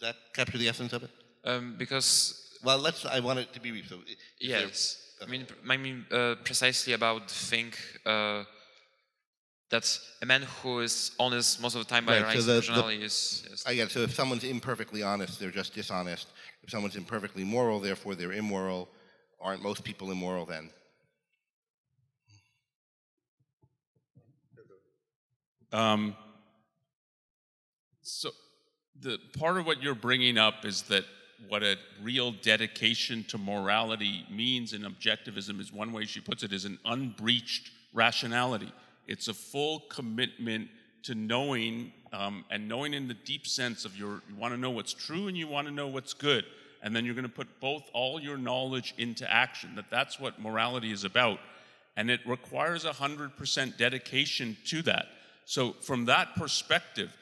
That 0.00 0.16
capture 0.34 0.58
the 0.58 0.68
essence 0.68 0.92
of 0.92 1.04
it? 1.04 1.10
Um, 1.44 1.76
because 1.78 2.51
well, 2.64 2.78
let's. 2.78 3.04
I 3.04 3.20
want 3.20 3.38
it 3.38 3.52
to 3.52 3.60
be 3.60 3.70
brief. 3.70 3.88
So 3.88 3.98
yes, 4.40 5.14
there, 5.18 5.28
I 5.28 5.30
mean, 5.30 5.46
I 5.68 5.76
mean 5.76 6.06
uh, 6.10 6.34
precisely 6.44 6.92
about 6.92 7.28
the 7.28 7.34
thing 7.34 7.72
uh, 8.06 8.44
that 9.70 9.98
a 10.20 10.26
man 10.26 10.42
who 10.42 10.80
is 10.80 11.12
honest 11.18 11.60
most 11.60 11.74
of 11.74 11.86
the 11.86 11.88
time 11.88 12.04
by 12.04 12.20
right, 12.20 12.38
so 12.38 12.60
the, 12.60 12.60
the, 12.60 12.88
is. 12.88 13.44
Yes. 13.48 13.64
I 13.66 13.74
get 13.74 13.88
it. 13.88 13.92
So 13.92 14.00
if 14.00 14.14
someone's 14.14 14.44
imperfectly 14.44 15.02
honest, 15.02 15.40
they're 15.40 15.50
just 15.50 15.74
dishonest. 15.74 16.28
If 16.62 16.70
someone's 16.70 16.96
imperfectly 16.96 17.44
moral, 17.44 17.80
therefore 17.80 18.14
they're 18.14 18.32
immoral. 18.32 18.88
Aren't 19.40 19.62
most 19.62 19.82
people 19.82 20.12
immoral 20.12 20.46
then? 20.46 20.70
Um, 25.72 26.14
so 28.02 28.30
the 29.00 29.18
part 29.38 29.56
of 29.56 29.66
what 29.66 29.82
you're 29.82 29.94
bringing 29.94 30.36
up 30.36 30.64
is 30.64 30.82
that 30.82 31.04
what 31.48 31.62
a 31.62 31.76
real 32.02 32.32
dedication 32.32 33.24
to 33.24 33.38
morality 33.38 34.26
means 34.30 34.72
in 34.72 34.82
objectivism 34.82 35.60
is 35.60 35.72
one 35.72 35.92
way 35.92 36.04
she 36.04 36.20
puts 36.20 36.42
it 36.42 36.52
is 36.52 36.64
an 36.64 36.78
unbreached 36.84 37.70
rationality. 37.92 38.72
It's 39.06 39.28
a 39.28 39.34
full 39.34 39.80
commitment 39.88 40.68
to 41.04 41.14
knowing 41.14 41.92
um, 42.12 42.44
and 42.50 42.68
knowing 42.68 42.94
in 42.94 43.08
the 43.08 43.14
deep 43.14 43.46
sense 43.46 43.84
of 43.84 43.96
your 43.96 44.22
you 44.28 44.36
want 44.36 44.52
to 44.54 44.60
know 44.60 44.70
what's 44.70 44.92
true 44.92 45.28
and 45.28 45.36
you 45.36 45.48
want 45.48 45.66
to 45.66 45.72
know 45.72 45.88
what's 45.88 46.12
good 46.12 46.44
and 46.82 46.94
then 46.94 47.04
you're 47.04 47.14
going 47.14 47.26
to 47.26 47.32
put 47.32 47.48
both 47.60 47.82
all 47.92 48.20
your 48.20 48.36
knowledge 48.36 48.94
into 48.98 49.30
action 49.30 49.74
that 49.76 49.86
that's 49.90 50.20
what 50.20 50.40
morality 50.40 50.92
is 50.92 51.04
about 51.04 51.38
and 51.96 52.10
it 52.10 52.20
requires 52.26 52.84
100% 52.84 53.76
dedication 53.76 54.56
to 54.66 54.82
that 54.82 55.06
so 55.44 55.72
from 55.80 56.04
that 56.04 56.34
perspective 56.36 57.12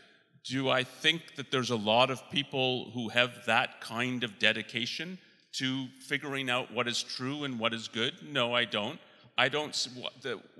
do 0.44 0.68
I 0.68 0.84
think 0.84 1.36
that 1.36 1.50
there's 1.50 1.70
a 1.70 1.76
lot 1.76 2.10
of 2.10 2.28
people 2.30 2.90
who 2.94 3.08
have 3.10 3.44
that 3.46 3.80
kind 3.80 4.24
of 4.24 4.38
dedication 4.38 5.18
to 5.52 5.86
figuring 6.00 6.48
out 6.48 6.72
what 6.72 6.88
is 6.88 7.02
true 7.02 7.44
and 7.44 7.58
what 7.58 7.74
is 7.74 7.88
good? 7.88 8.14
No, 8.22 8.54
I 8.54 8.64
don't. 8.64 8.98
I 9.36 9.48
don't 9.48 9.74
see 9.74 9.90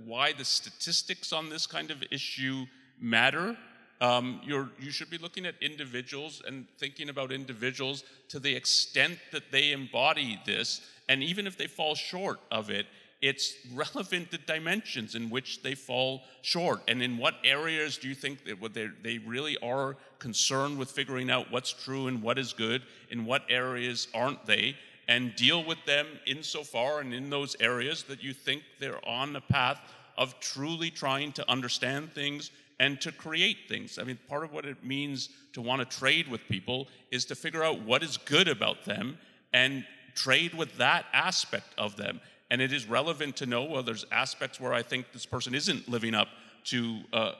why 0.04 0.32
the 0.32 0.44
statistics 0.44 1.32
on 1.32 1.48
this 1.48 1.66
kind 1.66 1.90
of 1.90 2.02
issue 2.10 2.66
matter. 2.98 3.56
Um, 4.00 4.40
you 4.44 4.90
should 4.90 5.10
be 5.10 5.18
looking 5.18 5.44
at 5.44 5.54
individuals 5.60 6.42
and 6.46 6.66
thinking 6.78 7.10
about 7.10 7.30
individuals 7.30 8.04
to 8.28 8.40
the 8.40 8.54
extent 8.54 9.18
that 9.32 9.52
they 9.52 9.72
embody 9.72 10.40
this, 10.46 10.80
and 11.08 11.22
even 11.22 11.46
if 11.46 11.58
they 11.58 11.66
fall 11.66 11.94
short 11.94 12.40
of 12.50 12.70
it, 12.70 12.86
it's 13.22 13.54
relevant 13.74 14.30
the 14.30 14.38
dimensions 14.38 15.14
in 15.14 15.28
which 15.28 15.62
they 15.62 15.74
fall 15.74 16.22
short. 16.40 16.80
And 16.88 17.02
in 17.02 17.18
what 17.18 17.34
areas 17.44 17.98
do 17.98 18.08
you 18.08 18.14
think 18.14 18.44
that 18.44 18.96
they 19.02 19.18
really 19.18 19.58
are 19.58 19.96
concerned 20.18 20.78
with 20.78 20.90
figuring 20.90 21.30
out 21.30 21.50
what's 21.50 21.72
true 21.72 22.06
and 22.06 22.22
what 22.22 22.38
is 22.38 22.52
good? 22.52 22.82
In 23.10 23.26
what 23.26 23.42
areas 23.50 24.08
aren't 24.14 24.46
they? 24.46 24.76
And 25.06 25.34
deal 25.36 25.64
with 25.64 25.84
them 25.86 26.06
insofar 26.26 27.00
and 27.00 27.12
in 27.12 27.28
those 27.28 27.56
areas 27.60 28.04
that 28.04 28.22
you 28.22 28.32
think 28.32 28.62
they're 28.78 29.06
on 29.06 29.34
the 29.34 29.40
path 29.40 29.80
of 30.16 30.38
truly 30.40 30.90
trying 30.90 31.32
to 31.32 31.50
understand 31.50 32.12
things 32.12 32.50
and 32.78 33.00
to 33.02 33.12
create 33.12 33.58
things. 33.68 33.98
I 33.98 34.04
mean, 34.04 34.18
part 34.28 34.44
of 34.44 34.52
what 34.52 34.64
it 34.64 34.82
means 34.82 35.28
to 35.52 35.60
want 35.60 35.80
to 35.88 35.98
trade 35.98 36.28
with 36.28 36.40
people 36.48 36.88
is 37.10 37.26
to 37.26 37.34
figure 37.34 37.62
out 37.62 37.82
what 37.82 38.02
is 38.02 38.16
good 38.16 38.48
about 38.48 38.84
them 38.86 39.18
and 39.52 39.84
trade 40.14 40.54
with 40.54 40.76
that 40.78 41.04
aspect 41.12 41.74
of 41.76 41.96
them 41.96 42.20
And 42.50 42.60
it 42.60 42.72
is 42.72 42.86
relevant 42.86 43.36
to 43.36 43.46
know, 43.46 43.64
well, 43.64 43.82
there's 43.82 44.04
aspects 44.10 44.60
where 44.60 44.72
I 44.72 44.82
think 44.82 45.12
this 45.12 45.26
person 45.26 45.54
isn't 45.54 45.88
living 45.88 46.14
up 46.14 46.28
to 46.64 47.00
uh, 47.12 47.32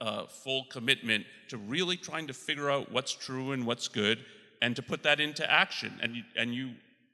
uh, 0.00 0.26
full 0.26 0.64
commitment 0.70 1.24
to 1.48 1.56
really 1.56 1.96
trying 1.96 2.26
to 2.26 2.34
figure 2.34 2.70
out 2.70 2.92
what's 2.92 3.12
true 3.12 3.52
and 3.52 3.66
what's 3.66 3.88
good 3.88 4.24
and 4.60 4.76
to 4.76 4.82
put 4.82 5.02
that 5.02 5.20
into 5.20 5.50
action. 5.50 5.98
And 6.02 6.16
you, 6.16 6.22
and 6.36 6.54
you 6.54 6.70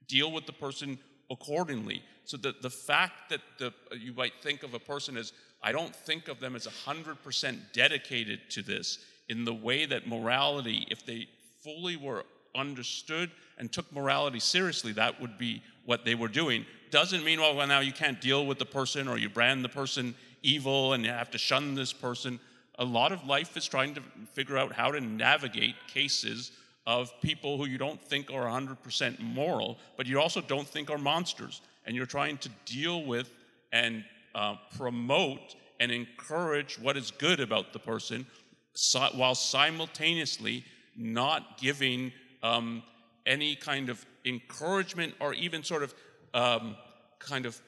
deal 0.08 0.32
with 0.32 0.46
the 0.46 0.52
person 0.52 0.98
accordingly. 1.30 2.02
So 2.24 2.36
that 2.38 2.62
the 2.62 2.70
fact 2.70 3.30
that 3.30 3.40
the, 3.58 3.72
you 3.98 4.12
might 4.12 4.32
think 4.42 4.62
of 4.62 4.74
a 4.74 4.78
person 4.78 5.16
as, 5.16 5.32
I 5.62 5.72
don't 5.72 5.94
think 5.94 6.28
of 6.28 6.40
them 6.40 6.56
as 6.56 6.66
100% 6.66 7.58
dedicated 7.72 8.40
to 8.50 8.62
this 8.62 8.98
in 9.28 9.44
the 9.44 9.54
way 9.54 9.86
that 9.86 10.06
morality, 10.06 10.86
if 10.90 11.06
they 11.06 11.28
fully 11.62 11.96
were 11.96 12.24
understood 12.54 13.30
and 13.58 13.72
took 13.72 13.90
morality 13.92 14.40
seriously, 14.40 14.92
that 14.92 15.20
would 15.20 15.38
be 15.38 15.62
what 15.84 16.04
they 16.04 16.14
were 16.14 16.28
doing. 16.28 16.64
Doesn't 16.94 17.24
mean, 17.24 17.40
well, 17.40 17.56
well, 17.56 17.66
now 17.66 17.80
you 17.80 17.90
can't 17.90 18.20
deal 18.20 18.46
with 18.46 18.60
the 18.60 18.64
person 18.64 19.08
or 19.08 19.18
you 19.18 19.28
brand 19.28 19.64
the 19.64 19.68
person 19.68 20.14
evil 20.44 20.92
and 20.92 21.04
you 21.04 21.10
have 21.10 21.28
to 21.32 21.38
shun 21.38 21.74
this 21.74 21.92
person. 21.92 22.38
A 22.78 22.84
lot 22.84 23.10
of 23.10 23.26
life 23.26 23.56
is 23.56 23.66
trying 23.66 23.96
to 23.96 24.02
figure 24.32 24.56
out 24.56 24.72
how 24.72 24.92
to 24.92 25.00
navigate 25.00 25.74
cases 25.88 26.52
of 26.86 27.10
people 27.20 27.58
who 27.58 27.66
you 27.66 27.78
don't 27.78 28.00
think 28.00 28.30
are 28.30 28.44
100% 28.44 29.18
moral, 29.18 29.76
but 29.96 30.06
you 30.06 30.20
also 30.20 30.40
don't 30.40 30.68
think 30.68 30.88
are 30.88 30.96
monsters. 30.96 31.62
And 31.84 31.96
you're 31.96 32.06
trying 32.06 32.38
to 32.38 32.48
deal 32.64 33.04
with 33.04 33.28
and 33.72 34.04
uh, 34.36 34.54
promote 34.76 35.56
and 35.80 35.90
encourage 35.90 36.78
what 36.78 36.96
is 36.96 37.10
good 37.10 37.40
about 37.40 37.72
the 37.72 37.80
person 37.80 38.24
si- 38.74 39.10
while 39.14 39.34
simultaneously 39.34 40.64
not 40.96 41.58
giving 41.58 42.12
um, 42.44 42.84
any 43.26 43.56
kind 43.56 43.88
of 43.88 44.06
encouragement 44.24 45.12
or 45.18 45.34
even 45.34 45.64
sort 45.64 45.82
of 45.82 45.92
um, 46.34 46.76
kind 47.18 47.46
of 47.46 47.60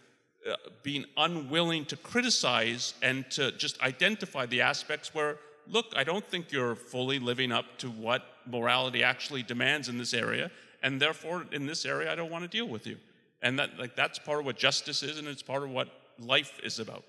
uh, 0.49 0.55
being 0.83 1.05
unwilling 1.17 1.85
to 1.87 1.97
criticize 1.97 2.95
and 3.03 3.29
to 3.31 3.53
just 3.53 3.81
identify 3.83 4.47
the 4.47 4.61
aspects 4.61 5.15
where 5.15 5.39
look 5.69 5.87
i 5.97 6.05
don't 6.05 6.25
think 6.25 6.53
you're 6.53 6.77
fully 6.77 7.19
living 7.19 7.51
up 7.51 7.65
to 7.79 7.89
what 7.91 8.23
morality 8.47 9.03
actually 9.03 9.43
demands 9.43 9.89
in 9.89 9.99
this 9.99 10.15
area 10.15 10.51
and 10.83 11.01
therefore 11.01 11.45
in 11.53 11.67
this 11.67 11.85
area 11.85 12.13
i 12.13 12.15
don't 12.15 12.31
want 12.31 12.45
to 12.45 12.49
deal 12.49 12.69
with 12.69 12.87
you 12.87 12.97
and 13.43 13.59
that 13.59 13.77
like 13.79 13.97
that's 13.97 14.19
part 14.19 14.39
of 14.41 14.47
what 14.47 14.57
justice 14.57 15.03
is 15.03 15.19
and 15.19 15.27
it's 15.27 15.43
part 15.43 15.63
of 15.63 15.71
what 15.71 15.89
life 16.19 16.59
is 16.63 16.79
about 16.79 17.03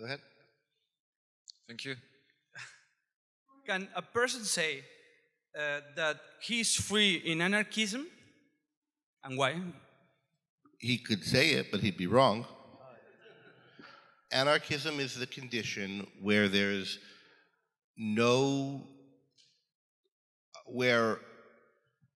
Go 0.00 0.06
ahead. 0.06 0.20
Thank 1.68 1.84
you. 1.84 1.94
Can 3.66 3.86
a 3.94 4.00
person 4.00 4.44
say 4.44 4.82
uh, 5.58 5.80
that 5.96 6.20
he's 6.40 6.74
free 6.74 7.16
in 7.16 7.40
anarchism? 7.40 8.06
And 9.24 9.36
why? 9.36 9.60
He 10.78 10.98
could 10.98 11.24
say 11.24 11.50
it, 11.50 11.70
but 11.70 11.80
he'd 11.80 11.96
be 11.96 12.06
wrong. 12.06 12.46
Anarchism 14.32 15.00
is 15.00 15.14
the 15.14 15.26
condition 15.26 16.06
where 16.22 16.48
there's 16.48 16.98
no 17.96 18.82
where 20.66 21.18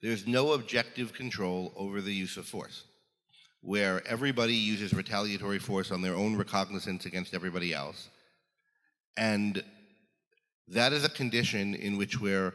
there's 0.00 0.26
no 0.26 0.52
objective 0.52 1.12
control 1.12 1.72
over 1.76 2.00
the 2.00 2.14
use 2.14 2.36
of 2.36 2.46
force, 2.46 2.84
where 3.62 4.06
everybody 4.06 4.54
uses 4.54 4.94
retaliatory 4.94 5.58
force 5.58 5.90
on 5.90 6.02
their 6.02 6.14
own 6.14 6.36
recognizance 6.36 7.04
against 7.04 7.34
everybody 7.34 7.74
else. 7.74 8.10
And 9.16 9.64
that 10.68 10.92
is 10.92 11.04
a 11.04 11.08
condition 11.08 11.74
in 11.74 11.96
which 11.96 12.20
we're 12.20 12.54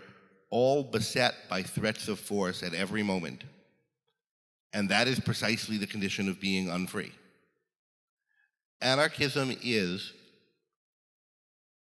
all 0.50 0.84
beset 0.84 1.36
by 1.50 1.64
threats 1.64 2.08
of 2.08 2.20
force 2.20 2.64
at 2.64 2.74
every 2.74 3.04
moment. 3.04 3.44
And 4.74 4.90
that 4.90 5.08
is 5.08 5.20
precisely 5.20 5.78
the 5.78 5.88
condition 5.88 6.30
of 6.30 6.40
being 6.40 6.70
unfree. 6.70 7.12
Anarchism 8.82 9.56
is 9.64 10.14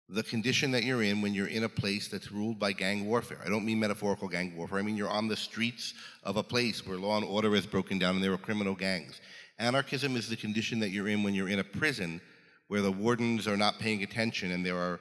the 0.08 0.22
condition 0.22 0.70
that 0.70 0.84
you're 0.84 1.02
in 1.02 1.20
when 1.20 1.34
you're 1.34 1.48
in 1.48 1.64
a 1.64 1.68
place 1.68 2.08
that's 2.08 2.32
ruled 2.32 2.58
by 2.58 2.72
gang 2.72 3.06
warfare. 3.06 3.38
I 3.44 3.50
don't 3.50 3.64
mean 3.64 3.78
metaphorical 3.78 4.26
gang 4.26 4.56
warfare. 4.56 4.78
I 4.78 4.82
mean 4.82 4.96
you're 4.96 5.10
on 5.10 5.28
the 5.28 5.36
streets 5.36 5.92
of 6.24 6.36
a 6.38 6.42
place 6.42 6.86
where 6.86 6.96
law 6.96 7.18
and 7.18 7.26
order 7.26 7.54
is 7.54 7.66
broken 7.66 7.98
down 7.98 8.14
and 8.14 8.24
there 8.24 8.32
are 8.32 8.38
criminal 8.38 8.74
gangs. 8.74 9.20
Anarchism 9.58 10.16
is 10.16 10.28
the 10.28 10.36
condition 10.36 10.80
that 10.80 10.90
you're 10.90 11.08
in 11.08 11.22
when 11.22 11.34
you're 11.34 11.48
in 11.48 11.58
a 11.58 11.64
prison 11.64 12.20
where 12.68 12.80
the 12.80 12.92
wardens 12.92 13.46
are 13.46 13.56
not 13.56 13.78
paying 13.78 14.02
attention 14.02 14.52
and 14.52 14.64
there 14.64 14.76
are 14.76 15.00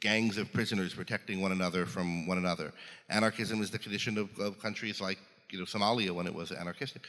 gangs 0.00 0.38
of 0.38 0.52
prisoners 0.52 0.94
protecting 0.94 1.40
one 1.40 1.52
another 1.52 1.86
from 1.86 2.26
one 2.26 2.38
another. 2.38 2.72
Anarchism 3.08 3.60
is 3.60 3.70
the 3.70 3.78
condition 3.78 4.18
of, 4.18 4.38
of 4.38 4.60
countries 4.60 5.00
like 5.00 5.18
you 5.50 5.58
know 5.58 5.64
Somalia 5.64 6.10
when 6.10 6.26
it 6.26 6.34
was 6.34 6.52
anarchistic. 6.52 7.02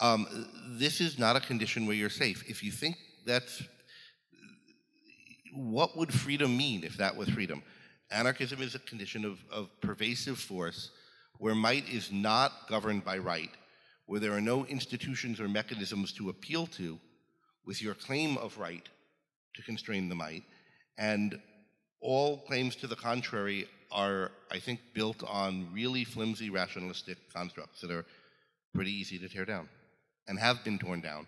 Um, 0.00 0.26
this 0.68 1.00
is 1.00 1.18
not 1.18 1.36
a 1.36 1.40
condition 1.40 1.86
where 1.86 1.96
you're 1.96 2.10
safe. 2.10 2.48
If 2.48 2.62
you 2.62 2.72
think 2.72 2.96
that's 3.24 3.62
what 5.54 5.96
would 5.96 6.12
freedom 6.12 6.56
mean 6.56 6.82
if 6.82 6.96
that 6.96 7.16
was 7.16 7.28
freedom? 7.28 7.62
Anarchism 8.10 8.60
is 8.62 8.74
a 8.74 8.78
condition 8.80 9.24
of, 9.24 9.38
of 9.50 9.68
pervasive 9.80 10.38
force 10.38 10.90
where 11.38 11.54
might 11.54 11.88
is 11.88 12.10
not 12.12 12.68
governed 12.68 13.04
by 13.04 13.18
right, 13.18 13.50
where 14.06 14.20
there 14.20 14.32
are 14.32 14.40
no 14.40 14.64
institutions 14.66 15.40
or 15.40 15.48
mechanisms 15.48 16.12
to 16.12 16.28
appeal 16.28 16.66
to 16.68 16.98
with 17.64 17.82
your 17.82 17.94
claim 17.94 18.36
of 18.38 18.58
right 18.58 18.88
to 19.54 19.62
constrain 19.62 20.08
the 20.08 20.14
might, 20.14 20.42
and 20.98 21.40
all 22.02 22.38
claims 22.38 22.76
to 22.76 22.86
the 22.86 22.96
contrary 22.96 23.68
are, 23.90 24.30
I 24.50 24.58
think, 24.58 24.80
built 24.94 25.22
on 25.26 25.68
really 25.72 26.04
flimsy 26.04 26.50
rationalistic 26.50 27.18
constructs 27.32 27.80
that 27.80 27.90
are 27.90 28.04
pretty 28.74 28.90
easy 28.90 29.18
to 29.18 29.28
tear 29.28 29.44
down 29.44 29.68
and 30.28 30.38
have 30.38 30.64
been 30.64 30.78
torn 30.78 31.00
down. 31.00 31.26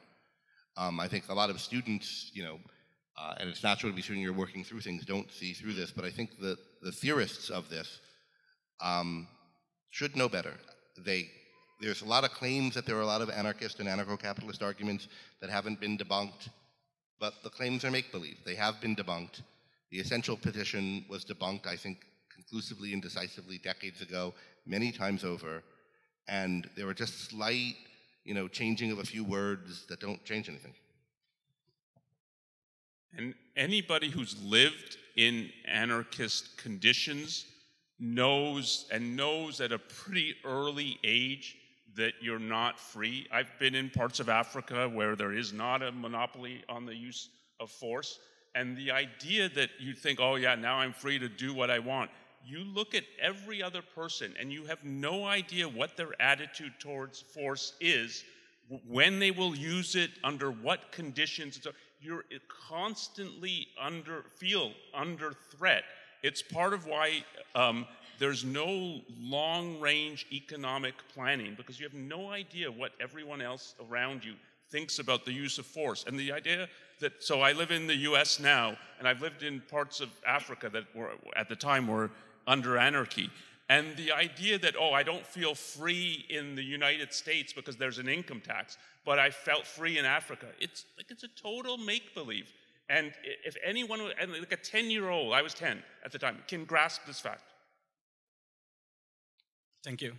Um, 0.77 0.99
I 0.99 1.09
think 1.09 1.29
a 1.29 1.35
lot 1.35 1.51
of 1.51 1.61
students, 1.61 2.31
you 2.35 2.43
know, 2.43 2.59
uh, 3.16 3.35
and 3.39 3.49
it's 3.49 3.62
natural 3.62 3.93
to 3.93 3.95
be 3.95 4.01
assuming 4.01 4.22
you're 4.22 4.33
working 4.33 4.64
through 4.64 4.81
things, 4.81 5.05
don't 5.05 5.31
see 5.31 5.53
through 5.53 5.75
this, 5.75 5.93
but 5.93 6.05
I 6.05 6.11
think 6.11 6.39
that 6.41 6.59
the 6.83 6.91
theorists 6.91 7.49
of 7.51 7.68
this 7.68 8.01
um, 8.81 9.29
should 9.91 10.16
know 10.16 10.29
better. 10.29 10.55
They, 10.99 11.29
there's 11.81 12.03
a 12.03 12.07
lot 12.07 12.25
of 12.25 12.31
claims 12.33 12.75
that 12.75 12.87
there 12.87 12.97
are 12.97 13.03
a 13.03 13.07
lot 13.07 13.22
of 13.22 13.31
anarchist 13.31 13.79
and 13.79 13.89
anarcho-capitalist 13.89 14.62
arguments 14.62 15.07
that 15.41 15.51
haven't 15.51 15.81
been 15.81 15.97
debunked, 15.97 16.49
but 17.20 17.35
the 17.45 17.51
claims 17.51 17.85
are 17.85 17.91
make-believe. 17.91 18.39
They 18.45 18.57
have 18.57 18.81
been 18.81 18.97
debunked. 18.97 19.43
The 19.95 20.01
essential 20.01 20.36
petition 20.36 21.05
was 21.09 21.24
debunked, 21.24 21.68
I 21.68 21.76
think, 21.76 22.05
conclusively 22.28 22.92
and 22.95 23.01
decisively 23.01 23.59
decades 23.59 24.01
ago, 24.01 24.34
many 24.66 24.90
times 24.90 25.22
over, 25.22 25.62
and 26.26 26.68
there 26.76 26.86
were 26.86 26.95
just 26.95 27.30
slight, 27.30 27.76
you 28.24 28.34
know, 28.34 28.49
changing 28.49 28.90
of 28.90 28.99
a 28.99 29.05
few 29.05 29.22
words 29.22 29.86
that 29.86 30.01
don't 30.01 30.24
change 30.24 30.49
anything. 30.49 30.74
And 33.16 33.34
anybody 33.57 34.11
who's 34.11 34.34
lived 34.42 34.97
in 35.14 35.51
anarchist 35.64 36.59
conditions 36.59 37.47
knows 38.01 38.86
and 38.90 39.14
knows 39.14 39.61
at 39.61 39.70
a 39.70 39.78
pretty 39.78 40.34
early 40.45 40.99
age 41.05 41.55
that 41.95 42.14
you're 42.20 42.40
not 42.40 42.80
free. 42.80 43.28
I've 43.30 43.57
been 43.61 43.76
in 43.76 43.90
parts 43.90 44.18
of 44.18 44.28
Africa 44.28 44.88
where 44.88 45.14
there 45.14 45.32
is 45.32 45.53
not 45.53 45.84
a 45.84 45.92
monopoly 45.92 46.64
on 46.68 46.84
the 46.84 46.97
use 46.97 47.28
of 47.61 47.70
force. 47.70 48.18
And 48.55 48.76
the 48.76 48.90
idea 48.92 49.48
that 49.50 49.70
you 49.78 49.94
think, 49.94 50.20
oh, 50.20 50.36
yeah, 50.36 50.55
now 50.55 50.76
I'm 50.76 50.92
free 50.92 51.18
to 51.18 51.28
do 51.28 51.52
what 51.52 51.70
I 51.70 51.78
want, 51.78 52.11
you 52.46 52.62
look 52.62 52.94
at 52.94 53.05
every 53.20 53.62
other 53.62 53.82
person 53.82 54.34
and 54.38 54.52
you 54.52 54.64
have 54.66 54.84
no 54.84 55.24
idea 55.24 55.68
what 55.68 55.96
their 55.96 56.11
attitude 56.20 56.72
towards 56.78 57.20
force 57.20 57.74
is, 57.80 58.22
when 58.88 59.18
they 59.18 59.30
will 59.30 59.55
use 59.55 59.94
it, 59.94 60.11
under 60.22 60.50
what 60.50 60.92
conditions. 60.92 61.61
You're 62.00 62.24
constantly 62.68 63.68
under, 63.80 64.24
feel 64.36 64.72
under 64.94 65.32
threat. 65.50 65.84
It's 66.22 66.42
part 66.42 66.72
of 66.72 66.86
why 66.86 67.24
um, 67.55 67.86
there's 68.18 68.44
no 68.44 69.00
long 69.18 69.80
range 69.80 70.26
economic 70.32 70.94
planning 71.14 71.55
because 71.57 71.78
you 71.78 71.86
have 71.86 71.94
no 71.94 72.30
idea 72.30 72.70
what 72.70 72.92
everyone 73.00 73.42
else 73.42 73.74
around 73.90 74.24
you 74.24 74.34
thinks 74.70 74.98
about 74.98 75.24
the 75.24 75.32
use 75.32 75.59
of 75.59 75.66
force. 75.66 76.05
And 76.07 76.18
the 76.18 76.32
idea 76.32 76.68
that, 77.01 77.22
so 77.22 77.40
I 77.40 77.53
live 77.53 77.70
in 77.70 77.86
the 77.86 77.97
US 77.97 78.40
now, 78.40 78.76
and 78.99 79.09
I've 79.09 79.20
lived 79.20 79.42
in 79.42 79.61
parts 79.61 80.01
of 80.01 80.11
Africa 80.26 80.68
that 80.70 80.84
were 80.95 81.12
at 81.36 81.49
the 81.49 81.57
time 81.57 81.86
were 81.86 82.11
under 82.47 82.78
anarchy. 82.78 83.30
And 83.68 83.97
the 83.97 84.12
idea 84.12 84.59
that, 84.59 84.74
oh, 84.78 84.92
I 84.92 85.03
don't 85.03 85.26
feel 85.26 85.55
free 85.55 86.26
in 86.28 86.55
the 86.55 86.62
United 86.62 87.12
States 87.12 87.53
because 87.53 87.76
there's 87.76 87.99
an 87.99 88.09
income 88.09 88.40
tax, 88.40 88.76
but 89.07 89.18
I 89.18 89.30
felt 89.30 89.66
free 89.66 89.99
in 89.99 90.05
Africa, 90.05 90.47
it's 90.61 90.84
like 90.99 91.11
it's 91.11 91.24
a 91.24 91.28
total 91.28 91.78
make 91.78 92.14
believe. 92.14 92.53
And 92.90 93.12
if 93.45 93.57
anyone, 93.64 94.01
like 94.01 94.53
a 94.53 94.57
10 94.57 94.90
year 94.90 95.09
old, 95.09 95.32
I 95.32 95.40
was 95.40 95.55
10 95.55 95.82
at 96.05 96.12
the 96.12 96.18
time, 96.18 96.38
can 96.47 96.64
grasp 96.66 97.07
this 97.07 97.20
fact. 97.20 97.55
Thank 99.82 100.03
you. 100.03 100.12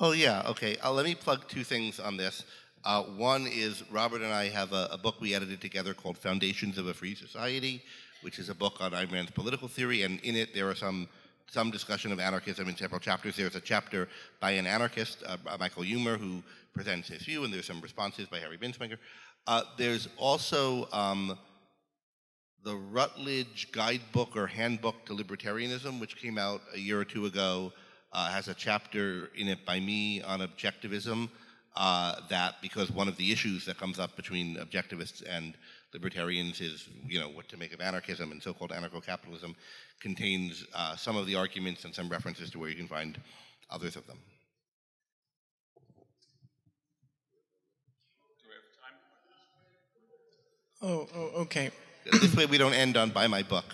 Oh, 0.00 0.12
yeah, 0.12 0.42
okay. 0.48 0.76
Uh, 0.82 0.92
let 0.92 1.04
me 1.04 1.14
plug 1.14 1.46
two 1.48 1.62
things 1.62 2.00
on 2.00 2.16
this. 2.16 2.44
Uh, 2.84 3.04
one 3.04 3.46
is 3.46 3.84
Robert 3.92 4.22
and 4.22 4.32
I 4.32 4.48
have 4.48 4.72
a, 4.72 4.88
a, 4.90 4.98
book 4.98 5.20
we 5.20 5.36
edited 5.36 5.60
together 5.60 5.94
called 5.94 6.18
Foundations 6.18 6.78
of 6.78 6.88
a 6.88 6.94
Free 6.94 7.14
Society, 7.14 7.80
which 8.22 8.40
is 8.40 8.48
a 8.48 8.54
book 8.54 8.80
on 8.80 8.90
Ayn 8.90 9.12
Rand's 9.12 9.30
political 9.30 9.68
theory, 9.68 10.02
and 10.02 10.18
in 10.22 10.34
it 10.34 10.52
there 10.52 10.68
are 10.68 10.74
some 10.74 11.08
some 11.48 11.70
discussion 11.70 12.10
of 12.10 12.18
anarchism 12.18 12.68
in 12.68 12.76
several 12.76 12.98
chapters. 12.98 13.36
There's 13.36 13.54
a 13.54 13.60
chapter 13.60 14.08
by 14.40 14.52
an 14.52 14.66
anarchist, 14.66 15.22
uh, 15.24 15.36
Michael 15.60 15.84
Huemer, 15.84 16.18
who 16.18 16.42
presents 16.72 17.08
his 17.08 17.22
view, 17.22 17.44
and 17.44 17.52
there's 17.52 17.66
some 17.66 17.80
responses 17.82 18.26
by 18.26 18.38
Harry 18.38 18.56
Binswanger. 18.56 18.96
Uh, 19.46 19.62
there's 19.76 20.08
also 20.16 20.88
um, 20.92 21.38
the 22.64 22.74
Routledge 22.74 23.70
Guidebook 23.70 24.34
or 24.34 24.46
Handbook 24.46 25.04
to 25.06 25.14
Libertarianism, 25.14 26.00
which 26.00 26.16
came 26.16 26.38
out 26.38 26.62
a 26.74 26.78
year 26.78 26.98
or 26.98 27.04
two 27.04 27.26
ago, 27.26 27.72
uh, 28.12 28.30
has 28.30 28.48
a 28.48 28.54
chapter 28.54 29.30
in 29.36 29.46
it 29.46 29.64
by 29.66 29.78
me 29.78 30.22
on 30.22 30.40
objectivism. 30.40 31.28
Uh, 31.74 32.16
that 32.28 32.56
because 32.60 32.90
one 32.90 33.08
of 33.08 33.16
the 33.16 33.32
issues 33.32 33.64
that 33.64 33.78
comes 33.78 33.98
up 33.98 34.14
between 34.14 34.56
objectivists 34.56 35.22
and 35.26 35.54
libertarians 35.94 36.60
is, 36.60 36.88
you 37.06 37.18
know, 37.18 37.28
what 37.30 37.48
to 37.48 37.56
make 37.56 37.72
of 37.72 37.80
anarchism 37.80 38.30
and 38.30 38.42
so-called 38.42 38.70
anarcho-capitalism, 38.70 39.54
contains 40.00 40.66
uh, 40.74 40.94
some 40.96 41.16
of 41.16 41.26
the 41.26 41.34
arguments 41.34 41.84
and 41.84 41.94
some 41.94 42.10
references 42.10 42.50
to 42.50 42.58
where 42.58 42.68
you 42.68 42.76
can 42.76 42.88
find 42.88 43.18
others 43.70 43.96
of 43.96 44.06
them. 44.06 44.18
Oh, 50.82 51.08
oh, 51.14 51.30
okay. 51.42 51.70
This 52.04 52.34
way 52.34 52.46
we 52.46 52.58
don't 52.58 52.74
end 52.74 52.96
on 52.96 53.10
buy 53.10 53.28
my 53.28 53.42
book. 53.42 53.64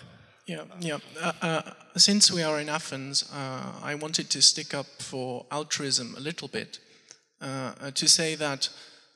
Yeah, 0.45 0.63
yeah. 0.79 0.99
Uh, 1.21 1.31
uh, 1.41 1.61
since 1.97 2.31
we 2.31 2.43
are 2.43 2.59
in 2.59 2.69
Athens, 2.69 3.29
uh, 3.33 3.73
I 3.83 3.95
wanted 3.95 4.29
to 4.29 4.41
stick 4.41 4.73
up 4.73 4.85
for 4.99 5.45
altruism 5.51 6.15
a 6.15 6.19
little 6.19 6.47
bit 6.47 6.79
uh, 7.41 7.73
uh, 7.79 7.91
to 7.91 8.07
say 8.07 8.35
that 8.35 8.69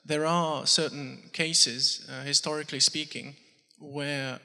there 0.06 0.26
are 0.26 0.66
certain 0.66 1.30
cases, 1.34 2.08
uh, 2.10 2.24
historically 2.24 2.80
speaking, 2.80 3.36
where 3.80 4.40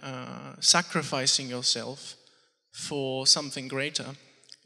sacrificing 0.60 1.48
yourself 1.48 2.16
for 2.72 3.26
something 3.26 3.68
greater 3.68 4.16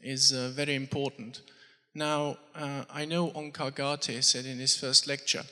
is 0.01 0.31
very 0.31 0.73
important. 0.73 1.41
Now, 1.93 2.37
I 2.55 3.05
know 3.05 3.29
Onkar 3.29 3.71
Ghate 3.71 4.23
said 4.23 4.45
in 4.45 4.57
his 4.57 4.75
first 4.75 5.07
lecture 5.07 5.43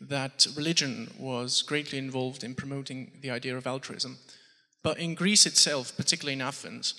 that 0.00 0.46
religion 0.56 1.10
was 1.18 1.60
greatly 1.60 1.98
involved 1.98 2.42
in 2.42 2.54
promoting 2.54 3.12
the 3.20 3.30
idea 3.30 3.56
of 3.56 3.66
altruism. 3.66 4.16
But 4.82 4.98
in 4.98 5.14
Greece 5.14 5.44
itself, 5.44 5.94
particularly 5.94 6.32
in 6.32 6.40
Athens, 6.40 6.94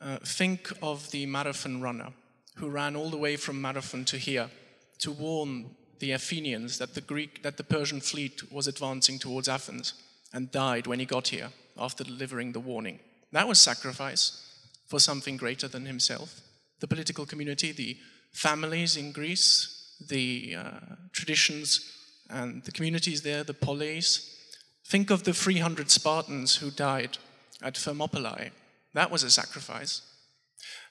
uh, 0.00 0.18
think 0.18 0.72
of 0.82 1.12
the 1.12 1.26
marathon 1.26 1.80
runner 1.80 2.12
who 2.56 2.68
ran 2.68 2.96
all 2.96 3.10
the 3.10 3.16
way 3.16 3.36
from 3.36 3.60
Marathon 3.60 4.04
to 4.06 4.18
here 4.18 4.50
to 4.98 5.10
warn 5.10 5.76
the 5.98 6.12
Athenians 6.12 6.78
that 6.78 6.94
the 6.94 7.00
Greek, 7.00 7.42
that 7.42 7.56
the 7.56 7.64
Persian 7.64 8.00
fleet 8.00 8.52
was 8.52 8.66
advancing 8.66 9.18
towards 9.18 9.48
Athens 9.48 9.94
and 10.32 10.50
died 10.50 10.86
when 10.86 10.98
he 10.98 11.06
got 11.06 11.28
here 11.28 11.50
after 11.78 12.04
delivering 12.04 12.52
the 12.52 12.60
warning. 12.60 12.98
That 13.32 13.48
was 13.48 13.60
sacrifice 13.60 14.44
for 14.86 15.00
something 15.00 15.36
greater 15.36 15.68
than 15.68 15.86
himself. 15.86 16.40
The 16.80 16.88
political 16.88 17.26
community, 17.26 17.72
the 17.72 17.96
families 18.32 18.96
in 18.96 19.12
Greece, 19.12 19.94
the 20.08 20.56
uh, 20.58 20.70
traditions 21.12 21.92
and 22.28 22.62
the 22.64 22.72
communities 22.72 23.22
there, 23.22 23.44
the 23.44 23.54
polis. 23.54 24.30
Think 24.86 25.10
of 25.10 25.24
the 25.24 25.32
300 25.32 25.90
Spartans 25.90 26.56
who 26.56 26.70
died 26.70 27.18
at 27.62 27.76
Thermopylae. 27.76 28.50
That 28.92 29.10
was 29.10 29.22
a 29.22 29.30
sacrifice. 29.30 30.02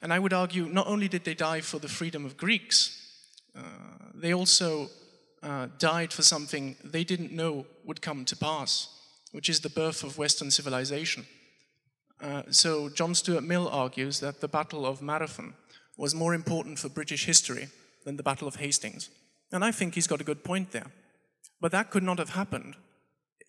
And 0.02 0.12
I 0.14 0.20
would 0.20 0.34
argue 0.34 0.66
not 0.66 0.88
only 0.88 1.08
did 1.08 1.24
they 1.24 1.34
die 1.34 1.62
for 1.62 1.80
the 1.80 1.88
freedom 1.88 2.26
of 2.26 2.38
Greeks, 2.38 3.03
they 4.16 4.34
also 4.34 4.90
uh, 5.42 5.68
died 5.78 6.14
for 6.14 6.22
something 6.24 6.76
they 6.84 7.04
didn't 7.04 7.32
know 7.32 7.66
would 7.84 8.02
come 8.02 8.26
to 8.26 8.36
pass, 8.36 8.88
which 9.32 9.50
is 9.50 9.60
the 9.60 9.70
birth 9.70 10.04
of 10.04 10.18
Western 10.18 10.52
civilization. 10.52 11.26
Uh, 12.22 12.44
so 12.50 12.90
John 12.90 13.14
Stuart 13.16 13.44
Mill 13.44 13.68
argues 13.68 14.20
that 14.20 14.40
the 14.40 14.48
Battle 14.48 14.86
of 14.86 15.02
Marathon 15.02 15.56
was 15.98 16.16
more 16.16 16.34
important 16.34 16.80
for 16.80 16.90
British 16.90 17.26
history 17.26 17.68
than 18.06 18.18
the 18.18 18.24
Battle 18.24 18.48
of 18.48 18.56
Hastings. 18.56 19.10
And 19.52 19.64
I 19.64 19.72
think 19.72 19.96
he's 19.96 20.08
got 20.08 20.22
a 20.22 20.26
good 20.26 20.44
point 20.44 20.72
there. 20.72 20.92
But 21.60 21.72
that 21.72 21.90
could 21.90 22.04
not 22.04 22.20
have 22.20 22.32
happened 22.32 22.76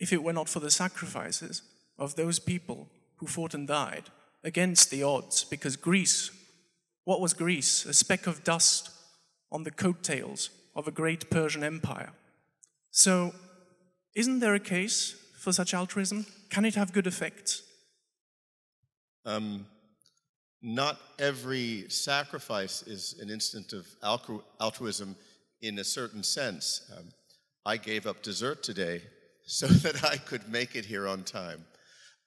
if 0.01 0.13
it 0.13 0.23
were 0.23 0.33
not 0.33 0.49
for 0.49 0.61
the 0.61 0.71
sacrifices 0.71 1.63
of 1.99 2.17
those 2.17 2.39
people 2.39 2.89
who 3.17 3.27
fought 3.27 3.55
and 3.55 3.69
died 3.69 4.11
against 4.43 4.91
the 4.91 5.03
odds, 5.03 5.45
because 5.45 5.77
Greece, 5.77 6.31
what 7.05 7.21
was 7.21 7.33
Greece? 7.33 7.87
A 7.87 7.95
speck 7.95 8.27
of 8.27 8.45
dust 8.45 8.91
on 9.51 9.65
the 9.65 9.71
coattails 9.71 10.51
of 10.75 10.89
a 10.89 10.91
great 10.91 11.31
Persian 11.31 11.63
empire. 11.63 12.13
So, 12.91 13.35
isn't 14.15 14.41
there 14.41 14.55
a 14.55 14.61
case 14.61 15.17
for 15.39 15.53
such 15.53 15.75
altruism? 15.75 16.27
Can 16.51 16.65
it 16.65 16.75
have 16.75 16.93
good 16.93 17.07
effects? 17.07 17.63
Um, 19.25 19.67
not 20.63 20.99
every 21.19 21.87
sacrifice 21.89 22.83
is 22.83 23.19
an 23.21 23.31
instant 23.31 23.73
of 23.73 23.87
altruism 24.61 25.17
in 25.61 25.79
a 25.79 25.85
certain 25.85 26.23
sense. 26.23 26.91
Um, 26.97 27.09
I 27.67 27.77
gave 27.77 28.07
up 28.07 28.23
dessert 28.23 28.63
today 28.63 29.03
so 29.47 29.67
that 29.67 30.05
I 30.05 30.17
could 30.17 30.49
make 30.49 30.75
it 30.75 30.85
here 30.85 31.07
on 31.07 31.23
time. 31.23 31.65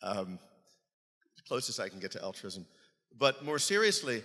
Um, 0.03 0.39
closest 1.47 1.79
I 1.79 1.89
can 1.89 1.99
get 1.99 2.11
to 2.11 2.21
altruism. 2.21 2.65
But 3.17 3.43
more 3.43 3.59
seriously, 3.59 4.23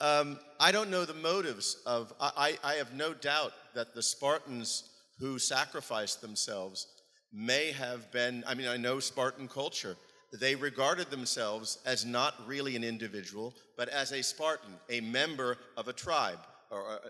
um, 0.00 0.38
I 0.60 0.72
don't 0.72 0.90
know 0.90 1.04
the 1.04 1.14
motives 1.14 1.76
of, 1.86 2.12
I, 2.20 2.58
I 2.62 2.74
have 2.74 2.94
no 2.94 3.14
doubt 3.14 3.52
that 3.74 3.94
the 3.94 4.02
Spartans 4.02 4.84
who 5.18 5.38
sacrificed 5.38 6.20
themselves 6.20 6.86
may 7.32 7.72
have 7.72 8.10
been, 8.12 8.44
I 8.46 8.54
mean, 8.54 8.68
I 8.68 8.76
know 8.76 9.00
Spartan 9.00 9.48
culture. 9.48 9.96
They 10.32 10.54
regarded 10.54 11.10
themselves 11.10 11.78
as 11.84 12.04
not 12.04 12.34
really 12.46 12.76
an 12.76 12.84
individual, 12.84 13.54
but 13.76 13.88
as 13.88 14.12
a 14.12 14.22
Spartan, 14.22 14.74
a 14.88 15.00
member 15.00 15.58
of 15.76 15.88
a 15.88 15.92
tribe 15.92 16.40
or 16.70 16.80
a, 16.80 17.00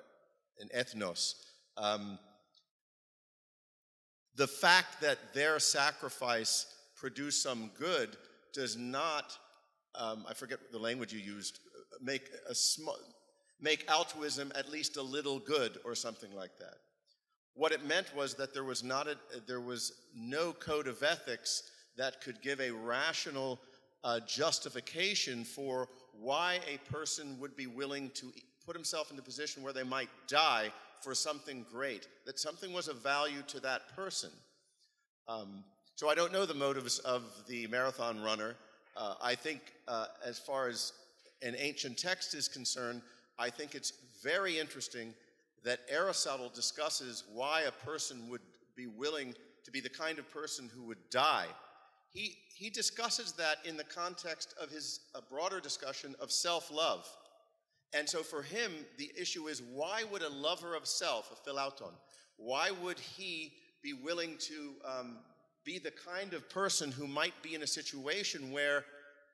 an 0.61 0.69
ethnos. 0.77 1.35
Um, 1.77 2.19
the 4.37 4.47
fact 4.47 5.01
that 5.01 5.35
their 5.35 5.59
sacrifice 5.59 6.67
produced 6.97 7.43
some 7.43 7.71
good 7.79 8.17
does 8.55 8.77
not, 8.77 9.37
um, 9.95 10.25
I 10.29 10.35
forget 10.35 10.59
the 10.73 10.79
language 10.79 11.13
you 11.13 11.19
used, 11.19 11.59
make 12.03 12.31
a 12.49 12.55
small, 12.55 12.97
make 13.61 13.89
altruism 13.89 14.53
at 14.55 14.71
least 14.71 14.97
a 14.97 15.03
little 15.03 15.39
good 15.39 15.79
or 15.85 15.95
something 15.95 16.35
like 16.35 16.59
that. 16.59 16.77
What 17.55 17.73
it 17.73 17.85
meant 17.85 18.15
was 18.15 18.35
that 18.35 18.55
there 18.55 18.65
was 18.65 18.85
not 18.85 19.09
a, 19.09 19.17
there 19.47 19.61
was 19.61 19.93
no 20.15 20.53
code 20.53 20.87
of 20.87 21.03
ethics 21.03 21.63
that 21.97 22.21
could 22.21 22.41
give 22.41 22.61
a 22.61 22.71
rational 22.71 23.59
uh, 24.05 24.21
justification 24.27 25.45
for 25.45 25.89
why 26.13 26.61
a 26.73 26.79
person 26.93 27.37
would 27.41 27.57
be 27.57 27.67
willing 27.67 28.11
to 28.15 28.33
put 28.65 28.77
himself 28.77 29.11
in 29.11 29.19
a 29.19 29.23
position 29.23 29.63
where 29.63 29.73
they 29.73 29.83
might 29.83 30.09
die 30.29 30.71
for 31.03 31.15
something 31.15 31.65
great, 31.71 32.07
that 32.27 32.39
something 32.39 32.73
was 32.73 32.89
of 32.89 33.03
value 33.03 33.43
to 33.49 33.61
that 33.61 33.95
person. 33.95 34.31
Um, 35.27 35.65
so 35.95 36.09
I 36.09 36.15
don't 36.15 36.33
know 36.33 36.47
the 36.47 36.55
motives 36.55 36.99
of 37.01 37.23
the 37.49 37.67
marathon 37.67 38.21
runner. 38.21 38.55
Uh, 38.97 39.15
I 39.23 39.35
think, 39.35 39.61
uh, 39.87 40.07
as 40.25 40.39
far 40.39 40.69
as 40.69 40.93
an 41.43 41.55
ancient 41.59 41.99
text 41.99 42.35
is 42.35 42.49
concerned, 42.49 43.03
I 43.39 43.51
think 43.51 43.75
it's 43.75 43.93
very 44.23 44.59
interesting 44.59 45.15
that 45.65 45.81
Aristotle 45.89 46.51
discusses 46.55 47.25
why 47.33 47.63
a 47.63 47.73
person 47.87 48.29
would 48.29 48.41
be 48.77 48.87
willing 48.87 49.35
to 49.65 49.71
be 49.71 49.81
the 49.81 49.89
kind 49.89 50.19
of 50.19 50.31
person 50.31 50.71
who 50.75 50.85
would 50.85 51.11
die. 51.11 51.47
He, 52.11 52.37
he 52.55 52.71
discusses 52.71 53.33
that 53.33 53.59
in 53.65 53.77
the 53.77 53.85
context 53.85 54.55
of 54.61 54.71
his 54.71 55.01
a 55.15 55.23
broader 55.23 55.61
discussion 55.61 56.15
of 56.21 56.33
self 56.33 56.71
love. 56.71 57.07
And 57.95 58.09
so 58.09 58.23
for 58.23 58.43
him, 58.43 58.73
the 58.97 59.11
issue 59.19 59.49
is 59.49 59.63
why 59.63 60.05
would 60.11 60.23
a 60.23 60.29
lover 60.29 60.75
of 60.75 60.87
self, 60.87 61.33
a 61.33 61.49
philauton, 61.49 61.93
why 62.37 62.71
would 62.83 62.99
he 62.99 63.53
be 63.83 63.93
willing 63.93 64.37
to 64.39 64.73
um, 64.85 65.19
be 65.65 65.79
the 65.79 65.91
kind 65.91 66.35
of 66.35 66.49
person 66.51 66.91
who 66.91 67.07
might 67.07 67.43
be 67.43 67.55
in 67.55 67.63
a 67.63 67.67
situation 67.67 68.53
where 68.53 68.85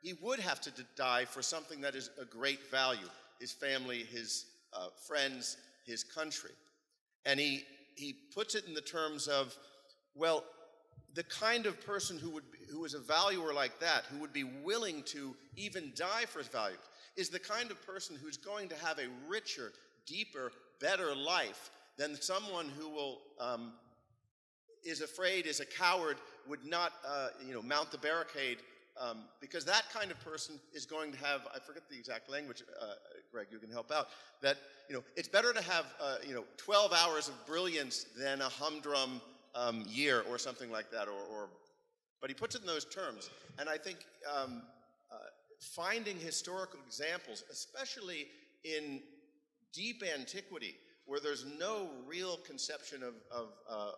he 0.05 0.13
would 0.21 0.39
have 0.39 0.61
to 0.61 0.71
die 0.97 1.25
for 1.25 1.41
something 1.41 1.81
that 1.81 1.95
is 1.95 2.11
a 2.21 2.27
great 2.27 2.71
value 2.71 3.09
his 3.41 3.53
family, 3.53 4.05
his 4.05 4.47
uh, 4.73 4.87
friends, 5.07 5.57
his 5.85 6.05
country. 6.05 6.53
And 7.27 7.41
he, 7.41 7.65
he 7.97 8.15
puts 8.33 8.55
it 8.55 8.65
in 8.67 8.75
the 8.75 8.81
terms 8.81 9.27
of, 9.27 9.55
well, 10.15 10.45
the 11.15 11.25
kind 11.25 11.67
of 11.67 11.85
person 11.85 12.17
who, 12.17 12.31
would 12.31 12.51
be, 12.53 12.59
who 12.71 12.85
is 12.85 12.95
a 12.95 13.01
valuer 13.01 13.53
like 13.53 13.81
that, 13.81 14.05
who 14.05 14.19
would 14.19 14.33
be 14.33 14.45
willing 14.45 15.03
to 15.07 15.35
even 15.57 15.93
die 15.97 16.27
for 16.27 16.39
his 16.39 16.49
values, 16.49 16.79
is 17.17 17.29
the 17.29 17.41
kind 17.41 17.71
of 17.71 17.85
person 17.85 18.17
who's 18.23 18.37
going 18.37 18.69
to 18.69 18.77
have 18.77 18.99
a 18.99 19.09
richer, 19.29 19.73
deeper, 20.07 20.53
better 20.81 21.15
life 21.15 21.71
than 21.97 22.15
someone 22.21 22.69
who 22.79 22.89
will 22.89 23.21
um, 23.41 23.73
is 24.85 25.01
afraid, 25.01 25.47
is 25.47 25.61
a 25.61 25.67
coward, 25.67 26.19
would 26.49 26.65
not 26.65 26.93
uh, 27.07 27.29
you 27.47 27.55
know 27.55 27.63
mount 27.63 27.91
the 27.91 27.99
barricade 27.99 28.59
um, 29.01 29.24
because 29.40 29.64
that 29.64 29.84
kind 29.92 30.11
of 30.11 30.20
person 30.20 30.61
is 30.72 30.86
going 30.86 31.12
to 31.12 31.18
have 31.18 31.42
I 31.55 31.59
forget 31.59 31.82
the 31.90 31.97
exact 31.97 32.30
language, 32.30 32.62
uh, 32.80 32.86
Greg, 33.32 33.49
you 33.51 33.59
can 33.59 33.70
help 33.70 33.90
out. 33.90 34.09
That 34.40 34.57
you 34.88 34.95
know 34.95 35.03
it's 35.16 35.28
better 35.28 35.53
to 35.53 35.62
have 35.62 35.86
uh, 36.01 36.16
you 36.26 36.34
know 36.34 36.45
12 36.57 36.92
hours 36.92 37.28
of 37.28 37.47
brilliance 37.47 38.07
than 38.16 38.40
a 38.40 38.49
humdrum 38.49 39.20
um, 39.55 39.84
year 39.88 40.22
or 40.28 40.38
something 40.38 40.70
like 40.70 40.90
that, 40.90 41.09
or, 41.09 41.20
or, 41.32 41.49
but 42.20 42.30
he 42.30 42.34
puts 42.34 42.55
it 42.55 42.61
in 42.61 42.66
those 42.66 42.84
terms, 42.84 43.30
and 43.59 43.68
I 43.68 43.78
think 43.78 43.99
um, 44.32 44.62
uh, 45.12 45.16
finding 45.61 46.18
historical 46.18 46.80
examples, 46.86 47.45
especially 47.51 48.26
in 48.64 49.01
deep 49.72 50.03
antiquity, 50.03 50.74
where 51.07 51.20
there's 51.20 51.45
no 51.59 51.88
real 52.07 52.38
conception 52.38 53.03
of, 53.03 53.14
of 53.30 53.49
uh, 53.68 53.90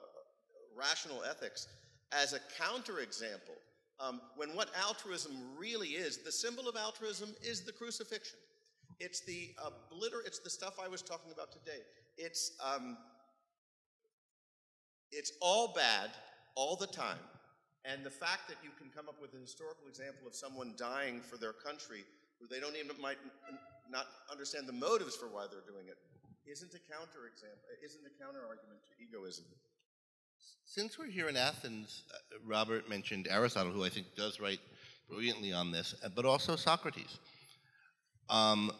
rational 0.76 1.22
ethics, 1.28 1.68
as 2.12 2.32
a 2.32 2.40
counterexample, 2.61 3.57
um, 3.99 4.20
when 4.36 4.51
what 4.51 4.68
altruism 4.86 5.32
really 5.57 5.88
is, 5.88 6.18
the 6.18 6.32
symbol 6.32 6.68
of 6.68 6.76
altruism 6.76 7.34
is 7.42 7.62
the 7.62 7.72
crucifixion. 7.72 8.38
It's 9.01 9.20
the 9.20 9.55
obliter- 9.64 10.26
It's 10.26 10.38
the 10.38 10.51
stuff 10.51 10.78
I 10.82 10.88
was 10.88 11.03
talking 11.03 11.32
about 11.32 11.53
today. 11.53 11.80
It's 12.16 12.53
um, 12.64 12.97
it's 15.12 15.32
all 15.40 15.72
bad 15.74 16.11
all 16.55 16.76
the 16.76 16.86
time, 16.86 17.20
and 17.84 18.05
the 18.05 18.11
fact 18.11 18.49
that 18.49 18.57
you 18.64 18.70
can 18.78 18.90
come 18.90 19.09
up 19.09 19.20
with 19.20 19.34
a 19.34 19.38
historical 19.40 19.86
example 19.88 20.26
of 20.26 20.34
someone 20.34 20.74
dying 20.76 21.20
for 21.20 21.36
their 21.36 21.53
country, 21.53 22.05
who 22.40 22.47
they 22.49 22.61
don't 22.61 22.76
even 22.76 22.97
might 23.01 23.18
not 23.90 24.07
understand 24.30 24.66
the 24.66 24.72
motives 24.72 25.14
for 25.14 25.26
why 25.26 25.47
they're 25.51 25.66
doing 25.68 25.88
it, 25.88 25.99
isn't 26.47 26.72
a 26.74 26.82
counter 26.90 27.28
example. 27.28 27.64
Isn't 27.84 28.05
a 28.07 28.14
counter 28.22 28.40
argument 28.47 28.80
to 28.86 28.92
egoism. 29.03 29.44
Since 30.64 30.99
we're 30.99 31.07
here 31.07 31.28
in 31.28 31.37
Athens, 31.37 32.03
uh, 32.12 32.39
Robert 32.45 32.89
mentioned 32.89 33.28
Aristotle, 33.30 33.72
who 33.72 33.84
I 33.84 33.89
think 33.89 34.09
does 34.16 34.41
write 34.41 34.61
brilliantly 35.09 35.53
on 35.53 35.72
this, 35.72 35.95
uh, 36.05 36.09
but 36.14 36.24
also 36.24 36.57
Socrates. 36.57 37.18
Um, 38.28 38.72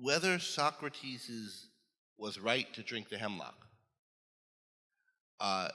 whether 0.00 0.38
Socrates 0.38 1.28
is, 1.28 1.68
was 2.18 2.38
right 2.38 2.70
to 2.74 2.82
drink 2.82 3.08
the 3.08 3.18
hemlock, 3.18 3.54
uh, 5.40 5.68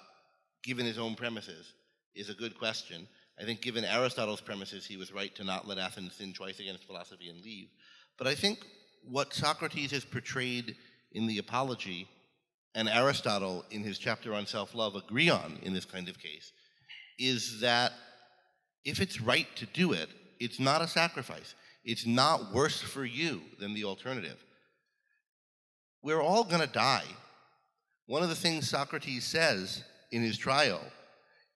given 0.63 0.85
his 0.85 0.99
own 0.99 1.15
premises, 1.15 1.73
is 2.13 2.29
a 2.29 2.33
good 2.33 2.57
question. 2.59 3.07
I 3.39 3.45
think, 3.45 3.61
given 3.61 3.83
Aristotle's 3.83 4.41
premises, 4.41 4.85
he 4.85 4.97
was 4.97 5.11
right 5.11 5.33
to 5.35 5.43
not 5.43 5.67
let 5.67 5.77
Athens 5.77 6.15
sin 6.15 6.33
twice 6.33 6.59
against 6.59 6.83
philosophy 6.83 7.29
and 7.29 7.41
leave. 7.41 7.69
But 8.17 8.27
I 8.27 8.35
think 8.35 8.59
what 9.03 9.33
Socrates 9.33 9.91
has 9.91 10.05
portrayed 10.05 10.75
in 11.13 11.25
the 11.25 11.39
Apology 11.39 12.07
and 12.75 12.87
Aristotle 12.87 13.65
in 13.71 13.83
his 13.83 13.97
chapter 13.97 14.33
on 14.33 14.45
self 14.45 14.73
love 14.73 14.95
agree 14.95 15.29
on 15.29 15.59
in 15.63 15.73
this 15.73 15.85
kind 15.85 16.07
of 16.07 16.19
case 16.19 16.51
is 17.19 17.59
that 17.61 17.91
if 18.83 18.99
it's 18.99 19.21
right 19.21 19.47
to 19.55 19.65
do 19.67 19.93
it, 19.93 20.09
it's 20.39 20.59
not 20.59 20.81
a 20.81 20.87
sacrifice. 20.87 21.53
It's 21.83 22.05
not 22.05 22.53
worse 22.53 22.81
for 22.81 23.05
you 23.05 23.41
than 23.59 23.73
the 23.73 23.83
alternative. 23.83 24.43
We're 26.03 26.21
all 26.21 26.43
going 26.43 26.61
to 26.61 26.67
die. 26.67 27.05
One 28.07 28.23
of 28.23 28.29
the 28.29 28.35
things 28.35 28.69
Socrates 28.69 29.23
says 29.23 29.83
in 30.11 30.23
his 30.23 30.37
trial 30.37 30.81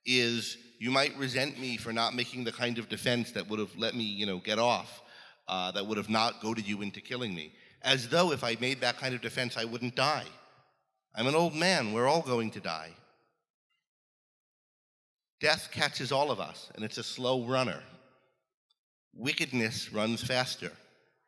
is 0.05 0.57
you 0.80 0.91
might 0.91 1.18
resent 1.18 1.59
me 1.59 1.78
for 1.78 1.91
not 1.91 2.13
making 2.13 2.43
the 2.43 2.51
kind 2.51 2.78
of 2.78 2.89
defense 2.89 3.32
that 3.32 3.49
would 3.49 3.59
have 3.59 3.76
let 3.76 3.95
me, 3.95 4.03
you 4.03 4.26
know, 4.26 4.38
get 4.38 4.59
off, 4.59 5.01
uh, 5.47 5.72
that 5.72 5.86
would 5.86 5.97
have 5.97 6.09
not 6.09 6.41
goaded 6.41 6.68
you 6.68 6.82
into 6.82 7.01
killing 7.01 7.34
me. 7.34 7.53
As 7.82 8.07
though 8.09 8.32
if 8.32 8.43
I 8.43 8.55
made 8.59 8.82
that 8.82 8.97
kind 8.97 9.16
of 9.16 9.22
defense, 9.22 9.57
I 9.57 9.66
wouldn't 9.66 9.95
die. 9.95 10.26
I'm 11.16 11.28
an 11.28 11.36
old 11.36 11.55
man. 11.55 11.93
We're 11.93 12.07
all 12.07 12.22
going 12.22 12.51
to 12.51 12.59
die. 12.59 12.91
Death 15.39 15.70
catches 15.72 16.11
all 16.11 16.32
of 16.32 16.39
us, 16.39 16.70
and 16.76 16.84
it's 16.84 16.97
a 16.97 17.03
slow 17.03 17.45
runner. 17.45 17.82
Wickedness 19.13 19.93
runs 19.93 20.22
faster. 20.22 20.72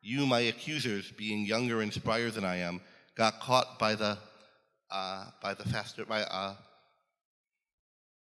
You, 0.01 0.25
my 0.25 0.41
accusers, 0.41 1.11
being 1.11 1.45
younger 1.45 1.81
and 1.81 1.91
sprier 1.91 2.33
than 2.33 2.43
I 2.43 2.57
am, 2.57 2.81
got 3.15 3.39
caught 3.39 3.79
by 3.79 3.95
the 3.95 4.17
uh, 4.89 5.25
by 5.41 5.53
the 5.53 5.67
faster 5.67 6.05
by 6.05 6.21
uh, 6.21 6.55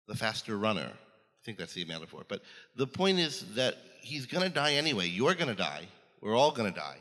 the 0.08 0.14
faster 0.14 0.56
runner. 0.56 0.90
I 0.90 1.44
think 1.44 1.58
that's 1.58 1.74
the 1.74 1.84
metaphor. 1.84 2.24
But 2.26 2.42
the 2.76 2.86
point 2.86 3.18
is 3.18 3.54
that 3.54 3.76
he's 4.00 4.26
going 4.26 4.44
to 4.44 4.50
die 4.50 4.74
anyway. 4.74 5.08
You're 5.08 5.34
going 5.34 5.48
to 5.48 5.54
die. 5.54 5.86
We're 6.20 6.36
all 6.36 6.52
going 6.52 6.72
to 6.72 6.78
die. 6.78 6.98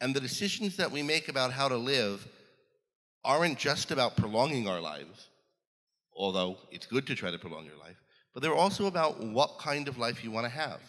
And 0.00 0.14
the 0.14 0.20
decisions 0.20 0.76
that 0.76 0.90
we 0.90 1.02
make 1.02 1.28
about 1.28 1.52
how 1.52 1.68
to 1.68 1.76
live 1.76 2.26
aren't 3.24 3.58
just 3.58 3.90
about 3.90 4.16
prolonging 4.16 4.68
our 4.68 4.80
lives, 4.80 5.28
although 6.14 6.58
it's 6.70 6.86
good 6.86 7.06
to 7.06 7.14
try 7.14 7.30
to 7.30 7.38
prolong 7.38 7.64
your 7.64 7.78
life, 7.78 7.96
but 8.32 8.42
they're 8.42 8.54
also 8.54 8.86
about 8.86 9.20
what 9.20 9.58
kind 9.58 9.88
of 9.88 9.98
life 9.98 10.22
you 10.22 10.30
want 10.30 10.44
to 10.44 10.50
have. 10.50 10.80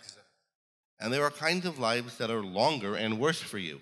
And 1.00 1.12
there 1.12 1.24
are 1.24 1.32
kinds 1.32 1.66
of 1.66 1.80
lives 1.80 2.18
that 2.18 2.30
are 2.30 2.42
longer 2.42 2.96
and 2.96 3.20
worse 3.20 3.42
for 3.42 3.58
you. 3.58 3.82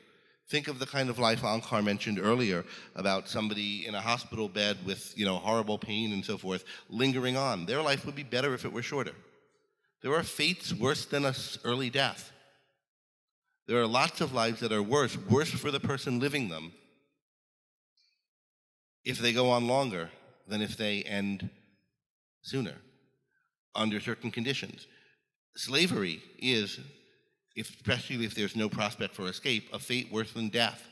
Think 0.49 0.67
of 0.67 0.79
the 0.79 0.85
kind 0.85 1.09
of 1.09 1.19
life 1.19 1.41
Onkar 1.41 1.83
mentioned 1.83 2.19
earlier 2.19 2.65
about 2.95 3.29
somebody 3.29 3.87
in 3.87 3.95
a 3.95 4.01
hospital 4.01 4.49
bed 4.49 4.77
with, 4.85 5.13
you 5.17 5.25
know, 5.25 5.37
horrible 5.37 5.77
pain 5.77 6.11
and 6.11 6.23
so 6.23 6.37
forth, 6.37 6.65
lingering 6.89 7.37
on. 7.37 7.65
Their 7.65 7.81
life 7.81 8.05
would 8.05 8.15
be 8.15 8.23
better 8.23 8.53
if 8.53 8.65
it 8.65 8.73
were 8.73 8.81
shorter. 8.81 9.13
There 10.01 10.13
are 10.13 10.23
fates 10.23 10.73
worse 10.73 11.05
than 11.05 11.23
an 11.23 11.33
early 11.63 11.89
death. 11.89 12.31
There 13.67 13.81
are 13.81 13.87
lots 13.87 14.19
of 14.19 14.33
lives 14.33 14.59
that 14.59 14.73
are 14.73 14.83
worse, 14.83 15.17
worse 15.17 15.49
for 15.49 15.71
the 15.71 15.79
person 15.79 16.19
living 16.19 16.49
them, 16.49 16.73
if 19.05 19.19
they 19.19 19.33
go 19.33 19.49
on 19.49 19.67
longer 19.67 20.09
than 20.47 20.61
if 20.61 20.77
they 20.77 21.03
end 21.03 21.49
sooner 22.41 22.75
under 23.75 23.99
certain 23.99 24.31
conditions. 24.31 24.87
Slavery 25.55 26.21
is, 26.39 26.79
if, 27.55 27.69
especially 27.69 28.25
if 28.25 28.35
there's 28.35 28.55
no 28.55 28.69
prospect 28.69 29.15
for 29.15 29.27
escape, 29.27 29.69
a 29.73 29.79
fate 29.79 30.11
worse 30.11 30.31
than 30.31 30.49
death. 30.49 30.87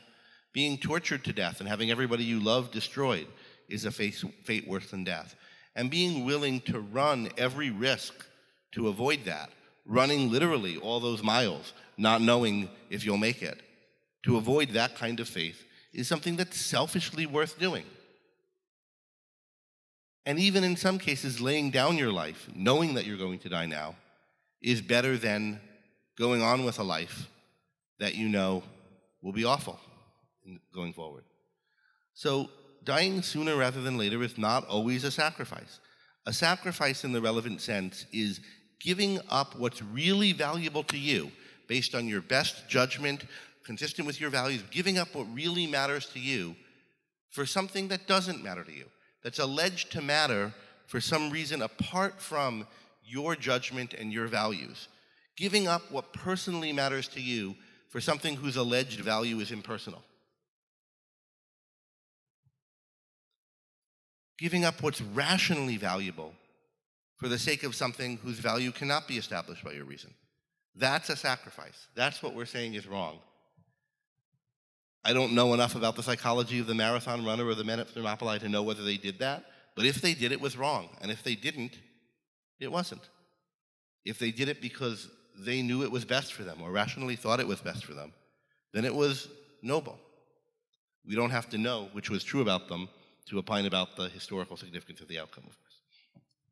Being 0.52 0.78
tortured 0.78 1.24
to 1.24 1.32
death 1.32 1.60
and 1.60 1.68
having 1.68 1.90
everybody 1.90 2.24
you 2.24 2.40
love 2.40 2.70
destroyed 2.70 3.26
is 3.68 3.84
a 3.84 3.90
fate, 3.90 4.22
fate 4.44 4.68
worse 4.68 4.90
than 4.90 5.04
death. 5.04 5.34
And 5.74 5.90
being 5.90 6.24
willing 6.24 6.60
to 6.62 6.80
run 6.80 7.30
every 7.38 7.70
risk 7.70 8.12
to 8.72 8.88
avoid 8.88 9.24
that, 9.24 9.50
running 9.86 10.30
literally 10.30 10.76
all 10.76 11.00
those 11.00 11.22
miles, 11.22 11.72
not 11.96 12.20
knowing 12.20 12.68
if 12.90 13.04
you'll 13.04 13.16
make 13.16 13.42
it, 13.42 13.60
to 14.24 14.36
avoid 14.36 14.70
that 14.70 14.96
kind 14.96 15.20
of 15.20 15.28
faith 15.28 15.64
is 15.92 16.08
something 16.08 16.36
that's 16.36 16.60
selfishly 16.60 17.26
worth 17.26 17.58
doing. 17.58 17.84
And 20.24 20.38
even 20.38 20.62
in 20.62 20.76
some 20.76 20.98
cases, 20.98 21.40
laying 21.40 21.70
down 21.70 21.98
your 21.98 22.12
life, 22.12 22.48
knowing 22.54 22.94
that 22.94 23.06
you're 23.06 23.16
going 23.16 23.40
to 23.40 23.48
die 23.48 23.66
now, 23.66 23.96
is 24.62 24.80
better 24.80 25.16
than 25.16 25.60
going 26.16 26.42
on 26.42 26.64
with 26.64 26.78
a 26.78 26.84
life 26.84 27.28
that 27.98 28.14
you 28.14 28.28
know 28.28 28.62
will 29.20 29.32
be 29.32 29.44
awful 29.44 29.80
going 30.72 30.92
forward. 30.92 31.24
So, 32.14 32.50
dying 32.84 33.22
sooner 33.22 33.56
rather 33.56 33.80
than 33.80 33.96
later 33.96 34.22
is 34.22 34.38
not 34.38 34.66
always 34.66 35.04
a 35.04 35.10
sacrifice. 35.10 35.80
A 36.26 36.32
sacrifice, 36.32 37.04
in 37.04 37.12
the 37.12 37.20
relevant 37.20 37.60
sense, 37.60 38.06
is 38.12 38.40
giving 38.80 39.18
up 39.28 39.58
what's 39.58 39.82
really 39.82 40.32
valuable 40.32 40.84
to 40.84 40.98
you 40.98 41.32
based 41.68 41.94
on 41.94 42.06
your 42.06 42.20
best 42.20 42.68
judgment, 42.68 43.24
consistent 43.64 44.06
with 44.06 44.20
your 44.20 44.30
values, 44.30 44.62
giving 44.70 44.98
up 44.98 45.14
what 45.14 45.26
really 45.32 45.66
matters 45.66 46.06
to 46.06 46.20
you 46.20 46.54
for 47.30 47.46
something 47.46 47.88
that 47.88 48.06
doesn't 48.06 48.42
matter 48.42 48.62
to 48.62 48.72
you 48.72 48.84
that's 49.22 49.38
alleged 49.38 49.92
to 49.92 50.02
matter 50.02 50.52
for 50.86 51.00
some 51.00 51.30
reason 51.30 51.62
apart 51.62 52.20
from 52.20 52.66
your 53.04 53.36
judgment 53.36 53.94
and 53.94 54.12
your 54.12 54.26
values. 54.26 54.88
Giving 55.36 55.66
up 55.66 55.90
what 55.90 56.12
personally 56.12 56.72
matters 56.72 57.08
to 57.08 57.20
you 57.20 57.54
for 57.88 58.00
something 58.00 58.36
whose 58.36 58.56
alleged 58.56 59.00
value 59.00 59.38
is 59.40 59.50
impersonal. 59.50 60.02
Giving 64.38 64.64
up 64.64 64.82
what's 64.82 65.00
rationally 65.00 65.76
valuable 65.76 66.32
for 67.16 67.28
the 67.28 67.38
sake 67.38 67.62
of 67.62 67.74
something 67.74 68.18
whose 68.18 68.38
value 68.38 68.72
cannot 68.72 69.06
be 69.06 69.16
established 69.16 69.64
by 69.64 69.72
your 69.72 69.84
reason. 69.84 70.12
That's 70.74 71.10
a 71.10 71.16
sacrifice. 71.16 71.86
That's 71.94 72.22
what 72.22 72.34
we're 72.34 72.46
saying 72.46 72.74
is 72.74 72.86
wrong. 72.86 73.18
I 75.04 75.12
don't 75.12 75.32
know 75.32 75.52
enough 75.54 75.74
about 75.74 75.96
the 75.96 76.02
psychology 76.02 76.60
of 76.60 76.66
the 76.66 76.74
marathon 76.74 77.24
runner 77.24 77.44
or 77.46 77.54
the 77.54 77.64
men 77.64 77.80
at 77.80 77.88
Thermopylae 77.88 78.38
to 78.40 78.48
know 78.48 78.62
whether 78.62 78.84
they 78.84 78.96
did 78.96 79.18
that, 79.18 79.44
but 79.74 79.84
if 79.84 80.00
they 80.00 80.14
did, 80.14 80.32
it 80.32 80.40
was 80.40 80.56
wrong. 80.56 80.90
And 81.00 81.10
if 81.10 81.22
they 81.22 81.34
didn't, 81.34 81.78
it 82.60 82.70
wasn't. 82.70 83.02
If 84.04 84.18
they 84.18 84.30
did 84.30 84.48
it 84.48 84.60
because 84.60 85.08
they 85.38 85.62
knew 85.62 85.82
it 85.82 85.90
was 85.90 86.04
best 86.04 86.32
for 86.32 86.44
them 86.44 86.62
or 86.62 86.70
rationally 86.70 87.16
thought 87.16 87.40
it 87.40 87.48
was 87.48 87.60
best 87.60 87.84
for 87.84 87.94
them, 87.94 88.12
then 88.72 88.84
it 88.84 88.94
was 88.94 89.28
noble. 89.62 89.98
We 91.06 91.16
don't 91.16 91.30
have 91.30 91.48
to 91.50 91.58
know 91.58 91.88
which 91.92 92.10
was 92.10 92.22
true 92.22 92.42
about 92.42 92.68
them 92.68 92.88
to 93.26 93.38
opine 93.38 93.66
about 93.66 93.96
the 93.96 94.08
historical 94.08 94.56
significance 94.56 95.00
of 95.00 95.08
the 95.08 95.18
outcome, 95.18 95.44
of 95.48 95.58
course. 95.58 95.80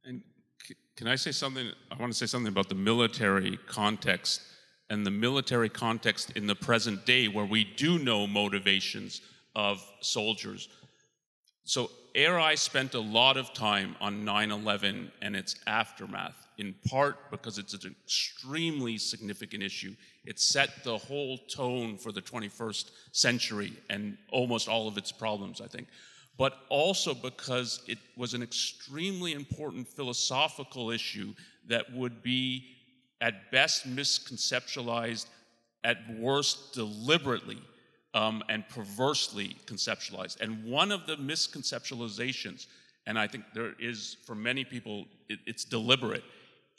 And 0.04 0.22
can 0.96 1.06
I 1.06 1.16
say 1.16 1.32
something? 1.32 1.70
I 1.90 1.94
want 1.96 2.12
to 2.12 2.18
say 2.18 2.26
something 2.26 2.52
about 2.52 2.68
the 2.68 2.74
military 2.74 3.58
context 3.66 4.42
and 4.90 5.06
the 5.06 5.10
military 5.10 5.68
context 5.68 6.32
in 6.34 6.46
the 6.46 6.54
present 6.54 7.06
day 7.06 7.28
where 7.28 7.46
we 7.46 7.64
do 7.64 7.98
know 7.98 8.26
motivations 8.26 9.22
of 9.54 9.82
soldiers. 10.00 10.68
So, 11.64 11.90
ARI 12.16 12.56
spent 12.56 12.94
a 12.94 13.00
lot 13.00 13.36
of 13.36 13.54
time 13.54 13.94
on 14.00 14.24
9 14.24 14.50
11 14.50 15.12
and 15.22 15.36
its 15.36 15.54
aftermath, 15.68 16.48
in 16.58 16.74
part 16.88 17.30
because 17.30 17.56
it's 17.56 17.72
an 17.84 17.94
extremely 18.04 18.98
significant 18.98 19.62
issue. 19.62 19.94
It 20.24 20.40
set 20.40 20.82
the 20.82 20.98
whole 20.98 21.38
tone 21.38 21.96
for 21.96 22.10
the 22.10 22.20
21st 22.20 22.90
century 23.12 23.72
and 23.88 24.18
almost 24.32 24.68
all 24.68 24.88
of 24.88 24.98
its 24.98 25.12
problems, 25.12 25.60
I 25.60 25.68
think. 25.68 25.86
But 26.36 26.58
also 26.68 27.14
because 27.14 27.82
it 27.86 27.98
was 28.16 28.34
an 28.34 28.42
extremely 28.42 29.32
important 29.34 29.86
philosophical 29.86 30.90
issue 30.90 31.34
that 31.68 31.92
would 31.92 32.24
be 32.24 32.79
at 33.20 33.50
best 33.50 33.88
misconceptualized, 33.88 35.26
at 35.84 35.98
worst 36.18 36.72
deliberately 36.74 37.58
um, 38.14 38.42
and 38.48 38.68
perversely 38.68 39.56
conceptualized. 39.66 40.40
And 40.40 40.64
one 40.64 40.90
of 40.90 41.06
the 41.06 41.16
misconceptualizations, 41.16 42.66
and 43.06 43.18
I 43.18 43.26
think 43.26 43.44
there 43.54 43.74
is 43.78 44.16
for 44.24 44.34
many 44.34 44.64
people, 44.64 45.06
it, 45.28 45.38
it's 45.46 45.64
deliberate, 45.64 46.24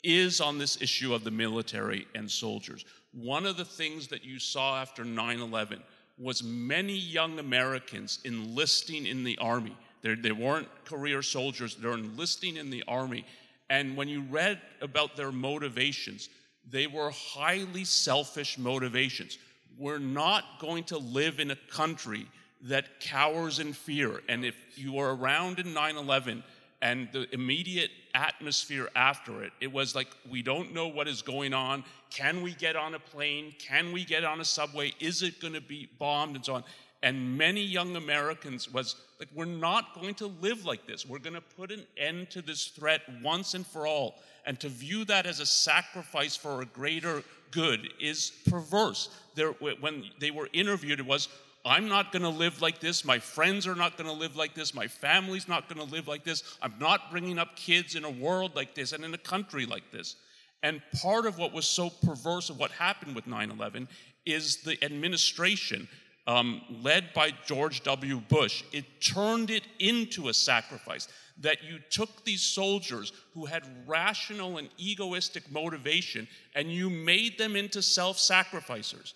is 0.02 0.40
on 0.40 0.58
this 0.58 0.80
issue 0.82 1.14
of 1.14 1.24
the 1.24 1.30
military 1.30 2.06
and 2.14 2.30
soldiers. 2.30 2.84
One 3.12 3.46
of 3.46 3.56
the 3.56 3.64
things 3.64 4.08
that 4.08 4.24
you 4.24 4.38
saw 4.38 4.80
after 4.80 5.04
9 5.04 5.40
11 5.40 5.82
was 6.18 6.42
many 6.42 6.96
young 6.96 7.38
Americans 7.38 8.18
enlisting 8.24 9.06
in 9.06 9.24
the 9.24 9.38
army. 9.38 9.76
They're, 10.02 10.16
they 10.16 10.32
were 10.32 10.60
not 10.60 10.84
career 10.84 11.22
soldiers, 11.22 11.76
they're 11.76 11.92
enlisting 11.92 12.56
in 12.56 12.70
the 12.70 12.82
army. 12.88 13.24
And 13.72 13.96
when 13.96 14.06
you 14.06 14.20
read 14.20 14.60
about 14.82 15.16
their 15.16 15.32
motivations, 15.32 16.28
they 16.70 16.86
were 16.86 17.10
highly 17.10 17.84
selfish 17.84 18.58
motivations. 18.58 19.38
We're 19.78 19.98
not 19.98 20.44
going 20.60 20.84
to 20.84 20.98
live 20.98 21.40
in 21.40 21.52
a 21.52 21.56
country 21.70 22.26
that 22.64 23.00
cowers 23.00 23.60
in 23.60 23.72
fear. 23.72 24.20
And 24.28 24.44
if 24.44 24.54
you 24.76 24.92
were 24.92 25.16
around 25.16 25.58
in 25.58 25.72
9 25.72 25.96
11 25.96 26.44
and 26.82 27.08
the 27.12 27.26
immediate 27.32 27.90
atmosphere 28.14 28.90
after 28.94 29.42
it, 29.42 29.54
it 29.58 29.72
was 29.72 29.94
like, 29.94 30.08
we 30.30 30.42
don't 30.42 30.74
know 30.74 30.88
what 30.88 31.08
is 31.08 31.22
going 31.22 31.54
on. 31.54 31.82
Can 32.10 32.42
we 32.42 32.52
get 32.52 32.76
on 32.76 32.94
a 32.94 32.98
plane? 32.98 33.54
Can 33.58 33.90
we 33.90 34.04
get 34.04 34.22
on 34.22 34.42
a 34.42 34.44
subway? 34.44 34.92
Is 35.00 35.22
it 35.22 35.40
going 35.40 35.54
to 35.54 35.62
be 35.62 35.88
bombed? 35.98 36.36
And 36.36 36.44
so 36.44 36.56
on. 36.56 36.64
And 37.02 37.36
many 37.36 37.62
young 37.62 37.96
Americans 37.96 38.72
was 38.72 38.96
like, 39.18 39.28
we're 39.34 39.44
not 39.44 39.94
going 39.94 40.14
to 40.16 40.26
live 40.40 40.64
like 40.64 40.86
this. 40.86 41.04
We're 41.04 41.18
going 41.18 41.34
to 41.34 41.40
put 41.40 41.72
an 41.72 41.84
end 41.96 42.30
to 42.30 42.42
this 42.42 42.66
threat 42.66 43.02
once 43.22 43.54
and 43.54 43.66
for 43.66 43.86
all. 43.86 44.16
And 44.46 44.58
to 44.60 44.68
view 44.68 45.04
that 45.06 45.26
as 45.26 45.40
a 45.40 45.46
sacrifice 45.46 46.36
for 46.36 46.62
a 46.62 46.66
greater 46.66 47.24
good 47.50 47.88
is 48.00 48.32
perverse. 48.48 49.08
There, 49.34 49.50
when 49.50 50.04
they 50.20 50.30
were 50.30 50.48
interviewed, 50.52 51.00
it 51.00 51.06
was, 51.06 51.28
I'm 51.64 51.88
not 51.88 52.12
going 52.12 52.22
to 52.22 52.28
live 52.28 52.60
like 52.60 52.78
this. 52.78 53.04
My 53.04 53.18
friends 53.18 53.66
are 53.66 53.74
not 53.74 53.96
going 53.96 54.08
to 54.08 54.16
live 54.16 54.36
like 54.36 54.54
this. 54.54 54.74
My 54.74 54.86
family's 54.86 55.48
not 55.48 55.68
going 55.68 55.84
to 55.84 55.92
live 55.92 56.06
like 56.06 56.24
this. 56.24 56.56
I'm 56.62 56.74
not 56.80 57.10
bringing 57.10 57.38
up 57.38 57.56
kids 57.56 57.96
in 57.96 58.04
a 58.04 58.10
world 58.10 58.54
like 58.54 58.74
this 58.74 58.92
and 58.92 59.04
in 59.04 59.12
a 59.14 59.18
country 59.18 59.66
like 59.66 59.90
this. 59.90 60.16
And 60.62 60.80
part 61.00 61.26
of 61.26 61.38
what 61.38 61.52
was 61.52 61.66
so 61.66 61.90
perverse 61.90 62.48
of 62.48 62.58
what 62.58 62.70
happened 62.70 63.16
with 63.16 63.26
9 63.26 63.50
11 63.50 63.88
is 64.24 64.58
the 64.58 64.82
administration 64.84 65.88
um, 66.26 66.62
led 66.82 67.12
by 67.14 67.32
George 67.46 67.82
W. 67.82 68.20
Bush, 68.20 68.62
it 68.72 69.00
turned 69.00 69.50
it 69.50 69.64
into 69.78 70.28
a 70.28 70.34
sacrifice. 70.34 71.08
That 71.40 71.64
you 71.64 71.78
took 71.90 72.24
these 72.24 72.42
soldiers 72.42 73.12
who 73.34 73.46
had 73.46 73.62
rational 73.86 74.58
and 74.58 74.68
egoistic 74.76 75.50
motivation 75.50 76.28
and 76.54 76.70
you 76.70 76.90
made 76.90 77.38
them 77.38 77.56
into 77.56 77.82
self 77.82 78.18
sacrificers. 78.18 79.14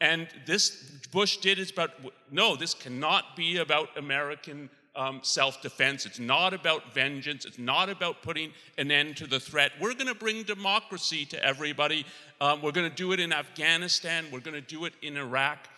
And 0.00 0.28
this 0.46 0.70
Bush 1.12 1.36
did 1.38 1.58
is 1.58 1.70
about 1.70 1.90
no, 2.30 2.56
this 2.56 2.74
cannot 2.74 3.36
be 3.36 3.58
about 3.58 3.96
American 3.96 4.70
um, 4.96 5.20
self 5.22 5.62
defense. 5.62 6.06
It's 6.06 6.18
not 6.18 6.52
about 6.54 6.92
vengeance. 6.92 7.44
It's 7.44 7.58
not 7.58 7.88
about 7.88 8.22
putting 8.22 8.52
an 8.76 8.90
end 8.90 9.16
to 9.18 9.26
the 9.26 9.38
threat. 9.38 9.72
We're 9.80 9.94
going 9.94 10.08
to 10.08 10.14
bring 10.14 10.42
democracy 10.42 11.24
to 11.26 11.44
everybody. 11.44 12.04
Um, 12.40 12.62
we're 12.62 12.72
going 12.72 12.88
to 12.88 12.94
do 12.94 13.12
it 13.12 13.20
in 13.20 13.32
Afghanistan. 13.32 14.26
We're 14.32 14.40
going 14.40 14.54
to 14.54 14.60
do 14.60 14.84
it 14.84 14.94
in 15.02 15.16
Iraq. 15.16 15.68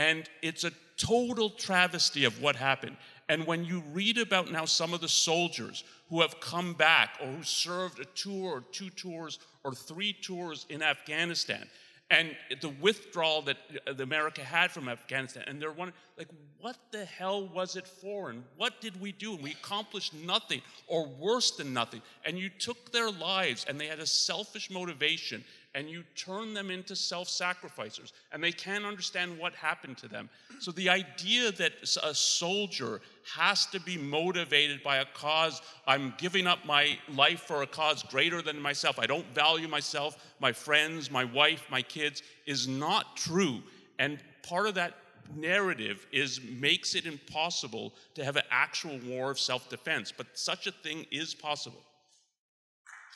And 0.00 0.30
it's 0.40 0.64
a 0.64 0.72
total 0.96 1.50
travesty 1.50 2.24
of 2.24 2.40
what 2.40 2.56
happened. 2.56 2.96
And 3.28 3.46
when 3.46 3.66
you 3.66 3.82
read 3.92 4.16
about 4.16 4.50
now 4.50 4.64
some 4.64 4.94
of 4.94 5.02
the 5.02 5.10
soldiers 5.10 5.84
who 6.08 6.22
have 6.22 6.40
come 6.40 6.72
back 6.72 7.18
or 7.20 7.26
who 7.26 7.42
served 7.42 8.00
a 8.00 8.06
tour 8.06 8.50
or 8.50 8.60
two 8.72 8.88
tours 8.88 9.38
or 9.62 9.74
three 9.74 10.14
tours 10.14 10.64
in 10.70 10.82
Afghanistan, 10.82 11.68
and 12.10 12.34
the 12.62 12.70
withdrawal 12.80 13.42
that 13.42 13.58
uh, 13.86 14.02
America 14.02 14.42
had 14.42 14.70
from 14.70 14.88
Afghanistan, 14.88 15.44
and 15.46 15.60
they're 15.60 15.70
wondering, 15.70 15.94
like, 16.16 16.28
what 16.60 16.76
the 16.90 17.04
hell 17.04 17.46
was 17.46 17.76
it 17.76 17.86
for? 17.86 18.30
And 18.30 18.42
what 18.56 18.80
did 18.80 19.00
we 19.00 19.12
do? 19.12 19.34
And 19.34 19.44
we 19.44 19.52
accomplished 19.52 20.14
nothing, 20.14 20.62
or 20.88 21.06
worse 21.06 21.52
than 21.52 21.72
nothing. 21.72 22.02
And 22.24 22.38
you 22.38 22.48
took 22.48 22.90
their 22.90 23.10
lives, 23.10 23.64
and 23.68 23.78
they 23.78 23.86
had 23.86 24.00
a 24.00 24.06
selfish 24.06 24.70
motivation, 24.70 25.44
and 25.74 25.88
you 25.88 26.02
turn 26.16 26.52
them 26.52 26.70
into 26.70 26.96
self 26.96 27.28
sacrificers, 27.28 28.12
and 28.32 28.42
they 28.42 28.52
can't 28.52 28.84
understand 28.84 29.38
what 29.38 29.54
happened 29.54 29.98
to 29.98 30.08
them. 30.08 30.28
So, 30.58 30.72
the 30.72 30.88
idea 30.88 31.52
that 31.52 31.72
a 32.02 32.14
soldier 32.14 33.00
has 33.34 33.66
to 33.66 33.80
be 33.80 33.96
motivated 33.96 34.82
by 34.82 34.96
a 34.96 35.04
cause, 35.14 35.62
I'm 35.86 36.14
giving 36.18 36.46
up 36.46 36.64
my 36.64 36.98
life 37.14 37.42
for 37.42 37.62
a 37.62 37.66
cause 37.66 38.02
greater 38.02 38.42
than 38.42 38.60
myself, 38.60 38.98
I 38.98 39.06
don't 39.06 39.26
value 39.34 39.68
myself, 39.68 40.16
my 40.40 40.52
friends, 40.52 41.10
my 41.10 41.24
wife, 41.24 41.64
my 41.70 41.82
kids, 41.82 42.22
is 42.46 42.66
not 42.66 43.16
true. 43.16 43.62
And 43.98 44.18
part 44.42 44.66
of 44.66 44.74
that 44.74 44.94
narrative 45.36 46.06
is 46.12 46.40
makes 46.42 46.94
it 46.94 47.06
impossible 47.06 47.94
to 48.14 48.24
have 48.24 48.36
an 48.36 48.42
actual 48.50 48.98
war 49.06 49.30
of 49.30 49.38
self-defense 49.38 50.12
but 50.16 50.26
such 50.34 50.66
a 50.66 50.72
thing 50.72 51.06
is 51.10 51.34
possible 51.34 51.82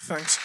thanks 0.02 0.38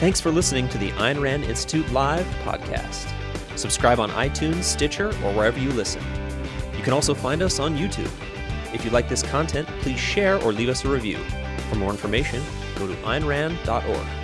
Thanks 0.00 0.18
for 0.18 0.30
listening 0.30 0.66
to 0.70 0.78
the 0.78 0.92
Ayn 0.92 1.20
Rand 1.20 1.44
Institute 1.44 1.86
Live 1.92 2.24
podcast. 2.42 3.12
Subscribe 3.58 4.00
on 4.00 4.08
iTunes, 4.12 4.64
Stitcher, 4.64 5.08
or 5.08 5.34
wherever 5.34 5.58
you 5.58 5.68
listen. 5.72 6.02
You 6.74 6.82
can 6.82 6.94
also 6.94 7.12
find 7.12 7.42
us 7.42 7.60
on 7.60 7.76
YouTube. 7.76 8.10
If 8.72 8.82
you 8.82 8.90
like 8.92 9.10
this 9.10 9.22
content, 9.22 9.68
please 9.82 10.00
share 10.00 10.42
or 10.42 10.54
leave 10.54 10.70
us 10.70 10.86
a 10.86 10.88
review. 10.88 11.18
For 11.68 11.74
more 11.74 11.90
information, 11.90 12.42
go 12.76 12.86
to 12.86 12.94
aynrand.org. 12.94 14.19